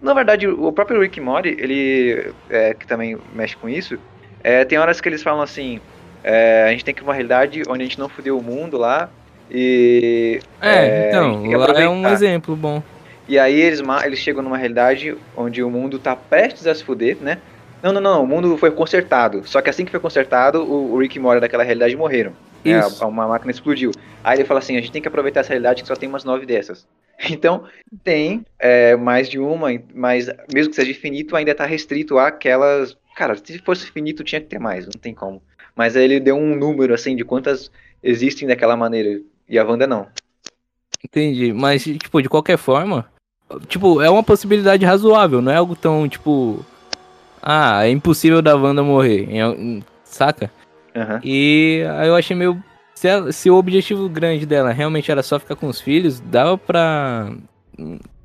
Na 0.04 0.14
verdade, 0.14 0.46
o 0.48 0.70
próprio 0.74 1.02
Rick 1.02 1.22
Mori, 1.22 1.56
ele. 1.58 2.34
É, 2.50 2.74
que 2.74 2.86
também 2.86 3.18
mexe 3.34 3.56
com 3.56 3.70
isso, 3.70 3.98
é, 4.44 4.66
tem 4.66 4.78
horas 4.78 5.00
que 5.00 5.08
eles 5.08 5.24
falam 5.24 5.42
assim. 5.42 5.80
É, 6.22 6.66
a 6.68 6.72
gente 6.72 6.84
tem 6.84 6.94
que 6.94 7.02
ir 7.02 7.04
uma 7.04 7.14
realidade 7.14 7.64
onde 7.68 7.82
a 7.82 7.86
gente 7.86 7.98
não 7.98 8.10
fudeu 8.10 8.38
o 8.38 8.44
mundo 8.44 8.78
lá. 8.78 9.10
E. 9.50 10.42
É, 10.62 11.08
então, 11.08 11.46
lá 11.58 11.82
é 11.82 11.88
um 11.88 12.08
exemplo 12.10 12.54
bom. 12.54 12.84
E 13.28 13.40
aí 13.40 13.60
eles, 13.60 13.82
eles 14.04 14.20
chegam 14.20 14.44
numa 14.44 14.58
realidade 14.58 15.16
onde 15.38 15.64
o 15.64 15.70
mundo 15.70 15.98
tá 15.98 16.16
prestes 16.16 16.68
a 16.68 16.76
se 16.76 16.84
fuder, 16.84 17.18
né? 17.22 17.38
Não, 17.82 17.94
não, 17.94 18.02
não, 18.02 18.24
o 18.24 18.28
mundo 18.28 18.58
foi 18.58 18.72
consertado. 18.72 19.44
Só 19.46 19.62
que 19.62 19.70
assim 19.70 19.86
que 19.86 19.92
foi 19.92 20.00
consertado, 20.02 20.64
o, 20.64 20.94
o 20.94 21.00
Rick 21.00 21.18
e 21.18 21.22
Morty 21.22 21.40
daquela 21.40 21.64
realidade 21.64 21.96
morreram. 21.96 22.34
É, 22.66 23.06
uma 23.06 23.28
máquina 23.28 23.52
explodiu. 23.52 23.92
Aí 24.24 24.38
ele 24.38 24.46
fala 24.46 24.60
assim: 24.60 24.76
a 24.76 24.82
gente 24.82 24.92
tem 24.92 25.02
que 25.02 25.08
aproveitar 25.08 25.42
essa 25.42 25.50
realidade 25.50 25.82
que 25.82 25.88
só 25.88 25.96
tem 25.96 26.10
umas 26.10 26.26
nove 26.26 26.46
dessas. 26.46 26.86
Então, 27.30 27.64
tem 28.04 28.46
é, 28.60 28.96
mais 28.96 29.30
de 29.30 29.40
uma, 29.40 29.70
mas 29.94 30.30
mesmo 30.54 30.72
que 30.72 30.76
seja 30.76 30.92
infinito, 30.92 31.36
ainda 31.36 31.52
está 31.52 31.66
restrito 31.66 32.18
àquelas. 32.18 32.98
Cara, 33.16 33.36
se 33.38 33.60
fosse 33.60 33.88
infinito, 33.88 34.24
tinha 34.24 34.42
que 34.42 34.48
ter 34.48 34.60
mais, 34.60 34.86
não 34.86 35.00
tem 35.00 35.14
como. 35.14 35.42
Mas 35.76 35.96
aí 35.96 36.04
ele 36.04 36.20
deu 36.20 36.36
um 36.36 36.56
número 36.56 36.94
assim 36.94 37.16
de 37.16 37.24
quantas 37.24 37.72
existem 38.02 38.48
daquela 38.48 38.76
maneira. 38.76 39.22
E 39.48 39.58
a 39.58 39.64
Wanda 39.64 39.88
não. 39.88 40.08
Entendi. 41.04 41.54
Mas, 41.54 41.84
tipo, 41.84 42.22
de 42.22 42.30
qualquer 42.30 42.58
forma, 42.58 43.08
tipo, 43.68 44.02
é 44.02 44.10
uma 44.10 44.24
possibilidade 44.24 44.86
razoável, 44.86 45.42
não 45.42 45.52
é 45.52 45.56
algo 45.56 45.76
tão, 45.76 46.08
tipo, 46.08 46.66
ah, 47.42 47.86
é 47.86 47.90
impossível 47.90 48.42
da 48.42 48.56
Wanda 48.56 48.82
morrer, 48.84 49.28
saca? 50.04 50.50
Uhum. 50.96 51.20
E 51.24 51.84
aí 51.98 52.08
eu 52.08 52.16
achei 52.16 52.36
meio. 52.36 52.62
Se, 52.96 53.08
ela, 53.08 53.32
se, 53.32 53.50
o 53.50 53.56
objetivo 53.56 54.08
grande 54.08 54.46
dela 54.46 54.72
realmente 54.72 55.12
era 55.12 55.24
só 55.24 55.40
ficar 55.40 55.56
com 55.56 55.68
os 55.68 55.82
filhos, 55.82 56.20
dava 56.20 56.58
pra. 56.58 57.34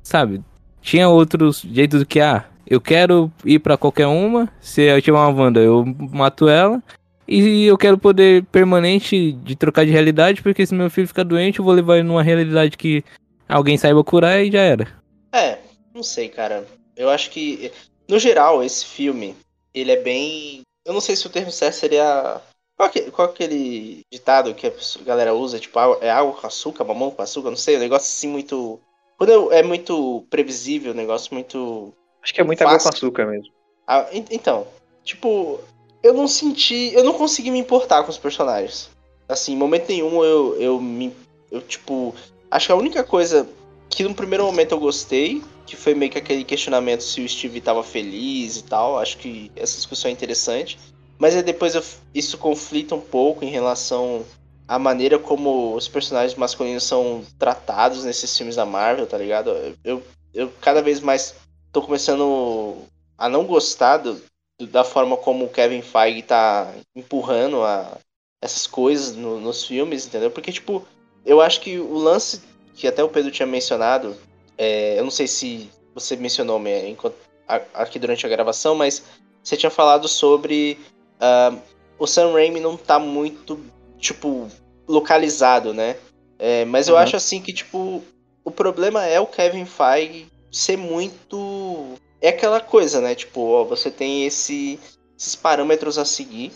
Sabe? 0.03 0.41
Tinha 0.81 1.09
outros 1.09 1.61
jeitos 1.61 1.99
do 1.99 2.05
que, 2.05 2.19
ah, 2.19 2.45
eu 2.65 2.79
quero 2.79 3.31
ir 3.43 3.59
para 3.59 3.77
qualquer 3.77 4.07
uma. 4.07 4.47
Se 4.61 4.83
eu 4.83 5.01
tiver 5.01 5.17
uma 5.17 5.29
Wanda, 5.29 5.59
eu 5.59 5.83
mato 5.85 6.47
ela. 6.47 6.81
E 7.27 7.65
eu 7.65 7.77
quero 7.77 7.97
poder 7.97 8.43
permanente 8.45 9.33
de 9.33 9.55
trocar 9.55 9.85
de 9.85 9.91
realidade, 9.91 10.41
porque 10.41 10.65
se 10.65 10.73
meu 10.73 10.89
filho 10.89 11.07
ficar 11.07 11.23
doente, 11.23 11.59
eu 11.59 11.65
vou 11.65 11.73
levar 11.73 11.97
ele 11.97 12.07
numa 12.07 12.23
realidade 12.23 12.75
que 12.75 13.03
alguém 13.47 13.77
saiba 13.77 14.03
curar 14.03 14.43
e 14.43 14.51
já 14.51 14.61
era. 14.61 14.87
É, 15.31 15.59
não 15.93 16.01
sei, 16.01 16.29
cara. 16.29 16.65
Eu 16.95 17.09
acho 17.09 17.29
que 17.29 17.71
no 18.09 18.17
geral, 18.17 18.63
esse 18.63 18.83
filme, 18.83 19.35
ele 19.73 19.91
é 19.91 20.01
bem. 20.01 20.61
Eu 20.83 20.93
não 20.93 20.99
sei 20.99 21.15
se 21.15 21.27
o 21.27 21.29
termo 21.29 21.51
certo 21.51 21.75
seria. 21.75 22.41
Qual, 22.79 22.89
que, 22.89 23.11
qual 23.11 23.27
aquele 23.27 24.05
ditado 24.09 24.53
que 24.53 24.65
a 24.65 24.71
galera 25.03 25.33
usa? 25.33 25.59
Tipo, 25.59 25.77
é 25.99 26.09
água 26.09 26.31
com 26.31 26.47
açúcar, 26.47 26.85
mamão 26.85 27.11
com 27.11 27.21
açúcar? 27.21 27.49
Não 27.49 27.57
sei, 27.57 27.75
um 27.75 27.79
negócio 27.81 28.07
assim 28.07 28.29
muito. 28.29 28.79
Quando 29.17 29.51
é 29.51 29.61
muito 29.61 30.25
previsível, 30.29 30.93
negócio 30.93 31.33
muito. 31.33 31.93
Acho 32.23 32.33
que 32.33 32.39
é 32.39 32.43
muita 32.45 32.63
água 32.63 32.79
com 32.79 32.87
açúcar 32.87 33.25
mesmo. 33.25 33.51
Ah, 33.85 34.07
en- 34.13 34.23
então, 34.31 34.65
tipo, 35.03 35.59
eu 36.01 36.13
não 36.13 36.25
senti. 36.25 36.93
Eu 36.93 37.03
não 37.03 37.11
consegui 37.11 37.51
me 37.51 37.59
importar 37.59 38.01
com 38.03 38.11
os 38.11 38.17
personagens. 38.17 38.89
Assim, 39.27 39.51
em 39.51 39.57
momento 39.57 39.89
nenhum 39.89 40.23
eu, 40.23 40.55
eu 40.55 40.79
me. 40.79 41.13
Eu, 41.51 41.59
tipo. 41.59 42.15
Acho 42.49 42.67
que 42.67 42.71
a 42.71 42.77
única 42.77 43.03
coisa 43.03 43.45
que 43.89 44.03
no 44.03 44.15
primeiro 44.15 44.45
momento 44.45 44.71
eu 44.71 44.79
gostei, 44.79 45.43
que 45.65 45.75
foi 45.75 45.93
meio 45.93 46.13
que 46.13 46.17
aquele 46.17 46.45
questionamento 46.45 47.01
se 47.03 47.19
o 47.19 47.27
Steve 47.27 47.59
tava 47.59 47.83
feliz 47.83 48.55
e 48.55 48.63
tal. 48.63 48.97
Acho 48.97 49.17
que 49.17 49.51
essa 49.53 49.75
discussão 49.75 50.07
é 50.07 50.13
interessante. 50.13 50.79
Mas 51.19 51.35
aí 51.35 51.43
depois 51.43 51.75
eu- 51.75 51.83
isso 52.15 52.37
conflita 52.37 52.95
um 52.95 53.01
pouco 53.01 53.43
em 53.43 53.49
relação 53.49 54.25
à 54.67 54.79
maneira 54.79 55.19
como 55.19 55.75
os 55.75 55.87
personagens 55.87 56.35
masculinos 56.37 56.83
são 56.83 57.23
tratados 57.37 58.05
nesses 58.05 58.35
filmes 58.35 58.55
da 58.55 58.65
Marvel, 58.65 59.05
tá 59.05 59.17
ligado? 59.17 59.51
Eu, 59.83 60.01
eu, 60.33 60.51
cada 60.61 60.81
vez 60.81 61.01
mais 61.01 61.35
tô 61.73 61.81
começando 61.81 62.77
a 63.17 63.27
não 63.27 63.43
gostar 63.45 63.97
do- 63.97 64.21
da 64.71 64.83
forma 64.83 65.17
como 65.17 65.45
o 65.45 65.49
Kevin 65.49 65.81
Feige 65.81 66.21
tá 66.21 66.73
empurrando 66.95 67.63
a, 67.63 67.97
essas 68.41 68.65
coisas 68.65 69.15
no- 69.15 69.39
nos 69.39 69.65
filmes, 69.65 70.05
entendeu? 70.07 70.31
Porque, 70.31 70.51
tipo, 70.51 70.85
eu 71.25 71.41
acho 71.41 71.59
que 71.59 71.77
o 71.79 71.97
lance 71.97 72.41
que 72.75 72.87
até 72.87 73.03
o 73.03 73.09
Pedro 73.09 73.29
tinha 73.31 73.45
mencionado, 73.45 74.15
é, 74.57 74.97
eu 74.97 75.03
não 75.03 75.11
sei 75.11 75.27
se 75.27 75.69
você 75.93 76.15
mencionou 76.15 76.57
me- 76.59 76.89
enquanto- 76.89 77.17
aqui 77.73 77.99
durante 77.99 78.25
a 78.25 78.29
gravação, 78.29 78.75
mas 78.75 79.03
você 79.43 79.57
tinha 79.57 79.69
falado 79.69 80.07
sobre 80.07 80.77
ah, 81.19 81.53
o 81.97 82.07
Sam 82.07 82.31
Raimi 82.33 82.59
não 82.59 82.77
tá 82.77 82.97
muito, 82.99 83.59
tipo, 83.97 84.47
localizado, 84.87 85.73
né? 85.73 85.95
É, 86.37 86.65
mas 86.65 86.87
eu 86.87 86.95
Uhum. 86.95 87.01
acho 87.01 87.15
assim 87.15 87.41
que, 87.41 87.51
tipo, 87.53 88.01
o 88.43 88.51
problema 88.51 89.05
é 89.05 89.19
o 89.19 89.27
Kevin 89.27 89.65
Feige 89.65 90.27
ser 90.51 90.77
muito. 90.77 91.93
É 92.21 92.29
aquela 92.29 92.59
coisa, 92.59 92.99
né? 93.01 93.13
Tipo, 93.15 93.41
ó, 93.41 93.63
você 93.63 93.91
tem 93.91 94.25
esse, 94.25 94.79
esses 95.17 95.35
parâmetros 95.35 95.97
a 95.97 96.05
seguir, 96.05 96.51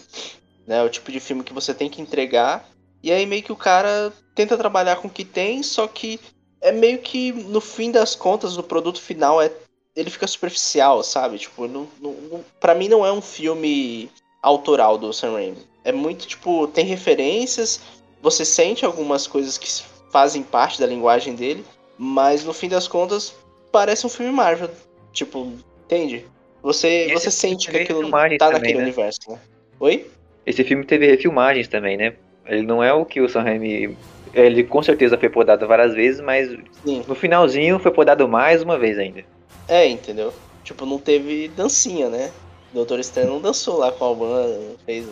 né? 0.65 0.81
O 0.83 0.89
tipo 0.89 1.11
de 1.11 1.19
filme 1.19 1.43
que 1.43 1.53
você 1.53 1.73
tem 1.73 1.89
que 1.89 2.01
entregar. 2.01 2.67
E 3.01 3.11
aí 3.11 3.25
meio 3.25 3.43
que 3.43 3.51
o 3.51 3.55
cara 3.57 4.13
tenta 4.33 4.57
trabalhar 4.57 4.95
com 4.95 5.07
o 5.07 5.11
que 5.11 5.25
tem, 5.25 5.61
só 5.61 5.87
que 5.87 6.19
é 6.61 6.71
meio 6.71 6.99
que, 6.99 7.31
no 7.33 7.59
fim 7.59 7.91
das 7.91 8.15
contas, 8.15 8.57
o 8.57 8.63
produto 8.63 9.01
final 9.01 9.41
é. 9.41 9.51
Ele 9.95 10.09
fica 10.09 10.25
superficial, 10.25 11.03
sabe? 11.03 11.37
Tipo, 11.37 11.67
não, 11.67 11.87
não, 12.01 12.13
não, 12.13 12.45
pra 12.59 12.73
mim 12.73 12.87
não 12.87 13.05
é 13.05 13.11
um 13.11 13.21
filme 13.21 14.09
autoral 14.43 14.97
do 14.97 15.11
Sam 15.13 15.33
Raimi. 15.33 15.57
É 15.83 15.91
muito, 15.91 16.27
tipo, 16.27 16.67
tem 16.67 16.85
referências, 16.85 17.79
você 18.21 18.45
sente 18.45 18.85
algumas 18.85 19.25
coisas 19.25 19.57
que 19.57 19.67
fazem 20.11 20.43
parte 20.43 20.79
da 20.79 20.85
linguagem 20.85 21.33
dele, 21.33 21.65
mas 21.97 22.45
no 22.45 22.53
fim 22.53 22.69
das 22.69 22.87
contas 22.87 23.33
parece 23.71 24.05
um 24.05 24.09
filme 24.09 24.31
Marvel. 24.31 24.69
Tipo, 25.11 25.51
entende? 25.85 26.25
Você, 26.61 27.09
você 27.11 27.31
sente 27.31 27.71
que 27.71 27.77
aquilo 27.77 28.09
tá 28.09 28.17
também, 28.19 28.37
naquele 28.37 28.77
né? 28.77 28.83
universo, 28.83 29.19
né? 29.27 29.39
Oi? 29.79 30.07
Esse 30.45 30.63
filme 30.63 30.85
teve 30.85 31.07
refilmagens 31.07 31.67
também, 31.67 31.97
né? 31.97 32.13
Ele 32.45 32.63
não 32.63 32.83
é 32.83 32.93
o 32.93 33.05
que 33.05 33.21
o 33.21 33.29
Sam 33.29 33.43
Raimi... 33.43 33.97
Ele 34.33 34.63
com 34.63 34.81
certeza 34.81 35.17
foi 35.17 35.29
podado 35.29 35.67
várias 35.67 35.93
vezes, 35.93 36.19
mas 36.19 36.49
Sim. 36.83 37.03
no 37.07 37.13
finalzinho 37.13 37.77
foi 37.77 37.91
podado 37.91 38.27
mais 38.27 38.63
uma 38.63 38.79
vez 38.79 38.97
ainda. 38.97 39.23
É, 39.67 39.85
entendeu? 39.85 40.33
Tipo, 40.63 40.85
não 40.85 40.97
teve 40.97 41.49
dancinha, 41.49 42.09
né? 42.09 42.31
Doutor 42.73 42.99
Estranho 42.99 43.29
não 43.29 43.41
dançou 43.41 43.77
lá 43.77 43.91
com 43.91 44.11
a 44.11 44.15
banda, 44.15 44.57
não 44.57 44.75
fez. 44.85 45.05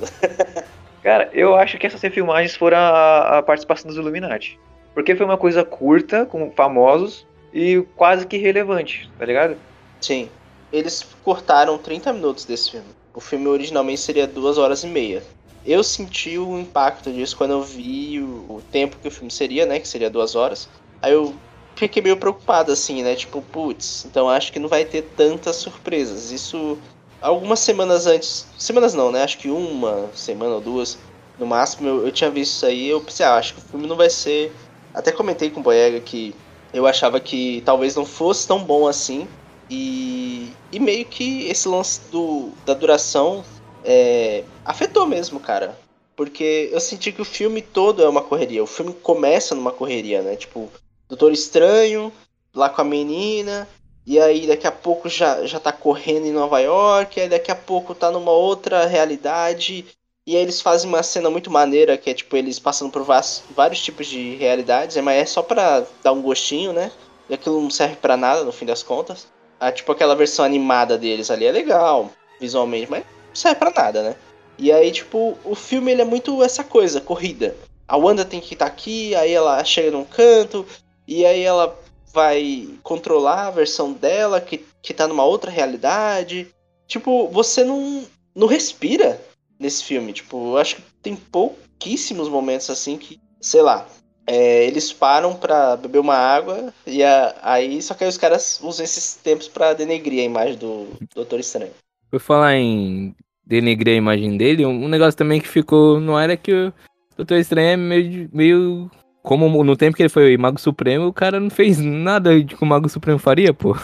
Cara, 1.03 1.30
eu 1.34 1.55
acho 1.55 1.78
que 1.78 1.88
essas 1.88 2.01
refilmagens 2.01 2.55
foram 2.55 2.78
a, 2.78 3.39
a 3.39 3.43
participação 3.43 3.88
dos 3.88 3.97
Illuminati. 3.97 4.59
Porque 4.93 5.16
foi 5.16 5.26
uma 5.26 5.38
coisa 5.38 5.64
curta, 5.64 6.26
com 6.26 6.51
famosos, 6.51 7.26
e 7.53 7.84
quase 7.95 8.26
que 8.26 8.38
relevante, 8.38 9.09
tá 9.18 9.26
ligado? 9.26 9.57
Sim. 9.99 10.30
Eles 10.72 11.05
cortaram 11.24 11.78
30 11.78 12.14
minutos 12.14 12.45
desse 12.45 12.72
filme. 12.72 12.88
O 13.14 13.20
filme 13.20 13.47
originalmente 13.47 13.99
seria 13.99 14.26
duas 14.26 14.57
horas 14.57 14.84
e 14.84 14.88
meia. 14.88 15.24
Eu 15.66 15.84
senti 15.84 16.38
o 16.38 16.57
impacto 16.57 17.12
disso 17.12 17.38
quando 17.38 17.51
eu 17.51 17.62
vi 17.62 18.20
o, 18.20 18.55
o 18.55 18.64
tempo 18.72 18.97
que 19.01 19.07
o 19.07 19.12
filme 19.12 19.30
seria, 19.30 19.66
né? 19.66 19.80
Que 19.80 19.88
seria 19.88 20.09
duas 20.09 20.36
horas. 20.36 20.70
Aí 21.01 21.14
eu 21.14 21.36
fiquei 21.76 22.01
meio 22.01 22.18
preocupado, 22.18 22.72
assim, 22.72 23.03
né? 23.03 23.16
Tipo, 23.16 23.41
putz, 23.41 24.05
então 24.05 24.30
acho 24.30 24.51
que 24.51 24.59
não 24.59 24.70
vai 24.70 24.86
ter 24.86 25.03
tantas 25.16 25.57
surpresas. 25.57 26.32
Isso 26.32 26.78
algumas 27.22 27.60
semanas 27.60 28.08
antes. 28.08 28.46
Semanas 28.58 28.94
não, 28.94 29.12
né? 29.12 29.24
Acho 29.24 29.38
que 29.38 29.50
uma 29.50 30.10
semana 30.14 30.56
ou 30.56 30.62
duas. 30.62 30.98
No 31.40 31.46
máximo 31.46 31.88
eu, 31.88 32.06
eu 32.06 32.12
tinha 32.12 32.30
visto 32.30 32.54
isso 32.54 32.66
aí. 32.66 32.90
Eu 32.90 33.02
pensei, 33.02 33.26
ah, 33.26 33.36
acho 33.36 33.54
que 33.54 33.60
o 33.60 33.64
filme 33.64 33.88
não 33.88 33.96
vai 33.96 34.10
ser. 34.10 34.52
Até 34.94 35.12
comentei 35.12 35.50
com 35.50 35.60
o 35.60 35.64
Boyega 35.64 36.00
que 36.00 36.36
eu 36.74 36.86
achava 36.88 37.20
que 37.20 37.62
talvez 37.66 37.96
não 37.96 38.06
fosse 38.06 38.48
tão 38.48 38.64
bom 38.64 38.88
assim. 38.88 39.28
E, 39.70 40.52
e 40.72 40.80
meio 40.80 41.06
que 41.06 41.48
esse 41.48 41.68
lance 41.68 42.02
do, 42.12 42.50
da 42.66 42.74
duração 42.74 43.44
é, 43.84 44.44
afetou 44.66 45.08
mesmo, 45.08 45.40
cara. 45.40 45.78
Porque 46.16 46.70
eu 46.72 46.80
senti 46.80 47.12
que 47.12 47.22
o 47.22 47.26
filme 47.26 47.62
todo 47.62 48.04
é 48.04 48.10
uma 48.10 48.22
correria. 48.22 48.64
O 48.64 48.68
filme 48.68 48.94
começa 48.94 49.56
numa 49.56 49.72
correria, 49.72 50.22
né? 50.22 50.36
Tipo, 50.36 50.70
Doutor 51.08 51.32
Estranho, 51.32 52.12
lá 52.54 52.70
com 52.70 52.82
a 52.82 52.86
menina, 52.86 53.68
e 54.06 54.20
aí 54.20 54.47
daqui 54.47 54.66
a 54.66 54.72
pouco 54.72 55.08
já, 55.08 55.45
já 55.45 55.60
tá 55.60 55.72
correndo 55.72 56.26
em 56.26 56.32
Nova 56.32 56.60
York, 56.60 57.20
aí 57.20 57.30
daqui 57.30 57.52
a 57.52 57.56
pouco 57.56 57.93
tá 57.93 58.10
numa 58.10 58.32
outra 58.32 58.86
realidade. 58.86 59.86
E 60.26 60.36
aí 60.36 60.41
eles 60.41 60.62
fazem 60.62 60.88
uma 60.88 61.04
cena 61.04 61.30
muito 61.30 61.49
maneira, 61.49 61.97
que 61.97 62.10
é 62.10 62.14
tipo 62.14 62.36
eles 62.38 62.60
passando 62.60 62.91
por 62.91 63.04
vários, 63.04 63.82
tipos 63.82 64.08
de 64.08 64.36
realidades, 64.36 64.97
mas 64.97 65.22
é 65.22 65.26
só 65.26 65.41
pra 65.41 65.86
dar 66.04 66.12
um 66.14 66.22
gostinho, 66.22 66.74
né? 66.74 66.91
E 67.30 67.34
aquilo 67.34 67.62
não 67.62 67.70
serve 67.70 67.95
pra 67.95 68.18
nada 68.18 68.43
no 68.43 68.52
fim 68.52 68.66
das 68.66 68.84
contas. 68.84 69.28
Ah, 69.60 69.72
tipo 69.72 69.91
aquela 69.91 70.16
versão 70.16 70.43
animada 70.43 70.97
deles 70.97 71.30
ali 71.30 71.45
é 71.45 71.52
legal, 71.52 72.10
visualmente, 72.39 72.89
mas 72.89 73.04
não 73.04 73.36
serve 73.36 73.60
pra 73.60 73.72
nada, 73.72 74.04
né? 74.04 74.16
E 74.58 74.72
aí, 74.72 74.91
tipo, 74.91 75.38
o 75.43 75.56
filme 75.56 75.91
ele 75.91 76.02
é 76.02 76.06
muito 76.06 76.43
essa 76.43 76.64
coisa, 76.64 77.02
corrida. 77.02 77.56
A 77.88 77.97
Wanda 77.97 78.24
tem 78.24 78.39
que 78.39 78.54
estar 78.54 78.66
aqui, 78.66 79.16
aí 79.16 79.34
ela 79.34 79.64
chega 79.64 79.91
num 79.91 80.06
canto, 80.06 80.66
e 81.08 81.26
aí 81.26 81.41
ela 81.41 81.78
vai 82.14 82.70
controlar 82.84 83.47
a 83.47 83.51
versão 83.51 83.93
dela, 83.93 84.41
que, 84.41 84.66
que 84.82 84.93
tá 84.93 85.07
numa 85.07 85.24
outra 85.24 85.49
realidade. 85.51 86.47
Tipo, 86.88 87.28
você 87.30 87.64
não, 87.64 88.03
não 88.36 88.47
respira 88.47 89.20
nesse 89.59 89.84
filme. 89.84 90.14
Tipo, 90.14 90.53
eu 90.53 90.57
acho 90.57 90.76
que 90.78 90.82
tem 91.01 91.16
pouquíssimos 91.16 92.28
momentos 92.30 92.70
assim 92.70 92.97
que, 92.97 93.20
sei 93.39 93.62
lá, 93.62 93.88
é, 94.28 94.66
eles 94.66 94.93
param 94.93 95.36
pra 95.36 95.76
beber 95.76 95.99
uma 95.99 96.16
água 96.16 96.74
e 96.86 97.03
a- 97.03 97.36
aí 97.41 97.82
só 97.82 97.93
que 97.93 98.03
aí 98.03 98.09
os 98.09 98.18
caras 98.18 98.59
usam 98.62 98.84
esses 98.84 99.16
tempos 99.16 99.47
pra 99.47 99.74
denegrir 99.74 100.22
a 100.22 100.26
imagem 100.26 100.57
do 100.57 100.88
Doutor 101.16 101.39
Estranho. 101.39 101.72
Por 102.09 102.20
falar 102.20 102.55
em 102.55 103.16
denegrir 103.45 103.95
a 103.95 103.97
imagem 103.97 104.38
dele, 104.38 104.66
um 104.66 104.88
negócio 104.88 105.18
também 105.18 105.41
que 105.41 105.47
ficou 105.47 105.99
no 105.99 106.16
ar 106.16 106.30
é 106.30 106.38
que 106.38 106.53
o 106.53 106.74
Doutor 107.18 107.38
Estranho 107.38 107.70
é 107.70 107.78
meio, 107.78 108.30
meio. 108.32 108.91
Como 109.24 109.64
no 109.64 109.76
tempo 109.76 109.96
que 109.96 110.04
ele 110.04 110.10
foi 110.10 110.36
Mago 110.38 110.60
Supremo, 110.60 111.08
o 111.08 111.14
cara 111.14 111.40
não 111.40 111.50
fez 111.50 111.80
nada 111.80 112.44
que 112.44 112.56
o 112.62 112.66
Mago 112.66 112.90
Supremo 112.90 113.20
faria, 113.20 113.54
pô. 113.54 113.78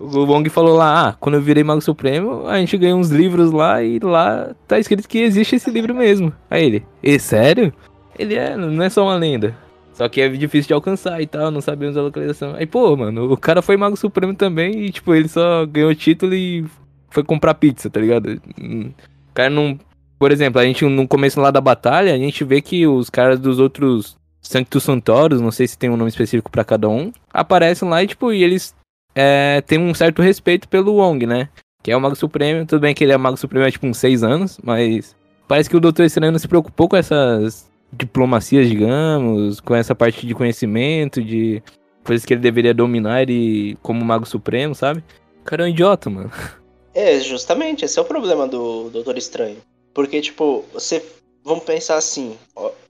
O 0.00 0.24
Wong 0.24 0.48
falou 0.48 0.76
lá, 0.76 1.08
ah, 1.08 1.12
quando 1.20 1.34
eu 1.34 1.42
virei 1.42 1.62
Mago 1.62 1.82
Supremo, 1.82 2.46
a 2.46 2.58
gente 2.58 2.76
ganhou 2.78 2.98
uns 2.98 3.10
livros 3.10 3.52
lá 3.52 3.82
e 3.82 3.98
lá 3.98 4.54
tá 4.66 4.78
escrito 4.78 5.06
que 5.06 5.18
existe 5.18 5.56
esse 5.56 5.70
livro 5.70 5.94
mesmo. 5.94 6.32
Aí 6.50 6.64
ele, 6.64 6.86
e 7.02 7.18
sério? 7.18 7.72
Ele 8.18 8.34
é, 8.34 8.56
não 8.56 8.82
é 8.82 8.88
só 8.88 9.04
uma 9.04 9.14
lenda. 9.16 9.54
Só 9.92 10.08
que 10.08 10.22
é 10.22 10.28
difícil 10.30 10.68
de 10.68 10.72
alcançar 10.74 11.20
e 11.20 11.26
tal, 11.26 11.50
não 11.50 11.60
sabemos 11.60 11.96
a 11.96 12.02
localização. 12.02 12.54
Aí, 12.54 12.64
pô, 12.64 12.96
mano, 12.96 13.30
o 13.30 13.36
cara 13.36 13.60
foi 13.60 13.76
Mago 13.76 13.96
Supremo 13.96 14.34
também 14.34 14.86
e, 14.86 14.90
tipo, 14.90 15.14
ele 15.14 15.28
só 15.28 15.66
ganhou 15.66 15.90
o 15.90 15.94
título 15.94 16.34
e 16.34 16.64
foi 17.10 17.22
comprar 17.22 17.54
pizza, 17.54 17.90
tá 17.90 18.00
ligado? 18.00 18.40
Hum, 18.58 18.92
O 19.30 19.34
cara 19.34 19.50
não. 19.50 19.78
Por 20.18 20.32
exemplo, 20.32 20.60
a 20.60 20.64
gente 20.64 20.84
no 20.84 21.06
começo 21.06 21.40
lá 21.40 21.50
da 21.50 21.60
batalha, 21.60 22.14
a 22.14 22.18
gente 22.18 22.44
vê 22.44 22.60
que 22.62 22.86
os 22.86 23.10
caras 23.10 23.38
dos 23.38 23.58
outros 23.58 24.16
Sanctus 24.40 24.84
Santoros, 24.84 25.40
não 25.40 25.50
sei 25.50 25.66
se 25.66 25.78
tem 25.78 25.90
um 25.90 25.96
nome 25.96 26.10
específico 26.10 26.50
pra 26.50 26.64
cada 26.64 26.88
um, 26.88 27.12
aparecem 27.32 27.88
lá 27.88 28.02
e, 28.02 28.06
tipo, 28.06 28.32
e 28.32 28.42
eles 28.42 28.74
é, 29.14 29.60
têm 29.66 29.78
um 29.78 29.94
certo 29.94 30.22
respeito 30.22 30.68
pelo 30.68 30.94
Wong, 30.94 31.26
né? 31.26 31.48
Que 31.82 31.90
é 31.90 31.96
o 31.96 32.00
Mago 32.00 32.16
Supremo. 32.16 32.66
Tudo 32.66 32.80
bem 32.80 32.94
que 32.94 33.04
ele 33.04 33.12
é 33.12 33.16
Mago 33.16 33.36
Supremo 33.36 33.64
há, 33.64 33.70
tipo, 33.70 33.86
uns 33.86 33.98
seis 33.98 34.22
anos, 34.22 34.58
mas 34.62 35.14
parece 35.46 35.68
que 35.68 35.76
o 35.76 35.80
Doutor 35.80 36.04
Estranho 36.04 36.32
não 36.32 36.38
se 36.38 36.48
preocupou 36.48 36.88
com 36.88 36.96
essas 36.96 37.70
diplomacias, 37.92 38.68
digamos, 38.68 39.60
com 39.60 39.74
essa 39.74 39.94
parte 39.94 40.26
de 40.26 40.34
conhecimento, 40.34 41.22
de 41.22 41.62
coisas 42.04 42.24
que 42.24 42.34
ele 42.34 42.40
deveria 42.40 42.72
dominar 42.72 43.28
e 43.28 43.76
como 43.82 44.04
Mago 44.04 44.26
Supremo, 44.26 44.74
sabe? 44.74 45.02
O 45.40 45.44
cara 45.44 45.64
é 45.64 45.66
um 45.66 45.70
idiota, 45.70 46.08
mano. 46.08 46.30
É, 46.92 47.20
justamente, 47.20 47.84
esse 47.84 48.00
é 48.00 48.02
o 48.02 48.04
problema 48.04 48.48
do 48.48 48.90
Doutor 48.90 49.16
Estranho. 49.16 49.58
Porque, 49.94 50.20
tipo, 50.20 50.64
você. 50.72 51.00
Vamos 51.44 51.62
pensar 51.62 51.96
assim: 51.96 52.36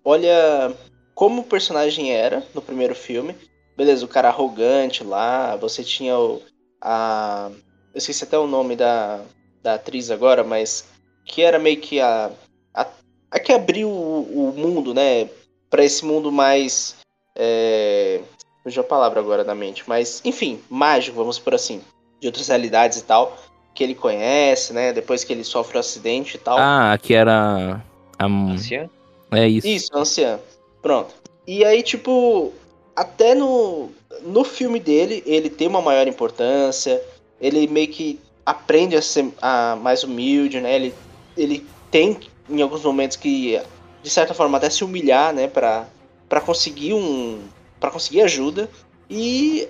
olha 0.02 0.72
como 1.20 1.42
o 1.42 1.44
personagem 1.44 2.10
era 2.10 2.42
no 2.54 2.62
primeiro 2.62 2.94
filme. 2.94 3.36
Beleza, 3.76 4.06
o 4.06 4.08
cara 4.08 4.28
arrogante 4.28 5.04
lá, 5.04 5.54
você 5.54 5.84
tinha 5.84 6.18
o. 6.18 6.40
A. 6.80 7.50
Eu 7.92 7.98
esqueci 7.98 8.24
até 8.24 8.38
o 8.38 8.46
nome 8.46 8.74
da, 8.74 9.20
da 9.62 9.74
atriz 9.74 10.10
agora, 10.10 10.42
mas. 10.42 10.88
Que 11.26 11.42
era 11.42 11.58
meio 11.58 11.78
que 11.78 12.00
a. 12.00 12.30
A, 12.72 12.86
a 13.32 13.38
que 13.38 13.52
abriu 13.52 13.90
o, 13.90 14.48
o 14.48 14.58
mundo, 14.58 14.94
né? 14.94 15.28
Pra 15.68 15.84
esse 15.84 16.06
mundo 16.06 16.32
mais. 16.32 16.96
é, 17.36 18.22
fugiu 18.62 18.80
a 18.80 18.86
palavra 18.86 19.20
agora 19.20 19.44
da 19.44 19.54
mente. 19.54 19.84
Mas, 19.86 20.22
enfim, 20.24 20.58
mágico, 20.70 21.18
vamos 21.18 21.38
por 21.38 21.54
assim. 21.54 21.82
De 22.18 22.28
outras 22.28 22.48
realidades 22.48 22.96
e 22.96 23.04
tal. 23.04 23.36
Que 23.74 23.84
ele 23.84 23.94
conhece, 23.94 24.72
né? 24.72 24.90
Depois 24.90 25.22
que 25.22 25.34
ele 25.34 25.44
sofre 25.44 25.76
o 25.76 25.76
um 25.76 25.80
acidente 25.80 26.36
e 26.36 26.40
tal. 26.40 26.56
Ah, 26.58 26.96
que 26.96 27.12
era. 27.12 27.84
A... 28.18 28.24
Anciã? 28.24 28.88
É 29.30 29.46
isso. 29.46 29.68
Isso, 29.68 29.90
anciã. 29.94 30.40
Pronto. 30.82 31.14
E 31.46 31.64
aí, 31.64 31.82
tipo, 31.82 32.52
até 32.94 33.34
no, 33.34 33.90
no 34.22 34.44
filme 34.44 34.78
dele, 34.78 35.22
ele 35.26 35.50
tem 35.50 35.68
uma 35.68 35.80
maior 35.80 36.06
importância. 36.06 37.02
Ele 37.40 37.66
meio 37.66 37.88
que 37.88 38.18
aprende 38.44 38.96
a 38.96 39.02
ser 39.02 39.32
a, 39.40 39.76
mais 39.76 40.02
humilde, 40.02 40.60
né? 40.60 40.74
Ele, 40.74 40.94
ele 41.36 41.66
tem, 41.90 42.18
em 42.48 42.62
alguns 42.62 42.82
momentos, 42.82 43.16
que, 43.16 43.60
de 44.02 44.10
certa 44.10 44.34
forma, 44.34 44.58
até 44.58 44.70
se 44.70 44.84
humilhar, 44.84 45.32
né? 45.34 45.48
Pra, 45.48 45.86
pra 46.28 46.40
conseguir 46.40 46.94
um. 46.94 47.40
para 47.78 47.90
conseguir 47.90 48.22
ajuda. 48.22 48.68
E 49.08 49.68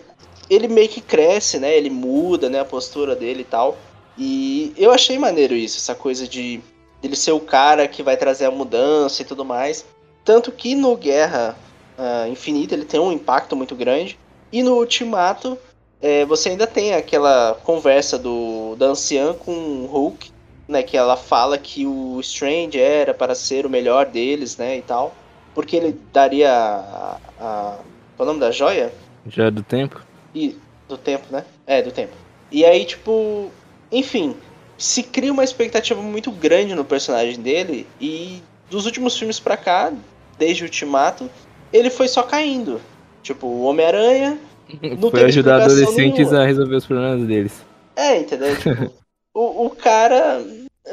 ele 0.49 0.69
meio 0.69 0.89
que 0.89 1.01
cresce, 1.01 1.59
né? 1.59 1.77
Ele 1.77 1.91
muda, 1.91 2.51
né? 2.51 2.61
A 2.61 2.65
postura 2.65 3.15
dele 3.15 3.43
e 3.43 3.45
tal. 3.45 3.77
E 4.19 4.75
eu 4.77 4.91
achei 4.91 5.19
maneiro 5.19 5.55
isso, 5.55 5.79
essa 5.79 5.95
coisa 5.95 6.29
de 6.29 6.61
ele 7.03 7.17
ser 7.17 7.33
o 7.33 7.41
cara 7.41 7.89
que 7.89 8.03
vai 8.03 8.17
trazer 8.17 8.45
a 8.45 8.51
mudança 8.51 9.23
e 9.23 9.25
tudo 9.25 9.45
mais. 9.45 9.87
Tanto 10.25 10.53
que 10.53 10.75
no 10.75 10.97
Guerra 10.97 11.57
uh, 11.99 12.29
Infinita 12.29 12.75
ele 12.75 12.85
tem 12.85 13.01
um 13.01 13.13
impacto 13.13 13.57
muito 13.57 13.75
grande. 13.75 14.19
E 14.53 14.63
no 14.63 14.77
Ultimato 14.77 15.59
é, 16.01 16.25
você 16.25 16.51
ainda 16.51 16.67
tem 16.67 16.95
aquela 16.95 17.59
conversa 17.63 18.19
do 18.19 18.75
da 18.77 18.87
anciã 18.87 19.35
com 19.35 19.53
o 19.53 19.87
Hulk, 19.87 20.31
né? 20.67 20.83
Que 20.83 20.97
ela 20.97 21.17
fala 21.17 21.59
que 21.59 21.87
o 21.87 22.19
Strange 22.21 22.79
era 22.79 23.13
para 23.13 23.35
ser 23.35 23.67
o 23.67 23.71
melhor 23.71 24.07
deles, 24.07 24.57
né? 24.57 24.79
E 24.79 24.83
tal. 24.83 25.15
Porque 25.55 25.77
ele 25.77 26.01
daria 26.13 26.51
a. 26.53 27.19
a 27.39 27.79
qual 28.17 28.21
é 28.21 28.23
o 28.23 28.27
nome 28.27 28.41
da 28.41 28.51
joia? 28.51 28.93
Joia 29.27 29.51
do 29.51 29.63
tempo? 29.63 30.01
E, 30.35 30.57
do 30.89 30.97
tempo, 30.97 31.27
né? 31.31 31.45
É, 31.67 31.83
do 31.83 31.93
tempo. 31.93 32.15
E 32.51 32.65
aí, 32.65 32.85
tipo. 32.85 33.51
Enfim, 33.93 34.37
se 34.79 35.03
cria 35.03 35.33
uma 35.33 35.45
expectativa 35.45 36.01
muito 36.01 36.31
grande 36.31 36.75
no 36.75 36.85
personagem 36.85 37.41
dele. 37.41 37.87
E 38.01 38.43
dos 38.71 38.87
últimos 38.87 39.19
filmes 39.19 39.41
pra 39.41 39.57
cá, 39.57 39.93
desde 40.41 40.65
o 40.65 40.67
Ultimato, 40.67 41.31
ele 41.71 41.91
foi 41.91 42.09
só 42.09 42.23
caindo. 42.23 42.81
Tipo, 43.23 43.47
o 43.47 43.63
Homem-Aranha. 43.65 44.39
Foi 45.11 45.25
ajudar 45.25 45.63
adolescentes 45.63 46.31
nenhuma. 46.31 46.45
a 46.45 46.47
resolver 46.47 46.77
os 46.77 46.87
problemas 46.87 47.27
deles. 47.27 47.61
É, 47.97 48.19
entendeu? 48.19 48.57
Tipo, 48.57 48.93
o, 49.35 49.67
o 49.67 49.71
cara. 49.71 50.43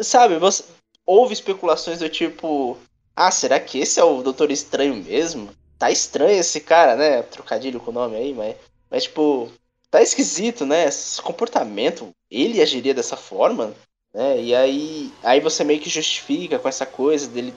Sabe, 0.01 0.37
você 0.37 0.63
houve 1.05 1.33
especulações 1.33 1.99
do 1.99 2.09
tipo. 2.09 2.75
Ah, 3.15 3.29
será 3.29 3.59
que 3.59 3.79
esse 3.79 3.99
é 3.99 4.03
o 4.03 4.23
Doutor 4.23 4.51
Estranho 4.51 4.95
mesmo? 4.95 5.49
Tá 5.77 5.91
estranho 5.91 6.39
esse 6.39 6.59
cara, 6.59 6.95
né? 6.95 7.21
Trocadilho 7.21 7.79
com 7.79 7.91
o 7.91 7.93
nome 7.93 8.15
aí, 8.15 8.33
mas. 8.33 8.55
Mas, 8.89 9.03
tipo, 9.03 9.47
tá 9.91 10.01
esquisito, 10.01 10.65
né? 10.65 10.87
Esse 10.87 11.21
comportamento. 11.21 12.09
Ele 12.31 12.61
agiria 12.61 12.95
dessa 12.95 13.15
forma, 13.15 13.73
né? 14.11 14.41
E 14.41 14.55
aí, 14.55 15.13
aí 15.23 15.39
você 15.39 15.63
meio 15.63 15.79
que 15.79 15.89
justifica 15.89 16.57
com 16.57 16.67
essa 16.67 16.85
coisa 16.85 17.27
dele 17.27 17.53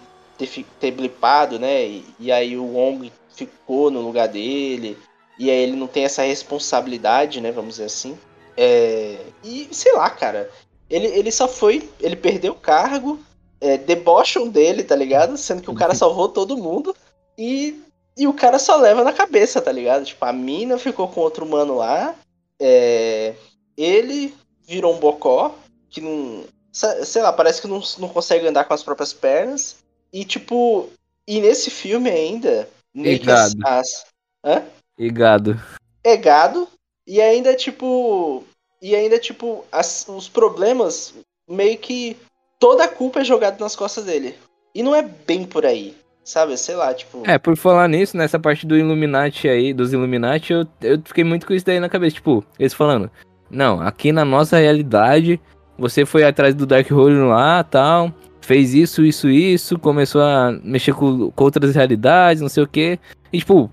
ter, 0.47 0.64
ter 0.78 0.91
blipado, 0.91 1.59
né? 1.59 1.86
E, 1.86 2.05
e 2.18 2.32
aí 2.32 2.57
o 2.57 2.64
Wong 2.64 3.12
ficou 3.34 3.91
no 3.91 4.01
lugar 4.01 4.28
dele. 4.28 4.97
E 5.38 5.51
aí 5.51 5.57
ele 5.57 5.76
não 5.76 5.86
tem 5.86 6.05
essa 6.05 6.22
responsabilidade, 6.22 7.41
né? 7.41 7.51
Vamos 7.53 7.74
dizer 7.74 7.84
assim. 7.84 8.18
É, 8.57 9.18
e 9.45 9.68
sei 9.72 9.93
lá, 9.95 10.09
cara. 10.11 10.51
Ele, 10.88 11.07
ele 11.07 11.30
só 11.30 11.47
foi. 11.47 11.88
Ele 12.01 12.16
perdeu 12.16 12.53
o 12.53 12.59
cargo. 12.59 13.18
É, 13.61 13.76
debocham 13.76 14.49
dele, 14.49 14.82
tá 14.82 14.97
ligado? 14.97 15.36
Sendo 15.36 15.62
que 15.62 15.70
o 15.70 15.74
cara 15.74 15.95
salvou 15.97 16.28
todo 16.28 16.57
mundo. 16.57 16.95
E, 17.38 17.80
e 18.16 18.26
o 18.26 18.34
cara 18.34 18.59
só 18.59 18.76
leva 18.76 19.05
na 19.05 19.12
cabeça, 19.12 19.61
tá 19.61 19.72
ligado? 19.72 20.05
Tipo, 20.05 20.24
a 20.24 20.32
mina 20.32 20.78
ficou 20.78 21.09
com 21.09 21.20
outro 21.20 21.47
mano 21.47 21.76
lá. 21.76 22.14
É, 22.59 23.34
ele 23.76 24.34
virou 24.66 24.95
um 24.95 24.99
bocó. 24.99 25.55
Que 25.88 26.01
não. 26.01 26.45
Sei 26.72 27.20
lá, 27.20 27.32
parece 27.32 27.61
que 27.61 27.66
não, 27.66 27.80
não 27.99 28.09
consegue 28.09 28.47
andar 28.47 28.64
com 28.64 28.74
as 28.74 28.82
próprias 28.82 29.12
pernas. 29.12 29.80
E 30.12 30.24
tipo. 30.24 30.88
E 31.26 31.40
nesse 31.40 31.70
filme 31.70 32.11
ainda. 32.11 32.68
E 32.94 33.18
gado. 33.18 33.54
As, 33.64 34.06
hã? 34.44 34.62
E 34.98 35.11
gado. 35.11 35.61
É 36.02 36.16
gado. 36.16 36.68
E 37.06 37.20
ainda, 37.20 37.54
tipo. 37.54 38.44
E 38.82 38.94
ainda, 38.96 39.18
tipo, 39.18 39.64
as, 39.70 40.06
os 40.08 40.28
problemas 40.28 41.14
meio 41.48 41.78
que. 41.78 42.16
Toda 42.58 42.84
a 42.84 42.88
culpa 42.88 43.20
é 43.20 43.24
jogada 43.24 43.56
nas 43.58 43.74
costas 43.74 44.04
dele. 44.04 44.34
E 44.74 44.82
não 44.82 44.94
é 44.94 45.02
bem 45.02 45.44
por 45.44 45.64
aí. 45.64 45.96
Sabe? 46.24 46.56
Sei 46.56 46.74
lá, 46.74 46.92
tipo. 46.92 47.22
É, 47.28 47.38
por 47.38 47.56
falar 47.56 47.88
nisso, 47.88 48.16
nessa 48.16 48.38
parte 48.38 48.66
do 48.66 48.76
Illuminati 48.76 49.48
aí, 49.48 49.72
dos 49.72 49.92
Illuminati, 49.92 50.52
eu, 50.52 50.66
eu 50.82 51.00
fiquei 51.04 51.24
muito 51.24 51.46
com 51.46 51.54
isso 51.54 51.64
daí 51.64 51.80
na 51.80 51.88
cabeça. 51.88 52.16
Tipo, 52.16 52.44
eles 52.58 52.74
falando. 52.74 53.11
Não, 53.50 53.80
aqui 53.80 54.12
na 54.12 54.24
nossa 54.24 54.58
realidade, 54.58 55.40
você 55.78 56.04
foi 56.04 56.22
atrás 56.22 56.54
do 56.54 56.66
Dark 56.66 56.90
Hole 56.90 57.16
lá 57.16 57.64
tal 57.64 58.14
fez 58.51 58.74
isso, 58.74 59.05
isso, 59.05 59.30
isso, 59.30 59.78
começou 59.78 60.20
a 60.20 60.51
mexer 60.64 60.92
com, 60.92 61.30
com 61.30 61.44
outras 61.44 61.72
realidades, 61.72 62.42
não 62.42 62.48
sei 62.48 62.64
o 62.64 62.66
que. 62.66 62.98
E 63.32 63.38
tipo, 63.38 63.70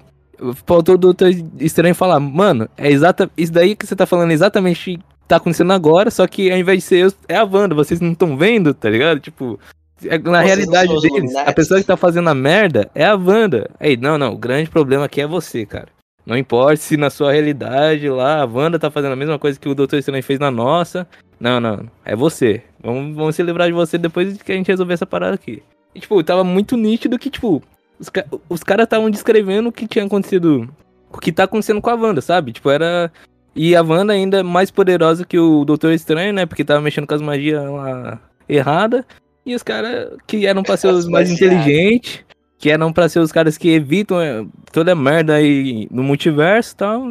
faltou 0.67 0.93
o 0.93 0.97
Doutor 0.99 1.31
Estranho 1.59 1.95
falar, 1.95 2.19
mano, 2.19 2.69
é 2.77 2.91
exata, 2.91 3.27
isso 3.35 3.51
daí 3.51 3.75
que 3.75 3.87
você 3.87 3.95
tá 3.95 4.05
falando 4.05 4.29
exatamente 4.29 4.99
tá 5.27 5.37
acontecendo 5.37 5.73
agora, 5.73 6.11
só 6.11 6.27
que 6.27 6.51
ao 6.51 6.59
invés 6.59 6.77
de 6.77 6.85
ser 6.85 6.97
eu, 6.97 7.13
é 7.27 7.35
a 7.35 7.43
Wanda, 7.43 7.73
vocês 7.73 7.99
não 7.99 8.11
estão 8.11 8.37
vendo, 8.37 8.71
tá 8.71 8.87
ligado? 8.87 9.19
Tipo, 9.19 9.59
é, 10.05 10.19
na 10.19 10.43
vocês 10.43 10.45
realidade 10.45 11.01
deles, 11.01 11.35
a 11.35 11.51
pessoa 11.51 11.79
que 11.79 11.87
tá 11.87 11.97
fazendo 11.97 12.29
a 12.29 12.35
merda 12.35 12.87
é 12.93 13.03
a 13.03 13.15
Wanda. 13.15 13.71
Aí, 13.79 13.97
não, 13.97 14.15
não, 14.15 14.33
o 14.33 14.37
grande 14.37 14.69
problema 14.69 15.05
aqui 15.05 15.21
é 15.21 15.25
você, 15.25 15.65
cara. 15.65 15.87
Não 16.23 16.37
importa 16.37 16.75
se 16.75 16.97
na 16.97 17.09
sua 17.09 17.31
realidade 17.31 18.07
lá 18.09 18.43
a 18.43 18.45
Wanda 18.45 18.77
tá 18.77 18.91
fazendo 18.91 19.13
a 19.13 19.15
mesma 19.15 19.39
coisa 19.39 19.59
que 19.59 19.67
o 19.67 19.73
Doutor 19.73 19.97
Estranho 19.97 20.21
fez 20.21 20.39
na 20.39 20.51
nossa. 20.51 21.07
Não, 21.39 21.59
não, 21.59 21.89
é 22.05 22.15
você. 22.15 22.61
Vamos, 22.87 23.15
vamos 23.17 23.35
se 23.35 23.43
livrar 23.43 23.67
de 23.67 23.73
você 23.73 23.97
depois 23.97 24.41
que 24.41 24.49
a 24.49 24.55
gente 24.55 24.69
resolver 24.69 24.93
essa 24.93 25.05
parada 25.05 25.35
aqui. 25.35 25.61
E, 25.93 25.99
tipo, 25.99 26.23
tava 26.23 26.41
muito 26.41 26.77
nítido 26.77 27.19
que, 27.19 27.29
tipo, 27.29 27.61
os, 27.99 28.09
os 28.47 28.63
caras 28.63 28.85
estavam 28.85 29.09
descrevendo 29.09 29.67
o 29.67 29.71
que 29.73 29.85
tinha 29.85 30.05
acontecido. 30.05 30.73
O 31.11 31.17
que 31.17 31.33
tá 31.33 31.43
acontecendo 31.43 31.81
com 31.81 31.89
a 31.89 31.95
Wanda, 31.95 32.21
sabe? 32.21 32.53
Tipo, 32.53 32.69
era. 32.69 33.11
E 33.53 33.75
a 33.75 33.81
Wanda 33.81 34.13
ainda 34.13 34.41
mais 34.41 34.71
poderosa 34.71 35.25
que 35.25 35.37
o 35.37 35.65
Doutor 35.65 35.91
Estranho, 35.91 36.31
né? 36.31 36.45
Porque 36.45 36.63
tava 36.63 36.79
mexendo 36.79 37.05
com 37.05 37.13
as 37.13 37.21
magias 37.21 37.61
lá 37.69 38.21
errada. 38.47 39.05
E 39.45 39.53
os 39.53 39.63
caras 39.63 40.15
que 40.25 40.45
eram 40.45 40.63
pra 40.63 40.77
ser 40.77 40.87
os 40.93 41.09
mais 41.09 41.29
inteligentes, 41.29 42.23
que 42.57 42.69
eram 42.69 42.93
pra 42.93 43.09
ser 43.09 43.19
os 43.19 43.33
caras 43.33 43.57
que 43.57 43.67
evitam 43.67 44.21
é, 44.21 44.45
toda 44.71 44.93
a 44.93 44.95
merda 44.95 45.33
aí 45.35 45.89
no 45.91 46.03
multiverso 46.03 46.73
e 46.73 46.77
tal, 46.77 47.03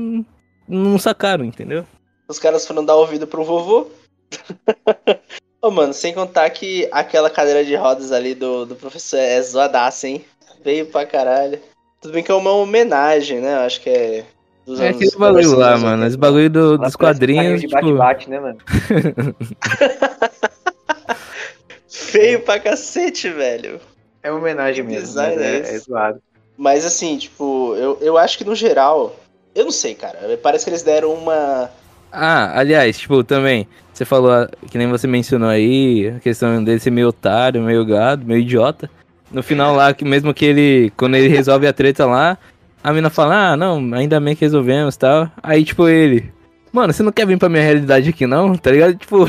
não 0.67 0.99
sacaram, 0.99 1.45
entendeu? 1.45 1.85
Os 2.29 2.39
caras 2.39 2.67
foram 2.67 2.83
dar 2.83 2.97
ouvido 2.97 3.27
pro 3.27 3.45
vovô. 3.45 3.89
Ô, 5.67 5.71
mano, 5.71 5.93
sem 5.93 6.15
contar 6.15 6.49
que 6.51 6.89
aquela 6.93 7.29
cadeira 7.29 7.65
de 7.65 7.75
rodas 7.75 8.13
ali 8.13 8.37
do, 8.37 8.65
do 8.65 8.77
professor 8.77 9.19
é 9.19 9.43
zoadaça, 9.43 10.07
hein? 10.07 10.25
Veio 10.65 10.87
pra 10.87 11.05
caralho. 11.05 11.59
Tudo 12.01 12.13
bem 12.13 12.23
que 12.23 12.31
é 12.31 12.35
uma 12.35 12.53
homenagem, 12.53 13.41
né? 13.41 13.55
Eu 13.55 13.61
acho 13.63 13.81
que 13.81 13.91
é. 13.91 14.25
Dos 14.65 14.79
é 14.79 14.91
aquele 14.91 15.11
bagulho 15.19 15.57
lá, 15.57 15.77
mano. 15.77 16.07
Esse 16.07 16.17
bagulho 16.17 16.49
do, 16.49 16.79
dos 16.79 16.95
quadrinhos. 16.95 17.61
De 17.61 17.67
tipo... 17.67 17.81
bate-bate, 17.81 18.31
né, 18.31 18.39
mano? 18.39 18.59
Feio 21.91 22.43
pra 22.43 22.61
cacete, 22.61 23.29
velho. 23.29 23.81
É 24.23 24.31
uma 24.31 24.39
homenagem 24.39 24.85
que 24.85 24.91
mesmo. 24.93 25.09
Design 25.09 25.43
é, 25.43 25.47
é, 25.47 25.75
é 25.75 25.79
zoado. 25.79 26.23
Mas 26.57 26.87
assim, 26.87 27.19
tipo, 27.19 27.75
eu, 27.75 27.99
eu 28.01 28.17
acho 28.17 28.39
que 28.39 28.45
no 28.45 28.55
geral. 28.55 29.17
Eu 29.53 29.65
não 29.65 29.73
sei, 29.73 29.97
cara. 29.97 30.39
Parece 30.41 30.63
que 30.63 30.71
eles 30.71 30.85
deram 30.85 31.13
uma 31.13 31.69
ah, 32.17 32.59
aliás, 32.59 32.99
tipo, 32.99 33.23
também, 33.23 33.69
você 33.93 34.05
falou, 34.05 34.49
que 34.71 34.79
nem 34.79 34.89
você 34.89 35.07
mencionou 35.07 35.49
aí, 35.49 36.09
a 36.17 36.21
questão 36.21 36.65
dele 36.65 36.81
ser 36.81 36.91
meio 36.91 37.09
otário, 37.09 37.63
meio 37.63 37.85
gado, 37.85 38.25
meio 38.25 38.41
idiota. 38.41 38.91
No 39.31 39.43
final 39.43 39.75
lá, 39.75 39.93
que 39.93 40.05
mesmo 40.05 40.33
que 40.33 40.45
ele, 40.45 40.93
quando 40.97 41.15
ele 41.15 41.29
resolve 41.29 41.67
a 41.67 41.73
treta 41.73 42.07
lá, 42.07 42.39
a 42.83 42.93
mina 42.93 43.11
fala, 43.11 43.53
ah, 43.53 43.57
não, 43.57 43.79
ainda 43.93 44.19
bem 44.19 44.35
que 44.35 44.45
resolvemos 44.45 44.95
e 44.95 44.99
tal. 44.99 45.31
Aí, 45.43 45.65
tipo, 45.65 45.89
ele, 45.89 46.33
mano, 46.73 46.93
você 46.93 47.03
não 47.03 47.13
quer 47.13 47.27
vir 47.27 47.39
pra 47.39 47.49
minha 47.49 47.63
realidade 47.63 48.09
aqui 48.09 48.27
não, 48.27 48.57
tá 48.57 48.71
ligado? 48.71 48.95
Tipo, 48.97 49.29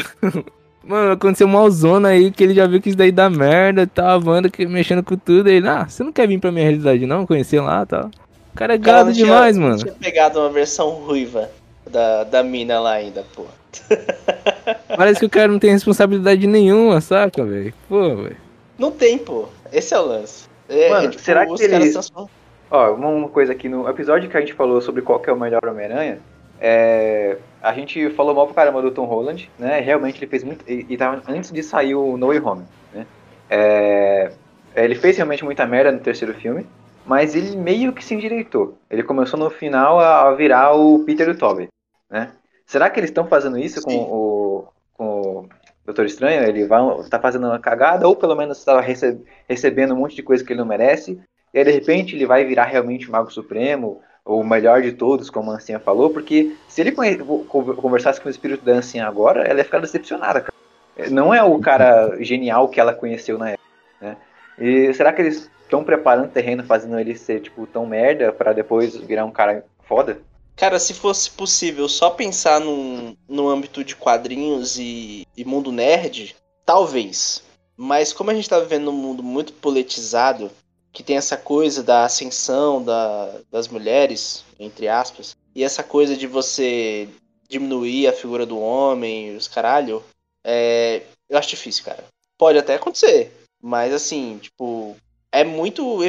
mano, 0.84 1.12
aconteceu 1.12 1.48
uma 1.48 1.70
zona 1.70 2.10
aí 2.10 2.32
que 2.32 2.44
ele 2.44 2.54
já 2.54 2.66
viu 2.68 2.82
que 2.82 2.90
isso 2.90 2.98
daí 2.98 3.12
dá 3.12 3.30
merda, 3.30 3.86
tá, 3.86 4.14
a 4.14 4.18
Wanda 4.18 4.50
que, 4.50 4.66
mexendo 4.66 5.04
com 5.04 5.18
tudo. 5.18 5.50
Ele, 5.50 5.68
ah, 5.68 5.86
você 5.88 6.04
não 6.04 6.14
quer 6.14 6.28
vir 6.28 6.40
pra 6.40 6.52
minha 6.52 6.64
realidade 6.66 7.06
não, 7.06 7.26
conhecer 7.26 7.60
lá 7.60 7.84
e 7.84 7.86
tal. 7.86 8.12
O 8.54 8.58
cara 8.58 8.76
é 8.76 8.78
gado 8.78 9.12
demais, 9.12 9.56
tinha, 9.56 9.68
mano. 9.68 9.78
tinha 9.80 9.94
pegado 9.94 10.40
uma 10.40 10.50
versão 10.50 10.90
ruiva 10.92 11.50
da, 11.88 12.24
da 12.24 12.44
mina 12.44 12.80
lá 12.80 12.94
ainda, 12.94 13.26
pô. 13.36 13.46
Parece 14.96 15.20
que 15.20 15.26
o 15.26 15.30
cara 15.30 15.48
não 15.48 15.60
tem 15.60 15.72
responsabilidade 15.72 16.46
nenhuma, 16.48 17.02
saca, 17.02 17.44
velho? 17.44 17.74
Pô, 17.88 18.16
velho. 18.16 18.38
Não 18.78 18.92
tem, 18.92 19.18
pô. 19.18 19.48
Esse 19.72 19.94
é 19.94 20.00
o 20.00 20.06
lance. 20.06 20.48
É, 20.70 20.90
Mano, 20.90 21.08
é, 21.08 21.10
tipo, 21.10 21.24
será 21.24 21.46
que 21.46 21.64
ele... 21.64 21.92
São... 21.92 22.30
Ó, 22.70 22.94
uma 22.94 23.30
coisa 23.30 23.54
aqui, 23.54 23.70
no 23.70 23.88
episódio 23.88 24.30
que 24.30 24.38
a 24.38 24.40
gente 24.40 24.54
falou 24.54 24.82
sobre 24.82 25.02
qual 25.02 25.20
que 25.20 25.30
é 25.30 25.34
o 25.34 25.40
melhor 25.40 25.66
Homem-Aranha, 25.66 26.20
é... 26.60 27.38
a 27.62 27.74
gente 27.74 28.10
falou 28.12 28.36
mal 28.36 28.46
pro 28.46 28.56
caramba 28.56 28.82
do 28.82 28.92
Tom 28.92 29.06
Holland, 29.06 29.50
né? 29.58 29.80
Realmente 29.80 30.20
ele 30.20 30.28
fez 30.28 30.44
muito... 30.44 30.70
E, 30.70 30.86
e 30.90 30.98
tava 30.98 31.22
antes 31.28 31.52
de 31.52 31.64
sair 31.64 31.96
o 31.96 32.18
No 32.18 32.28
Way 32.28 32.40
Home, 32.40 32.64
né? 32.94 33.06
É... 33.50 34.32
Ele 34.76 34.96
fez 34.96 35.18
realmente 35.18 35.44
muita 35.44 35.66
merda 35.66 35.92
no 35.92 36.00
terceiro 36.00 36.34
filme, 36.34 36.66
mas 37.06 37.34
ele 37.34 37.56
meio 37.56 37.94
que 37.94 38.04
se 38.04 38.14
endireitou. 38.14 38.78
Ele 38.92 39.02
começou 39.02 39.40
no 39.40 39.50
final 39.50 40.00
a 40.00 40.34
virar 40.36 40.74
o 40.74 41.00
Peter 41.00 41.26
do 41.26 41.40
Toby, 41.40 41.70
né? 42.10 42.32
Será 42.66 42.90
que 42.90 43.00
eles 43.00 43.10
estão 43.10 43.28
fazendo 43.28 43.58
isso 43.58 43.82
com 43.82 43.96
o, 43.96 44.68
com 44.94 45.22
o 45.22 45.50
Doutor 45.86 46.06
Estranho? 46.06 46.44
Ele 46.44 46.66
vai, 46.66 46.82
tá 47.10 47.20
fazendo 47.20 47.48
uma 47.48 47.60
cagada 47.60 48.08
ou 48.08 48.16
pelo 48.16 48.36
menos 48.36 48.58
está 48.58 48.80
receb, 48.82 49.24
recebendo 49.48 49.94
um 49.94 49.98
monte 49.98 50.16
de 50.16 50.24
coisa 50.24 50.44
que 50.44 50.52
ele 50.52 50.60
não 50.60 50.68
merece? 50.68 51.20
E 51.54 51.60
aí 51.60 51.64
de 51.64 51.72
repente 51.72 52.16
ele 52.16 52.26
vai 52.26 52.44
virar 52.44 52.66
realmente 52.66 53.08
o 53.08 53.12
Mago 53.12 53.32
Supremo, 53.32 54.02
o 54.26 54.44
melhor 54.44 54.82
de 54.82 54.92
todos, 54.92 55.30
como 55.30 55.52
a 55.52 55.56
Ancinha 55.56 55.80
falou, 55.80 56.10
porque 56.10 56.56
se 56.68 56.82
ele 56.82 56.92
conversasse 56.92 58.20
com 58.20 58.28
o 58.28 58.32
espírito 58.32 58.66
da 58.66 58.74
Ancinha 58.74 59.08
agora, 59.08 59.44
ela 59.44 59.60
ia 59.60 59.66
ficar 59.66 59.80
decepcionada, 59.80 60.42
cara. 60.42 61.10
Não 61.10 61.34
é 61.34 61.42
o 61.42 61.58
cara 61.60 62.18
genial 62.20 62.68
que 62.68 62.80
ela 62.80 62.94
conheceu 62.94 63.38
na 63.38 63.52
época, 63.52 63.68
né? 64.02 64.18
E 64.60 64.94
será 64.94 65.14
que 65.14 65.22
eles 65.22 65.50
estão 65.62 65.84
preparando 65.84 66.32
terreno, 66.32 66.64
fazendo 66.64 67.00
ele 67.00 67.16
ser, 67.16 67.40
tipo, 67.40 67.66
tão 67.68 67.86
merda 67.86 68.34
para 68.34 68.52
depois 68.52 68.98
virar 68.98 69.24
um 69.24 69.32
cara 69.32 69.64
foda? 69.84 70.20
Cara, 70.58 70.80
se 70.80 70.96
fosse 70.96 71.30
possível 71.30 71.88
só 71.88 72.10
pensar 72.10 72.60
num, 72.60 73.16
no 73.30 73.48
âmbito 73.48 73.84
de 73.84 73.96
quadrinhos 73.96 74.80
e, 74.80 75.24
e 75.38 75.46
mundo 75.46 75.72
nerd, 75.72 76.36
talvez. 76.66 77.44
Mas 77.78 78.12
como 78.12 78.32
a 78.32 78.34
gente 78.34 78.50
tá 78.50 78.60
vivendo 78.60 78.86
num 78.86 78.92
mundo 78.92 79.22
muito 79.22 79.54
politizado, 79.54 80.50
que 80.92 81.04
tem 81.04 81.16
essa 81.16 81.38
coisa 81.38 81.84
da 81.84 82.06
ascensão 82.06 82.84
da, 82.84 83.40
das 83.52 83.68
mulheres, 83.68 84.44
entre 84.60 84.88
aspas, 84.88 85.38
e 85.54 85.64
essa 85.64 85.84
coisa 85.84 86.18
de 86.18 86.26
você 86.26 87.08
diminuir 87.48 88.08
a 88.08 88.14
figura 88.14 88.44
do 88.44 88.58
homem, 88.60 89.36
os 89.36 89.48
caralho, 89.48 90.04
é, 90.44 91.04
eu 91.30 91.38
acho 91.38 91.50
difícil, 91.50 91.86
cara. 91.86 92.04
Pode 92.36 92.58
até 92.58 92.74
acontecer, 92.74 93.32
mas 93.62 93.94
assim, 93.94 94.40
tipo, 94.40 94.98
é 95.32 95.44
muito 95.44 96.00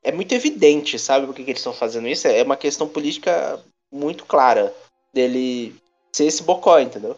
é 0.00 0.12
muito 0.12 0.32
evidente, 0.32 0.96
sabe, 0.96 1.26
por 1.26 1.34
que, 1.34 1.42
que 1.42 1.50
eles 1.50 1.58
estão 1.58 1.72
fazendo 1.72 2.06
isso? 2.06 2.28
É 2.28 2.40
uma 2.44 2.56
questão 2.56 2.86
política 2.88 3.60
muito 3.92 4.24
clara 4.24 4.72
dele 5.12 5.74
ser 6.12 6.24
esse 6.26 6.42
bocó, 6.42 6.78
entendeu? 6.78 7.16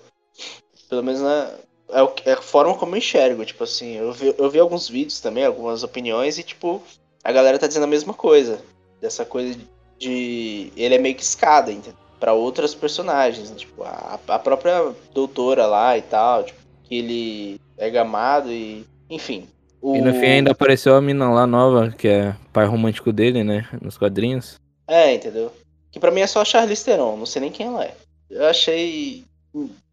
Pelo 0.89 1.03
menos 1.03 1.21
na, 1.21 1.53
é, 1.91 2.31
é 2.31 2.33
a 2.33 2.43
forma 2.43 2.75
como 2.75 2.95
eu 2.95 2.99
enxergo, 2.99 3.45
tipo 3.45 3.65
assim, 3.65 3.95
eu 3.97 4.13
vi, 4.13 4.35
eu 4.37 4.51
vi 4.51 4.59
alguns 4.59 4.89
vídeos 4.89 5.21
também, 5.21 5.45
algumas 5.45 5.83
opiniões, 5.83 6.39
e 6.39 6.43
tipo, 6.43 6.83
a 7.25 7.33
galera 7.33 7.59
tá 7.59 7.67
dizendo 7.67 7.85
a 7.85 7.89
mesma 7.89 8.15
coisa. 8.15 8.61
Dessa 9.01 9.25
coisa 9.25 9.57
de. 9.99 10.73
Ele 10.77 10.95
é 10.95 10.99
meio 10.99 11.15
que 11.15 11.23
escada, 11.23 11.71
entendeu? 11.71 11.99
Pra 12.19 12.33
outras 12.33 12.75
personagens, 12.75 13.51
né? 13.51 13.57
tipo, 13.57 13.85
a, 13.85 14.19
a 14.27 14.39
própria 14.39 14.93
doutora 15.15 15.67
lá 15.67 15.97
e 15.97 16.03
tal, 16.03 16.43
tipo, 16.43 16.59
que 16.85 16.97
ele 16.97 17.61
é 17.77 17.89
gamado 17.89 18.51
e. 18.51 18.85
Enfim. 19.09 19.47
O... 19.81 19.95
E 19.95 20.01
no 20.01 20.13
fim 20.13 20.27
ainda 20.27 20.51
apareceu 20.51 20.97
a 20.97 21.01
mina 21.01 21.31
lá 21.31 21.47
nova, 21.47 21.95
que 21.97 22.09
é 22.09 22.35
pai 22.53 22.67
romântico 22.67 23.13
dele, 23.13 23.45
né? 23.45 23.69
Nos 23.81 23.97
quadrinhos. 23.97 24.59
É, 24.87 25.15
entendeu? 25.15 25.53
Que 25.91 25.99
pra 25.99 26.11
mim 26.11 26.21
é 26.21 26.27
só 26.27 26.43
a 26.43 26.45
Charlize 26.45 26.85
Theron, 26.85 27.17
não 27.17 27.27
sei 27.27 27.41
nem 27.41 27.51
quem 27.51 27.67
ela 27.67 27.85
é. 27.85 27.95
Eu 28.31 28.47
achei. 28.47 29.25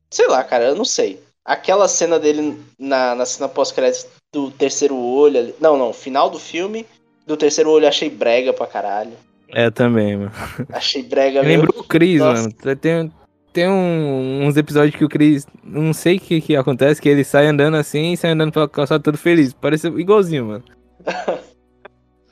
Sei 0.09 0.27
lá, 0.27 0.43
cara, 0.43 0.65
eu 0.65 0.75
não 0.75 0.85
sei. 0.85 1.19
Aquela 1.43 1.87
cena 1.87 2.19
dele 2.19 2.59
na, 2.77 3.15
na 3.15 3.25
cena 3.25 3.47
pós-crédito 3.47 4.09
do 4.33 4.51
terceiro 4.51 4.95
olho. 4.95 5.39
Ali... 5.39 5.55
Não, 5.59 5.77
não, 5.77 5.93
final 5.93 6.29
do 6.29 6.39
filme. 6.39 6.85
Do 7.25 7.37
terceiro 7.37 7.69
olho 7.69 7.87
achei 7.87 8.09
brega 8.09 8.51
pra 8.51 8.67
caralho. 8.67 9.13
É, 9.49 9.69
também, 9.69 10.17
mano. 10.17 10.31
Achei 10.73 11.03
brega 11.03 11.41
mesmo. 11.43 11.63
Lembrou 11.63 11.81
o 11.81 11.87
Chris, 11.87 12.19
Nossa. 12.19 12.41
mano. 12.41 12.75
Tem, 12.75 13.11
tem 13.53 13.69
um, 13.69 14.45
uns 14.45 14.57
episódios 14.57 14.95
que 14.95 15.05
o 15.05 15.09
Chris. 15.09 15.47
Não 15.63 15.93
sei 15.93 16.17
o 16.17 16.19
que, 16.19 16.41
que 16.41 16.55
acontece, 16.55 17.01
que 17.01 17.07
ele 17.07 17.23
sai 17.23 17.47
andando 17.47 17.77
assim 17.77 18.13
e 18.13 18.17
sai 18.17 18.31
andando 18.31 18.51
pela 18.51 18.67
calçada 18.67 19.01
todo 19.01 19.17
feliz. 19.17 19.53
Parece 19.53 19.87
igualzinho, 19.87 20.45
mano. 20.45 20.63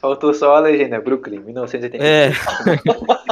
Faltou 0.03 0.33
só 0.33 0.57
a 0.57 0.59
legenda, 0.59 0.99
Brooklyn, 0.99 1.39
1985. 1.39 2.03
É. 2.03 2.33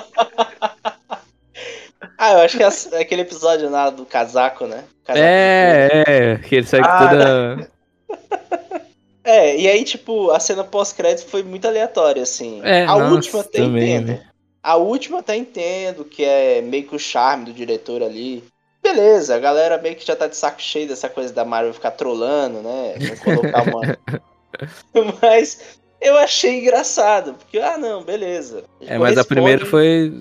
ah, 2.23 2.33
eu 2.33 2.39
acho 2.41 2.55
que 2.55 2.63
é 2.63 3.01
aquele 3.01 3.23
episódio 3.23 3.67
lá 3.67 3.89
do 3.89 4.05
casaco, 4.05 4.67
né? 4.67 4.83
Casaco 5.03 5.25
é, 5.25 6.03
é, 6.07 6.37
que 6.37 6.55
ele 6.57 6.67
sai 6.67 6.81
ah, 6.83 7.07
toda. 7.09 7.71
É, 9.23 9.55
e 9.55 9.67
aí, 9.67 9.83
tipo, 9.83 10.31
a 10.31 10.39
cena 10.39 10.63
pós-crédito 10.63 11.29
foi 11.29 11.43
muito 11.43 11.67
aleatória, 11.67 12.23
assim. 12.23 12.59
É, 12.63 12.83
a 12.83 12.97
nossa, 12.97 13.13
última 13.13 13.41
até 13.41 13.59
também, 13.59 13.95
entendo. 13.95 14.07
Né? 14.07 14.27
A 14.63 14.75
última 14.77 15.19
até 15.19 15.35
entendo, 15.35 16.03
que 16.03 16.23
é 16.23 16.59
meio 16.59 16.87
que 16.87 16.95
o 16.95 16.99
charme 16.99 17.45
do 17.45 17.53
diretor 17.53 18.01
ali. 18.01 18.43
Beleza, 18.81 19.35
a 19.35 19.39
galera 19.39 19.77
meio 19.77 19.95
que 19.95 20.05
já 20.05 20.15
tá 20.15 20.25
de 20.25 20.35
saco 20.35 20.59
cheio 20.59 20.87
dessa 20.87 21.07
coisa 21.07 21.31
da 21.31 21.45
Marvel 21.45 21.71
ficar 21.71 21.91
trolando, 21.91 22.61
né? 22.61 22.95
Colocar 23.23 23.61
uma. 23.61 23.81
Mas 25.21 25.79
eu 26.01 26.17
achei 26.17 26.59
engraçado, 26.59 27.35
porque, 27.35 27.59
ah, 27.59 27.77
não, 27.77 28.03
beleza. 28.03 28.63
É, 28.81 28.97
mas 28.97 29.17
a 29.17 29.23
primeira 29.23 29.65
foi 29.65 30.11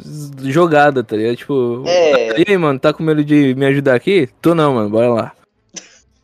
jogada, 0.42 1.02
tá 1.02 1.16
ligado? 1.16 1.36
Tipo, 1.36 1.84
é... 1.86 2.38
e 2.38 2.44
aí, 2.46 2.56
mano, 2.58 2.78
tá 2.78 2.92
com 2.92 3.02
medo 3.02 3.24
de 3.24 3.54
me 3.54 3.64
ajudar 3.66 3.94
aqui? 3.94 4.28
Tô 4.42 4.54
não, 4.54 4.74
mano, 4.74 4.90
bora 4.90 5.08
lá. 5.08 5.32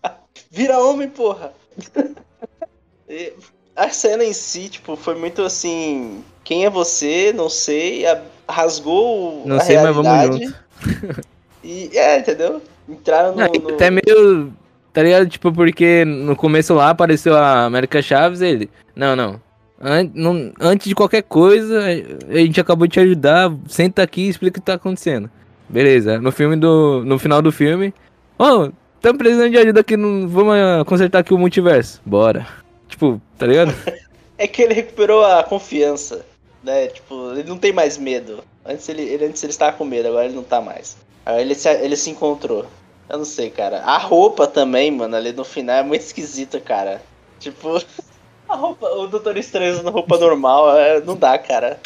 Vira 0.51 0.79
homem, 0.79 1.09
porra. 1.09 1.55
a 3.75 3.89
cena 3.89 4.25
em 4.25 4.35
si, 4.35 4.69
tipo, 4.69 4.95
foi 4.95 5.15
muito 5.15 5.41
assim. 5.43 6.23
Quem 6.45 6.67
é 6.67 6.71
você? 6.71 7.33
Não 7.35 7.49
sei. 7.49 8.05
rasgou 8.47 9.43
não 9.47 9.57
a 9.57 9.61
sei, 9.61 9.77
realidade. 9.77 10.05
Mas 10.05 10.31
vamos 10.31 10.41
junto. 10.41 11.27
E 11.65 11.91
é, 11.99 12.21
entendeu? 12.21 12.63
Entraram 12.89 13.35
no, 13.35 13.45
no. 13.45 13.75
Até 13.75 13.91
meio. 13.91 14.53
Tá 14.93 15.03
ligado? 15.03 15.27
Tipo, 15.27 15.53
porque 15.53 16.05
no 16.05 16.37
começo 16.37 16.75
lá 16.75 16.91
apareceu 16.91 17.37
a 17.37 17.65
América 17.65 18.01
Chaves 18.01 18.41
ele. 18.41 18.71
Não, 18.95 19.17
não. 19.17 19.41
Antes 19.81 20.89
de 20.89 20.95
qualquer 20.95 21.22
coisa, 21.22 21.85
a 22.29 22.37
gente 22.37 22.61
acabou 22.61 22.87
de 22.87 22.95
te 22.95 23.01
ajudar. 23.01 23.53
Senta 23.68 24.03
aqui 24.03 24.22
e 24.22 24.29
explica 24.29 24.59
o 24.59 24.61
que 24.61 24.66
tá 24.66 24.74
acontecendo. 24.74 25.31
Beleza. 25.68 26.18
No 26.20 26.33
filme 26.33 26.57
do. 26.57 27.05
No 27.05 27.18
final 27.18 27.43
do 27.43 27.53
filme. 27.53 27.93
Oh, 28.39 28.70
estamos 28.97 29.18
precisando 29.18 29.51
de 29.51 29.59
ajuda 29.59 29.81
aqui. 29.81 29.97
Vamos 29.97 30.57
consertar 30.87 31.18
aqui 31.18 31.35
o 31.35 31.39
multiverso. 31.39 32.01
Bora. 32.05 32.47
Tipo, 32.89 33.20
tá 33.37 33.47
ligado? 33.47 33.74
é 34.39 34.47
que 34.47 34.62
ele 34.62 34.74
recuperou 34.74 35.24
a 35.24 35.43
confiança. 35.43 36.24
Né? 36.62 36.89
Tipo, 36.89 37.33
ele 37.33 37.49
não 37.49 37.59
tem 37.59 37.72
mais 37.72 37.99
medo. 37.99 38.43
Antes 38.64 38.89
ele, 38.89 39.03
ele, 39.03 39.27
antes 39.27 39.43
ele 39.43 39.53
estava 39.53 39.77
com 39.77 39.85
medo, 39.85 40.09
agora 40.09 40.24
ele 40.24 40.35
não 40.35 40.43
tá 40.43 40.61
mais. 40.61 40.97
Agora 41.24 41.43
ele 41.43 41.55
se, 41.55 41.68
ele 41.68 41.97
se 41.97 42.11
encontrou. 42.11 42.66
Eu 43.09 43.18
não 43.18 43.24
sei, 43.24 43.51
cara. 43.51 43.83
A 43.83 43.99
roupa 43.99 44.47
também, 44.47 44.91
mano, 44.91 45.14
ali 45.14 45.33
no 45.33 45.45
final 45.45 45.77
é 45.77 45.83
muito 45.83 46.03
esquisita, 46.03 46.59
cara. 46.59 47.03
Tipo. 47.39 47.81
A 48.49 48.55
roupa, 48.55 48.87
o 48.87 49.07
Doutor 49.07 49.37
Estranho 49.37 49.73
usando 49.73 49.91
roupa 49.91 50.19
normal, 50.19 50.77
é, 50.77 51.01
não 51.01 51.17
dá, 51.17 51.39
cara. 51.39 51.81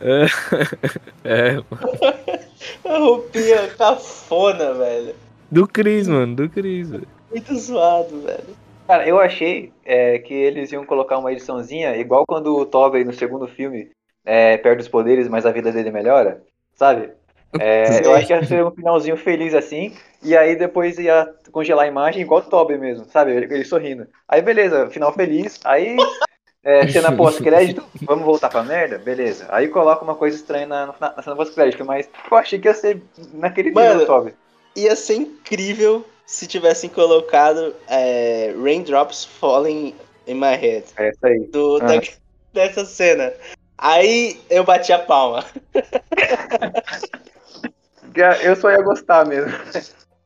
É. 0.00 0.26
é. 1.24 1.56
a 2.88 2.98
roupinha 2.98 3.68
cafona, 3.76 4.74
velho. 4.74 5.14
Do 5.50 5.66
Cris, 5.66 6.08
mano, 6.08 6.34
do 6.34 6.48
Cris, 6.48 6.90
velho. 6.90 7.08
Muito 7.30 7.56
zoado, 7.56 8.20
velho. 8.22 8.56
Cara, 8.86 9.06
eu 9.06 9.20
achei 9.20 9.72
é, 9.84 10.18
que 10.18 10.34
eles 10.34 10.72
iam 10.72 10.84
colocar 10.84 11.18
uma 11.18 11.30
ediçãozinha, 11.30 11.96
igual 11.96 12.24
quando 12.26 12.56
o 12.56 12.66
Tobey 12.66 13.04
no 13.04 13.12
segundo 13.12 13.46
filme 13.46 13.90
é, 14.24 14.56
perde 14.56 14.82
os 14.82 14.88
poderes, 14.88 15.28
mas 15.28 15.46
a 15.46 15.52
vida 15.52 15.70
dele 15.70 15.92
melhora, 15.92 16.42
sabe? 16.74 17.10
É, 17.58 18.00
eu 18.04 18.14
acho 18.14 18.26
que 18.26 18.32
ia 18.32 18.44
ser 18.44 18.64
um 18.64 18.70
finalzinho 18.70 19.16
feliz 19.16 19.54
assim, 19.54 19.94
e 20.22 20.36
aí 20.36 20.54
depois 20.54 20.98
ia 20.98 21.28
congelar 21.50 21.84
a 21.84 21.88
imagem 21.88 22.22
igual 22.22 22.40
o 22.40 22.44
Toby 22.44 22.78
mesmo, 22.78 23.06
sabe? 23.10 23.32
Ele, 23.32 23.52
ele 23.52 23.64
sorrindo. 23.64 24.06
Aí 24.28 24.42
beleza, 24.42 24.88
final 24.90 25.12
feliz, 25.12 25.58
aí 25.64 25.96
é, 26.62 26.86
cena 26.88 27.12
pós-crédito, 27.12 27.82
vamos 28.02 28.24
voltar 28.24 28.48
pra 28.48 28.62
merda? 28.62 28.98
Beleza. 28.98 29.46
Aí 29.48 29.68
coloca 29.68 30.04
uma 30.04 30.14
coisa 30.14 30.36
estranha 30.36 30.66
na, 30.66 30.86
na, 31.00 31.14
na 31.16 31.22
cena 31.22 31.36
pós-crédito, 31.36 31.84
mas 31.84 32.08
eu 32.30 32.36
achei 32.36 32.58
que 32.58 32.68
ia 32.68 32.74
ser 32.74 33.02
naquele 33.32 33.72
Mano, 33.72 33.98
dia, 33.98 34.06
Toby. 34.06 34.34
Ia 34.76 34.94
ser 34.94 35.14
incrível 35.14 36.04
se 36.26 36.46
tivessem 36.46 36.88
colocado 36.88 37.74
é, 37.88 38.54
Raindrops 38.62 39.24
Falling 39.24 39.94
in 40.28 40.34
My 40.34 40.54
Head. 40.54 40.84
É 40.96 41.08
isso 41.08 41.26
aí. 41.26 41.40
Do, 41.46 41.78
ah. 41.82 41.86
da, 41.86 42.00
dessa 42.52 42.84
cena. 42.84 43.32
Aí 43.76 44.38
eu 44.48 44.62
bati 44.62 44.92
a 44.92 44.98
palma. 44.98 45.44
Eu 48.42 48.56
só 48.56 48.70
ia 48.70 48.82
gostar 48.82 49.26
mesmo. 49.26 49.52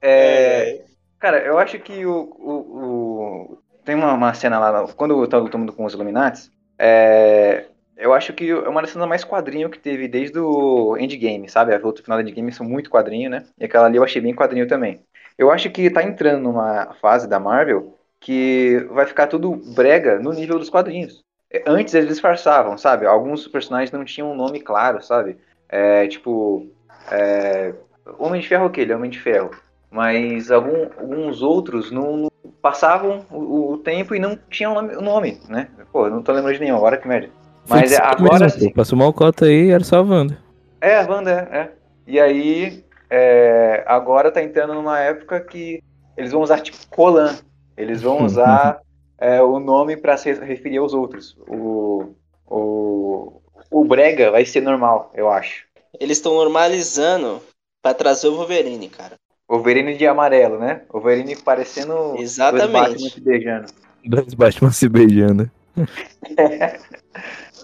É, 0.01 0.71
é. 0.71 0.85
Cara, 1.19 1.39
eu 1.39 1.59
acho 1.59 1.79
que 1.79 2.05
o. 2.05 2.13
o, 2.39 2.53
o... 2.53 3.59
Tem 3.85 3.95
uma, 3.95 4.13
uma, 4.13 4.35
cena 4.35 4.59
lá, 4.59 4.87
quando 4.95 5.23
eu 5.23 5.29
tava 5.29 5.43
lutando 5.43 5.73
com 5.73 5.85
os 5.85 5.95
Illuminati, 5.95 6.51
é, 6.79 7.67
eu 7.97 8.13
acho 8.13 8.33
que 8.33 8.51
é 8.51 8.69
uma 8.69 8.81
das 8.81 8.91
cenas 8.91 9.09
mais 9.09 9.25
quadrinho 9.25 9.71
que 9.71 9.79
teve 9.79 10.09
desde 10.09 10.39
o 10.39 10.97
Endgame, 10.99 11.49
sabe? 11.49 11.75
A 11.75 11.79
luta 11.79 12.03
final 12.03 12.23
do 12.23 12.29
Endgame 12.29 12.53
são 12.53 12.67
muito 12.67 12.91
quadrinho, 12.91 13.31
né? 13.31 13.45
E 13.59 13.65
aquela 13.65 13.87
ali 13.87 13.97
eu 13.97 14.05
achei 14.05 14.21
bem 14.21 14.35
quadrinho 14.35 14.67
também. 14.67 15.01
Eu 15.39 15.51
acho 15.51 15.71
que 15.71 15.91
tá 15.91 16.03
entrando 16.03 16.43
numa 16.43 16.95
fase 17.01 17.29
da 17.29 17.41
Marvel 17.41 17.97
que 18.21 18.87
vai 18.91 19.07
ficar 19.07 19.27
tudo 19.27 19.55
brega 19.75 20.19
no 20.19 20.33
nível 20.33 20.59
dos 20.59 20.71
quadrinhos. 20.71 21.23
Antes 21.67 21.95
eles 21.95 22.09
disfarçavam, 22.09 22.77
sabe? 22.77 23.07
Alguns 23.07 23.47
personagens 23.47 23.93
não 23.93 24.05
tinham 24.05 24.33
um 24.33 24.37
nome 24.37 24.61
claro, 24.61 25.03
sabe? 25.03 25.39
É, 25.69 26.07
tipo, 26.09 26.69
é, 27.11 27.75
Homem 28.19 28.41
de 28.41 28.49
Ferro, 28.49 28.67
aquele, 28.67 28.95
Homem 28.95 29.11
de 29.11 29.21
Ferro. 29.21 29.51
Mas 29.91 30.51
algum, 30.51 30.85
alguns 30.99 31.41
outros 31.41 31.91
não, 31.91 32.17
não 32.17 32.31
passavam 32.61 33.25
o, 33.31 33.73
o, 33.73 33.79
tempo 33.79 34.15
e 34.15 34.19
não 34.19 34.39
tinham 34.51 34.77
o 34.77 35.01
nome, 35.01 35.41
né? 35.49 35.69
Pô, 35.93 36.09
não 36.09 36.23
tô 36.23 36.33
lembrando 36.33 36.55
de 36.55 36.61
nenhum, 36.61 36.77
agora 36.77 36.97
que 36.97 37.07
merda. 37.07 37.29
Mas 37.69 37.93
é, 37.93 38.03
agora 38.03 38.47
mesmo. 38.47 38.75
Passou 38.75 38.99
mal 38.99 39.13
cota 39.13 39.47
aí, 39.47 39.71
era 39.71 39.85
só 39.85 39.99
a 39.99 40.03
Wanda. 40.03 40.37
É, 40.81 40.99
a 40.99 41.07
Wanda, 41.09 41.31
é. 41.31 41.57
é. 41.57 41.71
E 42.07 42.21
aí, 42.21 42.85
é, 43.09 43.85
agora 43.87 44.31
tá 44.31 44.43
entrando 44.43 44.75
numa 44.75 44.99
época 44.99 45.41
que 45.41 45.83
eles 46.17 46.33
vão 46.33 46.43
usar 46.43 46.61
tipo 46.61 46.77
Colan. 46.91 47.37
Eles 47.77 48.03
vão 48.03 48.25
usar 48.27 48.81
é, 49.19 49.41
o 49.41 49.59
nome 49.61 49.97
para 49.97 50.17
se 50.17 50.33
referir 50.33 50.79
aos 50.79 50.93
outros. 50.93 51.37
O, 51.49 52.15
o, 52.47 53.41
o 53.71 53.85
Brega 53.85 54.31
vai 54.31 54.45
ser 54.45 54.61
normal, 54.61 55.13
eu 55.15 55.31
acho. 55.31 55.65
Eles 56.01 56.19
estão 56.19 56.35
normalizando 56.35 57.41
para 57.83 57.95
trazer 57.95 58.29
o 58.29 58.37
Wolverine, 58.37 58.89
cara. 58.89 59.15
Wolverine 59.49 59.97
de 59.97 60.07
amarelo, 60.07 60.59
né? 60.59 60.83
Wolverine 60.91 61.37
parecendo 61.37 62.15
Exatamente. 62.19 62.67
dois 62.67 62.73
Batman 62.73 63.11
se 63.11 63.21
beijando. 63.21 63.73
Dois 64.05 64.35
Batman 64.35 64.71
se 64.73 64.89
beijando. 64.89 65.51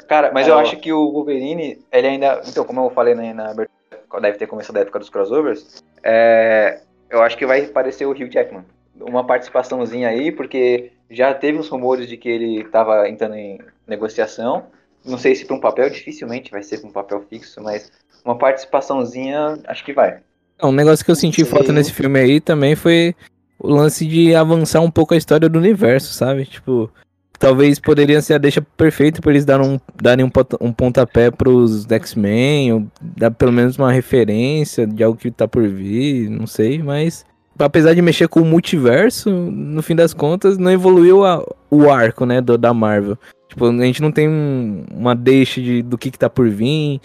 Cara, 0.09 0.33
mas 0.33 0.47
É, 0.47 0.51
eu 0.51 0.55
ó. 0.57 0.61
acho 0.61 0.76
que 0.78 0.93
o 0.93 1.11
Wolverine, 1.12 1.78
ele 1.93 2.07
ainda. 2.07 2.43
Então, 2.47 2.64
como 2.64 2.81
eu 2.85 2.91
falei 2.91 3.14
na, 3.14 3.33
na 3.33 3.51
abertura, 3.51 4.20
deve 4.20 4.39
ter 4.39 4.47
começado 4.47 4.76
a 4.76 4.81
época 4.81 4.99
dos 4.99 5.09
crossovers, 5.09 5.83
é, 6.03 6.81
eu 7.09 7.22
acho 7.22 7.37
que 7.37 7.47
vai 7.47 7.62
parecer 7.66 8.07
o 8.07 8.11
Hugh 8.11 8.28
Jackman. 8.31 8.64
Uma 9.01 9.24
participaçãozinha 9.24 10.09
aí, 10.09 10.33
porque 10.33 10.93
já 11.09 11.33
teve 11.33 11.59
uns 11.59 11.68
rumores 11.68 12.09
de 12.09 12.16
que 12.16 12.28
ele 12.28 12.64
tava 12.64 13.09
entrando 13.09 13.37
em 13.37 13.59
negociação. 13.87 14.66
Não 15.05 15.16
sei 15.16 15.35
se 15.35 15.47
para 15.47 15.57
um 15.57 15.61
papel, 15.61 15.89
dificilmente 15.89 16.51
vai 16.51 16.62
ser 16.62 16.78
para 16.78 16.89
um 16.89 16.93
papel 16.93 17.24
fixo, 17.31 17.62
mas 17.62 17.91
uma 18.25 18.37
participaçãozinha, 18.37 19.59
acho 19.66 19.85
que 19.85 19.93
vai. 19.93 20.18
É, 20.59 20.66
Um 20.66 20.73
negócio 20.73 21.05
que 21.05 21.11
eu 21.11 21.16
senti 21.16 21.45
Sim. 21.45 21.51
falta 21.51 21.73
nesse 21.73 21.93
filme 21.93 22.18
aí 22.18 22.41
também 22.41 22.75
foi 22.75 23.14
o 23.59 23.68
lance 23.68 24.07
de 24.07 24.35
avançar 24.35 24.81
um 24.81 24.91
pouco 24.91 25.14
a 25.14 25.16
história 25.16 25.49
do 25.49 25.59
universo, 25.59 26.12
sabe? 26.14 26.45
Tipo, 26.47 26.91
talvez 27.39 27.79
poderia 27.79 28.21
ser 28.21 28.35
a 28.35 28.39
deixa 28.39 28.61
perfeita 28.77 29.21
pra 29.21 29.31
eles 29.31 29.45
darem 29.45 29.66
um, 29.66 29.81
darem 30.01 30.25
um, 30.25 30.31
um 30.61 30.73
pontapé 30.73 31.31
pros 31.31 31.87
X-Men, 31.91 32.73
ou 32.73 32.87
dar 33.16 33.31
pelo 33.31 33.53
menos 33.53 33.77
uma 33.79 33.93
referência 33.93 34.87
de 34.87 35.03
algo 35.03 35.18
que 35.18 35.31
tá 35.31 35.47
por 35.49 35.66
vir, 35.68 36.29
não 36.31 36.47
sei, 36.47 36.83
mas 36.83 37.25
apesar 37.59 37.93
de 37.95 38.01
mexer 38.01 38.29
com 38.29 38.41
o 38.41 38.45
multiverso, 38.45 39.31
no 39.31 39.83
fim 39.83 39.95
das 39.95 40.14
contas, 40.14 40.57
não 40.57 40.71
evoluiu 40.71 41.25
a- 41.27 41.45
o 41.71 41.91
arco, 41.91 42.25
né, 42.25 42.41
do- 42.41 42.57
da 42.57 42.73
Marvel. 42.73 43.18
Tipo, 43.49 43.66
a 43.66 43.85
gente 43.85 44.01
não 44.01 44.11
tem 44.12 44.29
um- 44.29 44.85
uma 44.95 45.14
deixa 45.14 45.61
de, 45.61 45.83
do 45.83 45.99
que 45.99 46.11
que 46.11 46.18
tá 46.18 46.31
por 46.31 46.49
vir, 46.49 47.01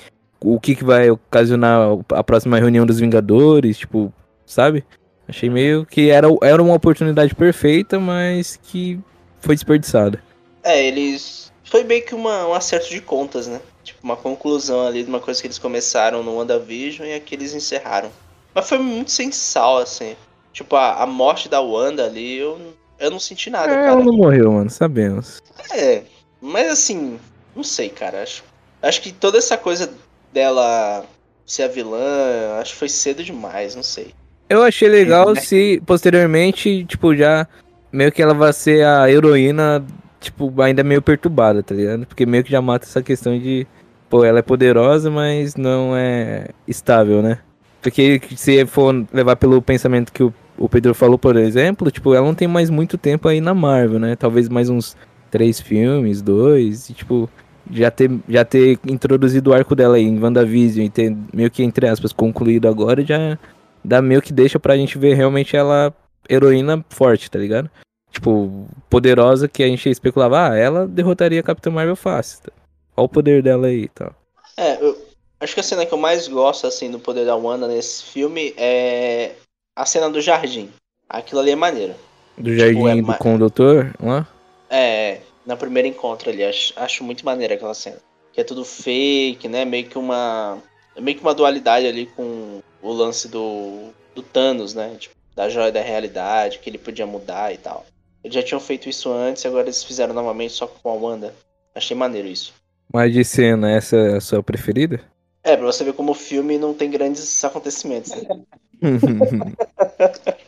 o 0.45 0.59
que 0.59 0.75
que 0.75 0.83
vai 0.83 1.09
ocasionar 1.09 1.97
a 2.11 2.23
próxima 2.23 2.59
reunião 2.59 2.85
dos 2.85 2.99
Vingadores, 2.99 3.77
tipo, 3.77 4.13
sabe? 4.45 4.83
Achei 5.27 5.49
meio 5.49 5.85
que 5.85 6.09
era, 6.09 6.27
era 6.43 6.61
uma 6.61 6.75
oportunidade 6.75 7.33
perfeita, 7.33 7.99
mas 7.99 8.59
que 8.61 8.99
foi 9.39 9.55
desperdiçada. 9.55 10.21
É, 10.63 10.85
eles. 10.85 11.51
Foi 11.63 11.83
meio 11.83 12.05
que 12.05 12.13
uma, 12.13 12.47
um 12.47 12.53
acerto 12.53 12.89
de 12.89 13.01
contas, 13.01 13.47
né? 13.47 13.59
Tipo, 13.83 13.99
uma 14.03 14.15
conclusão 14.15 14.85
ali 14.85 15.03
de 15.03 15.09
uma 15.09 15.19
coisa 15.19 15.41
que 15.41 15.47
eles 15.47 15.57
começaram 15.57 16.21
no 16.23 16.35
WandaVision 16.37 17.07
e 17.07 17.13
aqui 17.15 17.33
eles 17.35 17.53
encerraram. 17.53 18.11
Mas 18.53 18.69
foi 18.69 18.77
muito 18.77 19.11
sem 19.11 19.31
sal, 19.31 19.77
assim. 19.79 20.15
Tipo, 20.53 20.75
a, 20.75 21.03
a 21.03 21.05
morte 21.07 21.49
da 21.49 21.59
Wanda 21.59 22.05
ali, 22.05 22.37
eu, 22.37 22.59
eu 22.99 23.11
não 23.11 23.19
senti 23.19 23.49
nada, 23.49 23.71
É, 23.71 23.75
cara. 23.75 23.87
ela 23.87 24.03
não 24.03 24.13
morreu, 24.13 24.51
mano, 24.51 24.69
sabemos. 24.69 25.41
É, 25.73 26.03
mas 26.39 26.71
assim, 26.71 27.19
não 27.55 27.63
sei, 27.63 27.89
cara. 27.89 28.21
Acho, 28.23 28.43
acho 28.81 29.01
que 29.01 29.11
toda 29.11 29.37
essa 29.39 29.57
coisa 29.57 29.91
dela 30.35 31.05
ser 31.45 31.63
a 31.63 31.67
vilã, 31.69 32.59
acho 32.59 32.73
que 32.73 32.79
foi 32.79 32.89
cedo 32.89 33.23
demais, 33.23 33.75
não 33.75 33.81
sei. 33.81 34.13
Eu 34.49 34.61
achei 34.61 34.89
legal 34.89 35.33
se 35.37 35.81
posteriormente, 35.85 36.83
tipo, 36.83 37.15
já 37.15 37.47
meio 37.91 38.11
que 38.11 38.21
ela 38.21 38.33
vai 38.33 38.51
ser 38.51 38.85
a 38.85 39.09
heroína, 39.09 39.83
tipo, 40.19 40.61
ainda 40.61 40.83
meio 40.83 41.01
perturbada, 41.01 41.63
tá 41.63 41.73
ligado? 41.73 42.05
Porque 42.05 42.25
meio 42.25 42.43
que 42.43 42.51
já 42.51 42.61
mata 42.61 42.85
essa 42.85 43.01
questão 43.01 43.39
de, 43.39 43.65
pô, 44.09 44.25
ela 44.25 44.39
é 44.39 44.41
poderosa, 44.41 45.09
mas 45.09 45.55
não 45.55 45.95
é 45.95 46.49
estável, 46.67 47.21
né? 47.21 47.39
Porque 47.81 48.21
se 48.35 48.65
for 48.65 49.05
levar 49.13 49.37
pelo 49.37 49.61
pensamento 49.61 50.11
que 50.11 50.23
o, 50.23 50.33
o 50.57 50.67
Pedro 50.67 50.93
falou, 50.93 51.17
por 51.17 51.37
exemplo, 51.37 51.89
tipo, 51.89 52.13
ela 52.13 52.25
não 52.25 52.35
tem 52.35 52.47
mais 52.47 52.69
muito 52.69 52.97
tempo 52.97 53.27
aí 53.29 53.39
na 53.39 53.53
Marvel, 53.53 53.99
né? 53.99 54.15
Talvez 54.15 54.49
mais 54.49 54.69
uns 54.69 54.97
três 55.31 55.61
filmes, 55.61 56.21
dois, 56.21 56.89
e 56.89 56.93
tipo, 56.93 57.29
já 57.71 57.89
ter, 57.91 58.11
já 58.27 58.43
ter 58.45 58.79
introduzido 58.87 59.49
o 59.51 59.53
arco 59.53 59.75
dela 59.75 59.95
aí 59.97 60.03
em 60.03 60.19
WandaVision 60.21 60.85
e 60.85 60.89
ter 60.89 61.15
meio 61.33 61.49
que, 61.51 61.63
entre 61.63 61.87
aspas, 61.87 62.11
concluído 62.13 62.67
agora, 62.67 63.03
já 63.05 63.37
dá 63.83 64.01
meio 64.01 64.21
que 64.21 64.33
deixa 64.33 64.59
pra 64.59 64.77
gente 64.77 64.97
ver 64.97 65.13
realmente 65.15 65.55
ela 65.55 65.93
heroína 66.29 66.83
forte, 66.89 67.29
tá 67.29 67.37
ligado? 67.39 67.69
Tipo, 68.11 68.67
poderosa 68.89 69.47
que 69.47 69.61
a 69.61 69.67
gente 69.67 69.89
especulava, 69.89 70.49
ah, 70.51 70.55
ela 70.55 70.87
derrotaria 70.87 71.39
a 71.39 71.43
Capitã 71.43 71.69
Marvel 71.69 71.95
fácil. 71.95 72.39
Tá? 72.43 72.51
Olha 72.95 73.05
o 73.05 73.09
poder 73.09 73.43
dela 73.43 73.67
aí 73.67 73.83
e 73.83 73.87
tal. 73.89 74.15
É, 74.57 74.81
eu 74.81 74.97
acho 75.39 75.53
que 75.53 75.59
a 75.59 75.63
cena 75.63 75.85
que 75.85 75.93
eu 75.93 75.97
mais 75.97 76.27
gosto, 76.27 76.65
assim, 76.65 76.89
do 76.89 76.97
poder 76.97 77.25
da 77.25 77.35
Wanda 77.35 77.67
nesse 77.67 78.03
filme 78.05 78.53
é 78.57 79.31
a 79.75 79.85
cena 79.85 80.09
do 80.09 80.21
jardim. 80.21 80.69
Aquilo 81.09 81.41
ali 81.41 81.51
é 81.51 81.55
maneiro. 81.55 81.93
Do 82.37 82.55
jardim 82.55 82.87
é 82.87 82.95
do, 82.95 83.07
ma- 83.07 83.17
com 83.17 83.35
o 83.35 83.37
doutor, 83.37 83.93
lá. 84.01 84.25
É, 84.69 85.19
na 85.45 85.55
primeiro 85.55 85.87
encontro 85.87 86.29
ali, 86.29 86.43
acho, 86.43 86.73
acho 86.75 87.03
muito 87.03 87.25
maneiro 87.25 87.53
aquela 87.53 87.73
cena. 87.73 87.97
Que 88.33 88.41
é 88.41 88.43
tudo 88.43 88.65
fake, 88.65 89.47
né? 89.47 89.63
Meio 89.63 89.87
que 89.87 89.97
uma. 89.97 90.57
Meio 90.97 91.17
que 91.17 91.23
uma 91.23 91.33
dualidade 91.33 91.85
ali 91.85 92.05
com 92.05 92.61
o 92.81 92.91
lance 92.91 93.27
do, 93.27 93.89
do 94.13 94.21
Thanos, 94.21 94.73
né? 94.73 94.95
Tipo, 94.97 95.15
da 95.35 95.49
joia 95.49 95.71
da 95.71 95.81
realidade, 95.81 96.59
que 96.59 96.69
ele 96.69 96.77
podia 96.77 97.05
mudar 97.05 97.53
e 97.53 97.57
tal. 97.57 97.85
Eles 98.23 98.33
já 98.33 98.41
tinham 98.41 98.59
feito 98.59 98.89
isso 98.89 99.11
antes, 99.11 99.45
agora 99.45 99.63
eles 99.63 99.83
fizeram 99.83 100.13
novamente 100.13 100.53
só 100.53 100.65
com 100.65 100.89
a 100.89 100.93
Wanda. 100.93 101.35
Achei 101.73 101.95
maneiro 101.95 102.27
isso. 102.27 102.53
Mas 102.91 103.13
de 103.13 103.23
cena, 103.23 103.71
essa 103.71 103.95
é 103.97 104.15
a 104.17 104.21
sua 104.21 104.41
preferida? 104.41 105.01
É, 105.43 105.55
pra 105.55 105.65
você 105.65 105.83
ver 105.83 105.93
como 105.93 106.11
o 106.11 106.15
filme 106.15 106.57
não 106.57 106.73
tem 106.73 106.89
grandes 106.89 107.43
acontecimentos. 107.43 108.11
Né? 108.11 108.45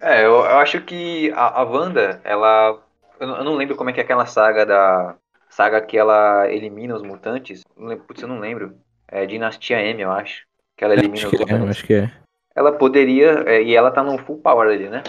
É, 0.00 0.24
eu, 0.24 0.34
eu 0.34 0.58
acho 0.58 0.80
que 0.82 1.32
a, 1.32 1.62
a 1.62 1.64
Wanda, 1.64 2.20
ela. 2.22 2.80
Eu 3.20 3.26
não, 3.26 3.36
eu 3.36 3.44
não 3.44 3.54
lembro 3.54 3.76
como 3.76 3.90
é 3.90 3.92
que 3.92 4.00
é 4.00 4.02
aquela 4.02 4.26
saga 4.26 4.64
da. 4.64 5.16
Saga 5.48 5.80
que 5.80 5.96
ela 5.96 6.50
elimina 6.50 6.94
os 6.94 7.02
mutantes. 7.02 7.62
Não 7.76 7.86
lembro, 7.86 8.04
putz, 8.04 8.22
eu 8.22 8.28
não 8.28 8.40
lembro. 8.40 8.76
É 9.08 9.24
Dinastia 9.24 9.80
M, 9.80 10.02
eu 10.02 10.10
acho. 10.10 10.44
Que 10.76 10.84
ela 10.84 10.94
elimina 10.94 11.14
acho 11.14 11.26
os 11.26 11.30
que 11.30 11.36
é, 11.36 11.40
mutantes. 11.40 11.70
acho 11.70 11.86
que 11.86 11.94
é. 11.94 12.12
Ela 12.54 12.72
poderia. 12.72 13.44
é, 13.46 13.62
e 13.62 13.74
ela 13.74 13.90
tá 13.90 14.02
no 14.02 14.18
full 14.18 14.38
power 14.38 14.68
ali, 14.68 14.88
né? 14.88 15.02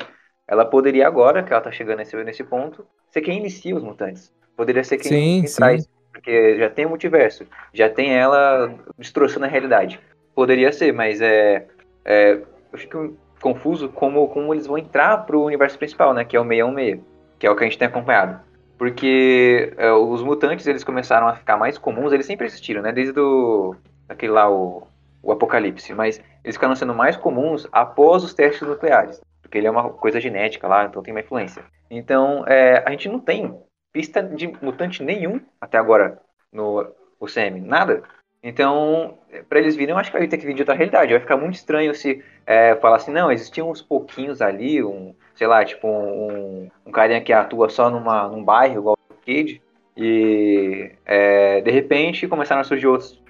Ela 0.47 0.63
poderia 0.63 1.07
agora, 1.07 1.43
que 1.43 1.51
ela 1.51 1.61
tá 1.61 1.71
chegando 1.71 1.97
nesse, 1.97 2.15
nesse 2.23 2.43
ponto, 2.43 2.85
ser 3.11 3.21
quem 3.21 3.39
inicia 3.39 3.75
os 3.75 3.83
mutantes. 3.83 4.31
Poderia 4.55 4.83
ser 4.83 4.97
quem, 4.97 5.11
Sim, 5.11 5.39
quem 5.41 5.47
sim. 5.47 5.55
traz. 5.57 5.89
Porque 6.11 6.57
já 6.57 6.69
tem 6.69 6.85
o 6.85 6.89
multiverso. 6.89 7.45
Já 7.73 7.89
tem 7.89 8.15
ela 8.15 8.73
destroçando 8.97 9.45
a 9.45 9.49
realidade. 9.49 9.99
Poderia 10.33 10.71
ser, 10.71 10.93
mas 10.93 11.21
é. 11.21 11.67
é 12.05 12.41
eu 12.71 12.77
fico 12.77 13.17
confuso 13.41 13.89
como, 13.89 14.27
como 14.29 14.53
eles 14.53 14.67
vão 14.67 14.77
entrar 14.77 15.25
pro 15.25 15.43
universo 15.43 15.77
principal, 15.77 16.13
né? 16.13 16.25
Que 16.25 16.35
é 16.35 16.39
o 16.39 16.45
616, 16.45 16.99
que 17.39 17.45
é 17.47 17.51
o 17.51 17.55
que 17.55 17.63
a 17.63 17.67
gente 17.67 17.77
tem 17.77 17.87
acompanhado. 17.87 18.39
Porque 18.77 19.73
é, 19.77 19.91
os 19.91 20.21
mutantes, 20.21 20.67
eles 20.67 20.83
começaram 20.83 21.27
a 21.27 21.35
ficar 21.35 21.57
mais 21.57 21.77
comuns, 21.77 22.13
eles 22.13 22.25
sempre 22.25 22.45
existiram, 22.45 22.81
né? 22.81 22.91
Desde 22.91 23.13
do, 23.13 23.75
aquele 24.07 24.31
lá, 24.31 24.49
o, 24.49 24.87
o 25.21 25.31
Apocalipse. 25.31 25.93
Mas 25.93 26.21
eles 26.43 26.55
ficaram 26.55 26.75
sendo 26.75 26.93
mais 26.93 27.15
comuns 27.15 27.67
após 27.71 28.23
os 28.23 28.33
testes 28.33 28.67
nucleares. 28.67 29.19
Porque 29.41 29.57
ele 29.57 29.67
é 29.67 29.71
uma 29.71 29.89
coisa 29.89 30.19
genética 30.19 30.67
lá, 30.67 30.85
então 30.85 31.01
tem 31.01 31.13
uma 31.13 31.21
influência. 31.21 31.63
Então, 31.89 32.45
é, 32.47 32.83
a 32.85 32.91
gente 32.91 33.09
não 33.09 33.19
tem 33.19 33.57
pista 33.91 34.21
de 34.21 34.47
mutante 34.61 35.01
nenhum 35.01 35.41
até 35.59 35.77
agora 35.77 36.19
no 36.51 36.85
UCM. 37.19 37.61
Nada. 37.61 38.03
Então, 38.43 39.17
para 39.49 39.59
eles 39.59 39.75
virem, 39.75 39.93
eu 39.93 39.99
acho 39.99 40.11
que 40.11 40.17
vai 40.17 40.27
ter 40.27 40.37
que 40.37 40.45
vir 40.45 40.53
de 40.53 40.61
outra 40.61 40.75
realidade. 40.75 41.11
Vai 41.11 41.19
ficar 41.19 41.37
muito 41.37 41.55
estranho 41.55 41.93
se 41.93 42.23
é, 42.45 42.75
falar 42.75 42.97
assim, 42.97 43.11
não, 43.11 43.31
existiam 43.31 43.69
uns 43.69 43.81
pouquinhos 43.81 44.41
ali, 44.41 44.83
um, 44.83 45.13
sei 45.35 45.47
lá, 45.47 45.65
tipo 45.65 45.87
um, 45.87 46.69
um 46.85 46.91
carinha 46.91 47.21
que 47.21 47.33
atua 47.33 47.69
só 47.69 47.89
numa, 47.89 48.27
num 48.27 48.43
bairro, 48.43 48.79
igual 48.79 48.97
o 49.09 49.13
Cage, 49.25 49.61
e 49.95 50.91
é, 51.05 51.61
de 51.61 51.71
repente 51.71 52.27
começaram 52.27 52.61
a 52.61 52.63
surgir 52.63 52.87
outros. 52.87 53.21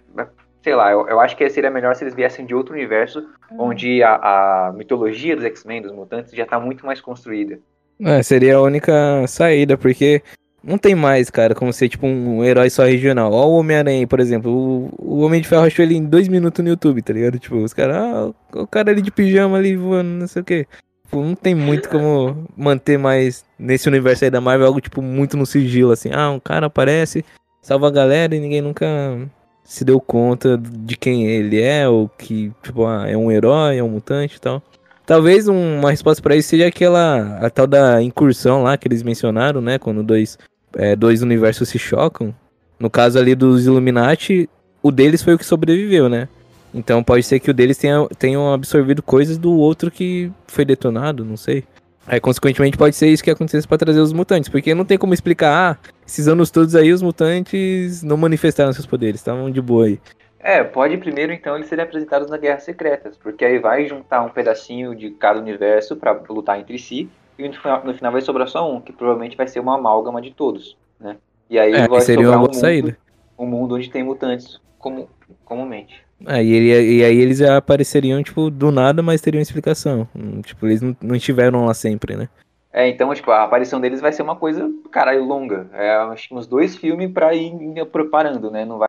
Sei 0.61 0.75
lá, 0.75 0.91
eu, 0.91 1.07
eu 1.07 1.19
acho 1.19 1.37
que 1.37 1.49
seria 1.49 1.71
melhor 1.71 1.95
se 1.95 2.03
eles 2.03 2.13
viessem 2.13 2.45
de 2.45 2.53
outro 2.53 2.73
universo, 2.73 3.25
onde 3.57 4.03
a, 4.03 4.15
a 4.67 4.73
mitologia 4.73 5.35
dos 5.35 5.45
X-Men, 5.45 5.81
dos 5.81 5.93
mutantes, 5.93 6.33
já 6.33 6.45
tá 6.45 6.59
muito 6.59 6.85
mais 6.85 6.99
construída. 6.99 7.57
É, 8.01 8.21
seria 8.21 8.57
a 8.57 8.61
única 8.61 9.25
saída, 9.27 9.77
porque 9.77 10.21
não 10.63 10.77
tem 10.77 10.95
mais, 10.95 11.29
cara, 11.29 11.55
como 11.55 11.71
ser 11.71 11.89
tipo 11.89 12.05
um 12.05 12.43
herói 12.43 12.69
só 12.69 12.83
regional. 12.83 13.31
Ó 13.31 13.47
o 13.47 13.57
Homem-Aranha, 13.57 14.05
por 14.07 14.19
exemplo. 14.19 14.51
O, 14.51 14.91
o 14.97 15.19
Homem 15.19 15.41
de 15.41 15.47
Ferro 15.47 15.65
achou 15.65 15.83
ele 15.83 15.95
em 15.95 16.03
dois 16.03 16.27
minutos 16.27 16.63
no 16.63 16.69
YouTube, 16.69 17.01
tá 17.01 17.13
ligado? 17.13 17.39
Tipo, 17.39 17.57
os 17.57 17.73
caras, 17.73 17.95
ah, 17.95 18.31
o 18.53 18.67
cara 18.67 18.91
ali 18.91 19.01
de 19.01 19.11
pijama 19.11 19.57
ali 19.57 19.75
voando, 19.75 20.09
não 20.09 20.27
sei 20.27 20.41
o 20.41 20.45
quê. 20.45 20.67
Tipo, 21.05 21.21
não 21.21 21.35
tem 21.35 21.55
muito 21.55 21.87
como 21.89 22.45
manter 22.57 22.97
mais 22.97 23.45
nesse 23.57 23.87
universo 23.87 24.25
aí 24.25 24.31
da 24.31 24.41
Marvel 24.41 24.67
algo, 24.67 24.81
tipo, 24.81 25.01
muito 25.01 25.37
no 25.37 25.45
sigilo, 25.45 25.91
assim. 25.91 26.09
Ah, 26.11 26.29
um 26.31 26.39
cara 26.39 26.65
aparece, 26.67 27.23
salva 27.61 27.87
a 27.87 27.91
galera 27.91 28.35
e 28.35 28.39
ninguém 28.39 28.61
nunca 28.61 28.85
se 29.63 29.85
deu 29.85 29.99
conta 30.01 30.57
de 30.57 30.97
quem 30.97 31.27
ele 31.27 31.61
é, 31.61 31.87
ou 31.87 32.09
que, 32.09 32.51
tipo, 32.61 32.85
ah, 32.85 33.05
é 33.07 33.15
um 33.15 33.31
herói, 33.31 33.77
é 33.77 33.83
um 33.83 33.89
mutante 33.89 34.37
e 34.37 34.39
tal. 34.39 34.61
Talvez 35.07 35.47
um- 35.47 35.79
uma 35.79 35.89
resposta 35.89 36.21
pra 36.21 36.35
isso 36.35 36.49
seja 36.49 36.67
aquela, 36.67 37.37
a 37.39 37.49
tal 37.49 37.65
da 37.65 38.03
incursão 38.03 38.61
lá 38.61 38.77
que 38.77 38.89
eles 38.89 39.01
mencionaram, 39.01 39.61
né? 39.61 39.79
Quando 39.79 40.03
dois, 40.03 40.37
é, 40.75 40.97
dois 40.97 41.21
universos 41.21 41.69
se 41.69 41.79
chocam. 41.79 42.35
No 42.77 42.89
caso 42.89 43.17
ali 43.17 43.33
dos 43.33 43.65
Illuminati, 43.65 44.49
o 44.83 44.91
deles 44.91 45.23
foi 45.23 45.33
o 45.35 45.37
que 45.37 45.45
sobreviveu, 45.45 46.09
né? 46.09 46.27
Então 46.73 47.01
pode 47.01 47.23
ser 47.23 47.39
que 47.39 47.49
o 47.49 47.53
deles 47.53 47.77
tenha, 47.77 48.05
tenham 48.19 48.53
absorvido 48.53 49.01
coisas 49.01 49.37
do 49.37 49.53
outro 49.53 49.89
que 49.89 50.29
foi 50.45 50.65
detonado, 50.65 51.23
não 51.23 51.37
sei. 51.37 51.63
Aí, 52.05 52.19
consequentemente, 52.19 52.77
pode 52.77 52.95
ser 52.95 53.07
isso 53.07 53.23
que 53.23 53.31
acontecesse 53.31 53.67
para 53.67 53.77
trazer 53.77 53.99
os 54.01 54.11
mutantes, 54.13 54.49
porque 54.49 54.75
não 54.75 54.85
tem 54.85 54.97
como 54.97 55.13
explicar, 55.13 55.77
ah, 55.81 55.89
esses 56.05 56.27
anos 56.27 56.51
todos 56.51 56.75
aí 56.75 56.91
os 56.91 57.01
mutantes 57.01 58.03
não 58.03 58.17
manifestaram 58.17 58.71
seus 58.73 58.85
poderes, 58.85 59.21
estavam 59.21 59.49
de 59.49 59.61
boa 59.61 59.85
aí. 59.85 59.99
É, 60.47 60.63
pode 60.63 60.95
primeiro 60.97 61.33
então 61.33 61.57
eles 61.57 61.67
serem 61.67 61.83
apresentados 61.83 62.29
na 62.29 62.37
Guerra 62.37 62.61
Secretas, 62.61 63.17
porque 63.17 63.43
aí 63.43 63.59
vai 63.59 63.85
juntar 63.85 64.21
um 64.21 64.29
pedacinho 64.29 64.95
de 64.95 65.11
cada 65.11 65.41
universo 65.41 65.97
para 65.97 66.13
lutar 66.29 66.57
entre 66.57 66.79
si, 66.79 67.09
e 67.37 67.45
no 67.45 67.53
final, 67.53 67.83
no 67.83 67.93
final 67.93 68.13
vai 68.13 68.21
sobrar 68.21 68.47
só 68.47 68.71
um, 68.71 68.79
que 68.79 68.93
provavelmente 68.93 69.35
vai 69.35 69.45
ser 69.45 69.59
uma 69.59 69.75
amálgama 69.75 70.21
de 70.21 70.31
todos, 70.31 70.77
né? 70.97 71.17
E 71.49 71.59
aí 71.59 71.73
É, 71.73 71.85
vai 71.89 71.99
seria 71.99 72.23
sobrar 72.23 72.39
uma 72.39 72.45
um 72.49 72.53
mundo, 72.53 72.59
saída. 72.61 72.97
um 73.37 73.45
mundo 73.45 73.75
onde 73.75 73.89
tem 73.89 74.03
mutantes 74.05 74.57
como, 74.79 75.09
comumente. 75.43 76.01
É, 76.25 76.41
e, 76.41 76.49
ele- 76.53 76.97
e 76.99 77.03
aí 77.03 77.17
eles 77.17 77.39
já 77.39 77.57
apareceriam, 77.57 78.23
tipo, 78.23 78.49
do 78.49 78.71
nada, 78.71 79.03
mas 79.03 79.19
teriam 79.19 79.41
explicação. 79.41 80.07
Hum, 80.15 80.41
Tipo, 80.41 80.65
eles 80.65 80.81
não, 80.81 80.95
não 81.01 81.15
estiveram 81.15 81.65
lá 81.65 81.73
sempre, 81.73 82.15
né? 82.15 82.29
É, 82.71 82.87
então, 82.87 83.13
tipo, 83.13 83.31
a 83.31 83.43
aparição 83.43 83.81
deles 83.81 83.99
vai 83.99 84.13
ser 84.13 84.21
uma 84.21 84.35
coisa, 84.37 84.71
caralho, 84.91 85.25
longa. 85.25 85.69
É, 85.73 85.91
acho 85.97 86.29
que 86.29 86.33
uns 86.35 86.47
dois 86.47 86.77
filmes 86.77 87.11
pra 87.11 87.33
ir 87.33 87.47
indo 87.47 87.85
preparando, 87.85 88.49
né? 88.49 88.63
Não 88.63 88.77
vai. 88.77 88.87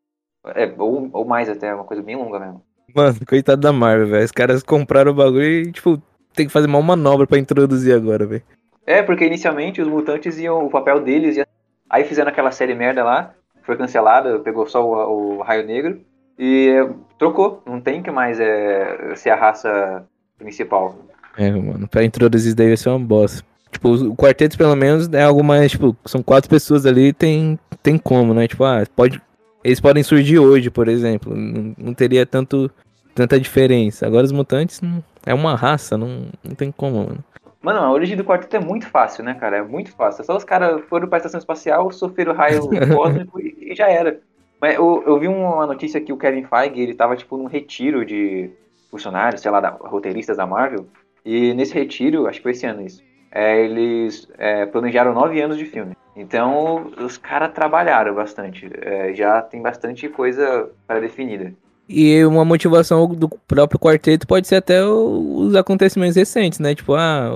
É, 0.54 0.72
ou, 0.78 1.08
ou 1.12 1.24
mais 1.24 1.48
até, 1.48 1.74
uma 1.74 1.84
coisa 1.84 2.02
bem 2.02 2.16
longa 2.16 2.38
mesmo. 2.38 2.62
Mano, 2.94 3.18
coitado 3.26 3.60
da 3.60 3.72
Marvel, 3.72 4.08
velho. 4.08 4.24
Os 4.24 4.32
caras 4.32 4.62
compraram 4.62 5.12
o 5.12 5.14
bagulho 5.14 5.42
e, 5.42 5.72
tipo, 5.72 6.00
tem 6.34 6.46
que 6.46 6.52
fazer 6.52 6.66
uma 6.66 6.80
manobra 6.80 7.26
pra 7.26 7.38
introduzir 7.38 7.94
agora, 7.94 8.26
velho. 8.26 8.42
É, 8.86 9.02
porque 9.02 9.26
inicialmente 9.26 9.82
os 9.82 9.88
mutantes 9.88 10.38
iam. 10.38 10.66
O 10.66 10.70
papel 10.70 11.00
deles 11.00 11.36
ia. 11.36 11.46
Aí 11.90 12.04
fizeram 12.04 12.30
aquela 12.30 12.50
série 12.50 12.74
merda 12.74 13.04
lá, 13.04 13.34
foi 13.62 13.76
cancelada, 13.76 14.38
pegou 14.40 14.66
só 14.66 14.82
o, 14.84 15.38
o 15.38 15.42
Raio 15.42 15.66
Negro 15.66 16.00
e 16.38 16.68
é, 16.68 16.90
trocou. 17.18 17.62
Não 17.66 17.80
tem 17.80 18.02
que 18.02 18.10
mais 18.10 18.40
é, 18.40 19.14
ser 19.14 19.30
a 19.30 19.36
raça 19.36 20.06
principal. 20.38 20.96
É, 21.36 21.50
mano, 21.50 21.86
pra 21.86 22.04
introduzir 22.04 22.48
isso 22.48 22.56
daí 22.56 22.68
vai 22.68 22.76
ser 22.76 22.88
uma 22.88 22.98
bosta. 22.98 23.44
Tipo, 23.70 23.90
o 23.90 24.16
quarteto, 24.16 24.56
pelo 24.56 24.74
menos, 24.74 25.08
é 25.12 25.22
algo 25.22 25.44
mais, 25.44 25.72
tipo, 25.72 25.94
são 26.06 26.22
quatro 26.22 26.48
pessoas 26.48 26.86
ali, 26.86 27.12
tem, 27.12 27.58
tem 27.82 27.98
como, 27.98 28.32
né? 28.32 28.48
Tipo, 28.48 28.64
ah, 28.64 28.84
pode. 28.96 29.20
Eles 29.62 29.80
podem 29.80 30.02
surgir 30.02 30.38
hoje, 30.38 30.70
por 30.70 30.88
exemplo. 30.88 31.34
Não, 31.34 31.74
não 31.76 31.94
teria 31.94 32.24
tanto, 32.24 32.70
tanta 33.14 33.38
diferença. 33.40 34.06
Agora 34.06 34.24
os 34.24 34.32
mutantes 34.32 34.80
não- 34.80 35.02
é 35.26 35.34
uma 35.34 35.54
raça, 35.54 35.98
não, 35.98 36.26
não 36.42 36.54
tem 36.54 36.70
como, 36.72 36.98
mano. 37.04 37.24
Mano, 37.60 37.80
a 37.80 37.90
origem 37.90 38.16
do 38.16 38.24
quarteto 38.24 38.56
é 38.56 38.60
muito 38.60 38.86
fácil, 38.86 39.24
né, 39.24 39.34
cara? 39.34 39.58
É 39.58 39.62
muito 39.62 39.90
fácil. 39.92 40.22
É 40.22 40.24
só 40.24 40.36
os 40.36 40.44
caras 40.44 40.80
foram 40.88 41.08
pra 41.08 41.18
estação 41.18 41.38
espacial, 41.38 41.90
sofreram 41.90 42.32
raio 42.32 42.62
cósmico 42.94 43.40
e, 43.40 43.72
e 43.72 43.74
já 43.74 43.88
era. 43.88 44.20
Mas 44.60 44.76
eu, 44.76 45.02
eu 45.06 45.18
vi 45.18 45.28
uma 45.28 45.66
notícia 45.66 46.00
que 46.00 46.12
o 46.12 46.16
Kevin 46.16 46.44
Feige, 46.44 46.80
ele 46.80 46.94
tava, 46.94 47.16
tipo, 47.16 47.36
num 47.36 47.46
retiro 47.46 48.04
de 48.04 48.50
funcionários, 48.90 49.42
sei 49.42 49.50
lá, 49.50 49.60
da, 49.60 49.70
roteiristas 49.70 50.36
da 50.36 50.46
Marvel. 50.46 50.86
E 51.24 51.52
nesse 51.54 51.74
retiro, 51.74 52.26
acho 52.26 52.38
que 52.38 52.42
foi 52.44 52.52
esse 52.52 52.64
ano 52.66 52.82
isso, 52.86 53.02
é, 53.30 53.64
eles 53.64 54.28
é, 54.38 54.64
planejaram 54.66 55.12
nove 55.12 55.40
anos 55.40 55.58
de 55.58 55.66
filme. 55.66 55.94
Então, 56.18 56.90
os 56.98 57.16
caras 57.16 57.52
trabalharam 57.52 58.12
bastante. 58.12 58.68
É, 58.82 59.14
já 59.14 59.40
tem 59.40 59.62
bastante 59.62 60.08
coisa 60.08 60.68
pré-definida. 60.84 61.52
E 61.88 62.24
uma 62.24 62.44
motivação 62.44 63.06
do 63.06 63.28
próprio 63.28 63.78
quarteto 63.78 64.26
pode 64.26 64.48
ser 64.48 64.56
até 64.56 64.84
os 64.84 65.54
acontecimentos 65.54 66.16
recentes, 66.16 66.58
né? 66.58 66.74
Tipo, 66.74 66.94
ah, 66.94 67.30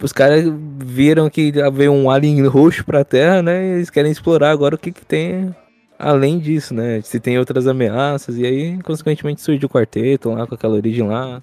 os 0.00 0.12
caras 0.12 0.44
viram 0.78 1.28
que 1.28 1.52
veio 1.72 1.92
um 1.92 2.08
alien 2.08 2.46
roxo 2.46 2.84
pra 2.84 3.04
Terra, 3.04 3.42
né? 3.42 3.62
E 3.62 3.70
eles 3.72 3.90
querem 3.90 4.12
explorar 4.12 4.52
agora 4.52 4.76
o 4.76 4.78
que, 4.78 4.92
que 4.92 5.04
tem 5.04 5.54
além 5.98 6.38
disso, 6.38 6.72
né? 6.74 7.00
Se 7.02 7.18
tem 7.18 7.38
outras 7.38 7.66
ameaças, 7.66 8.38
e 8.38 8.46
aí, 8.46 8.82
consequentemente, 8.82 9.40
surge 9.40 9.66
o 9.66 9.68
quarteto 9.68 10.30
lá, 10.30 10.46
com 10.46 10.54
aquela 10.54 10.74
origem 10.74 11.06
lá. 11.06 11.42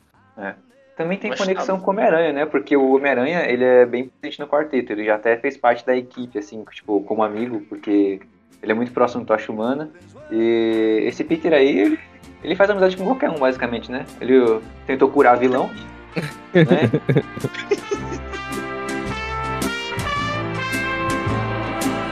Também 0.95 1.17
tem 1.17 1.35
conexão 1.35 1.79
com 1.79 1.87
o 1.87 1.93
Homem-Aranha, 1.93 2.33
né? 2.33 2.45
Porque 2.45 2.77
o 2.77 2.95
Homem-Aranha, 2.95 3.45
ele 3.49 3.63
é 3.63 3.85
bem 3.85 4.09
presente 4.09 4.39
no 4.39 4.47
quarteto. 4.47 4.91
Ele 4.91 5.05
já 5.05 5.15
até 5.15 5.35
fez 5.37 5.57
parte 5.57 5.83
da 5.85 5.95
equipe, 5.95 6.37
assim, 6.37 6.63
tipo, 6.71 7.01
como 7.01 7.23
amigo, 7.23 7.61
porque 7.67 8.19
ele 8.61 8.71
é 8.71 8.75
muito 8.75 8.91
próximo 8.91 9.23
do 9.23 9.27
Tocha 9.27 9.51
Humana. 9.51 9.89
E 10.31 11.03
esse 11.05 11.23
Peter 11.23 11.51
aí, 11.51 11.79
ele, 11.79 11.99
ele 12.43 12.55
faz 12.55 12.69
amizade 12.69 12.95
com 12.95 13.05
qualquer 13.05 13.31
um, 13.31 13.39
basicamente, 13.39 13.91
né? 13.91 14.05
Ele 14.21 14.59
tentou 14.85 15.09
curar 15.09 15.35
vilão, 15.35 15.69
né? 16.53 16.89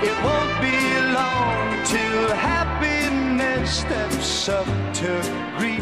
It 0.02 0.14
won't 0.24 0.60
be 0.60 0.74
long 1.14 1.84
till 1.86 2.34
happiness 2.36 3.70
steps 3.70 4.50
up 4.50 4.66
to 4.94 5.60
greet 5.60 5.81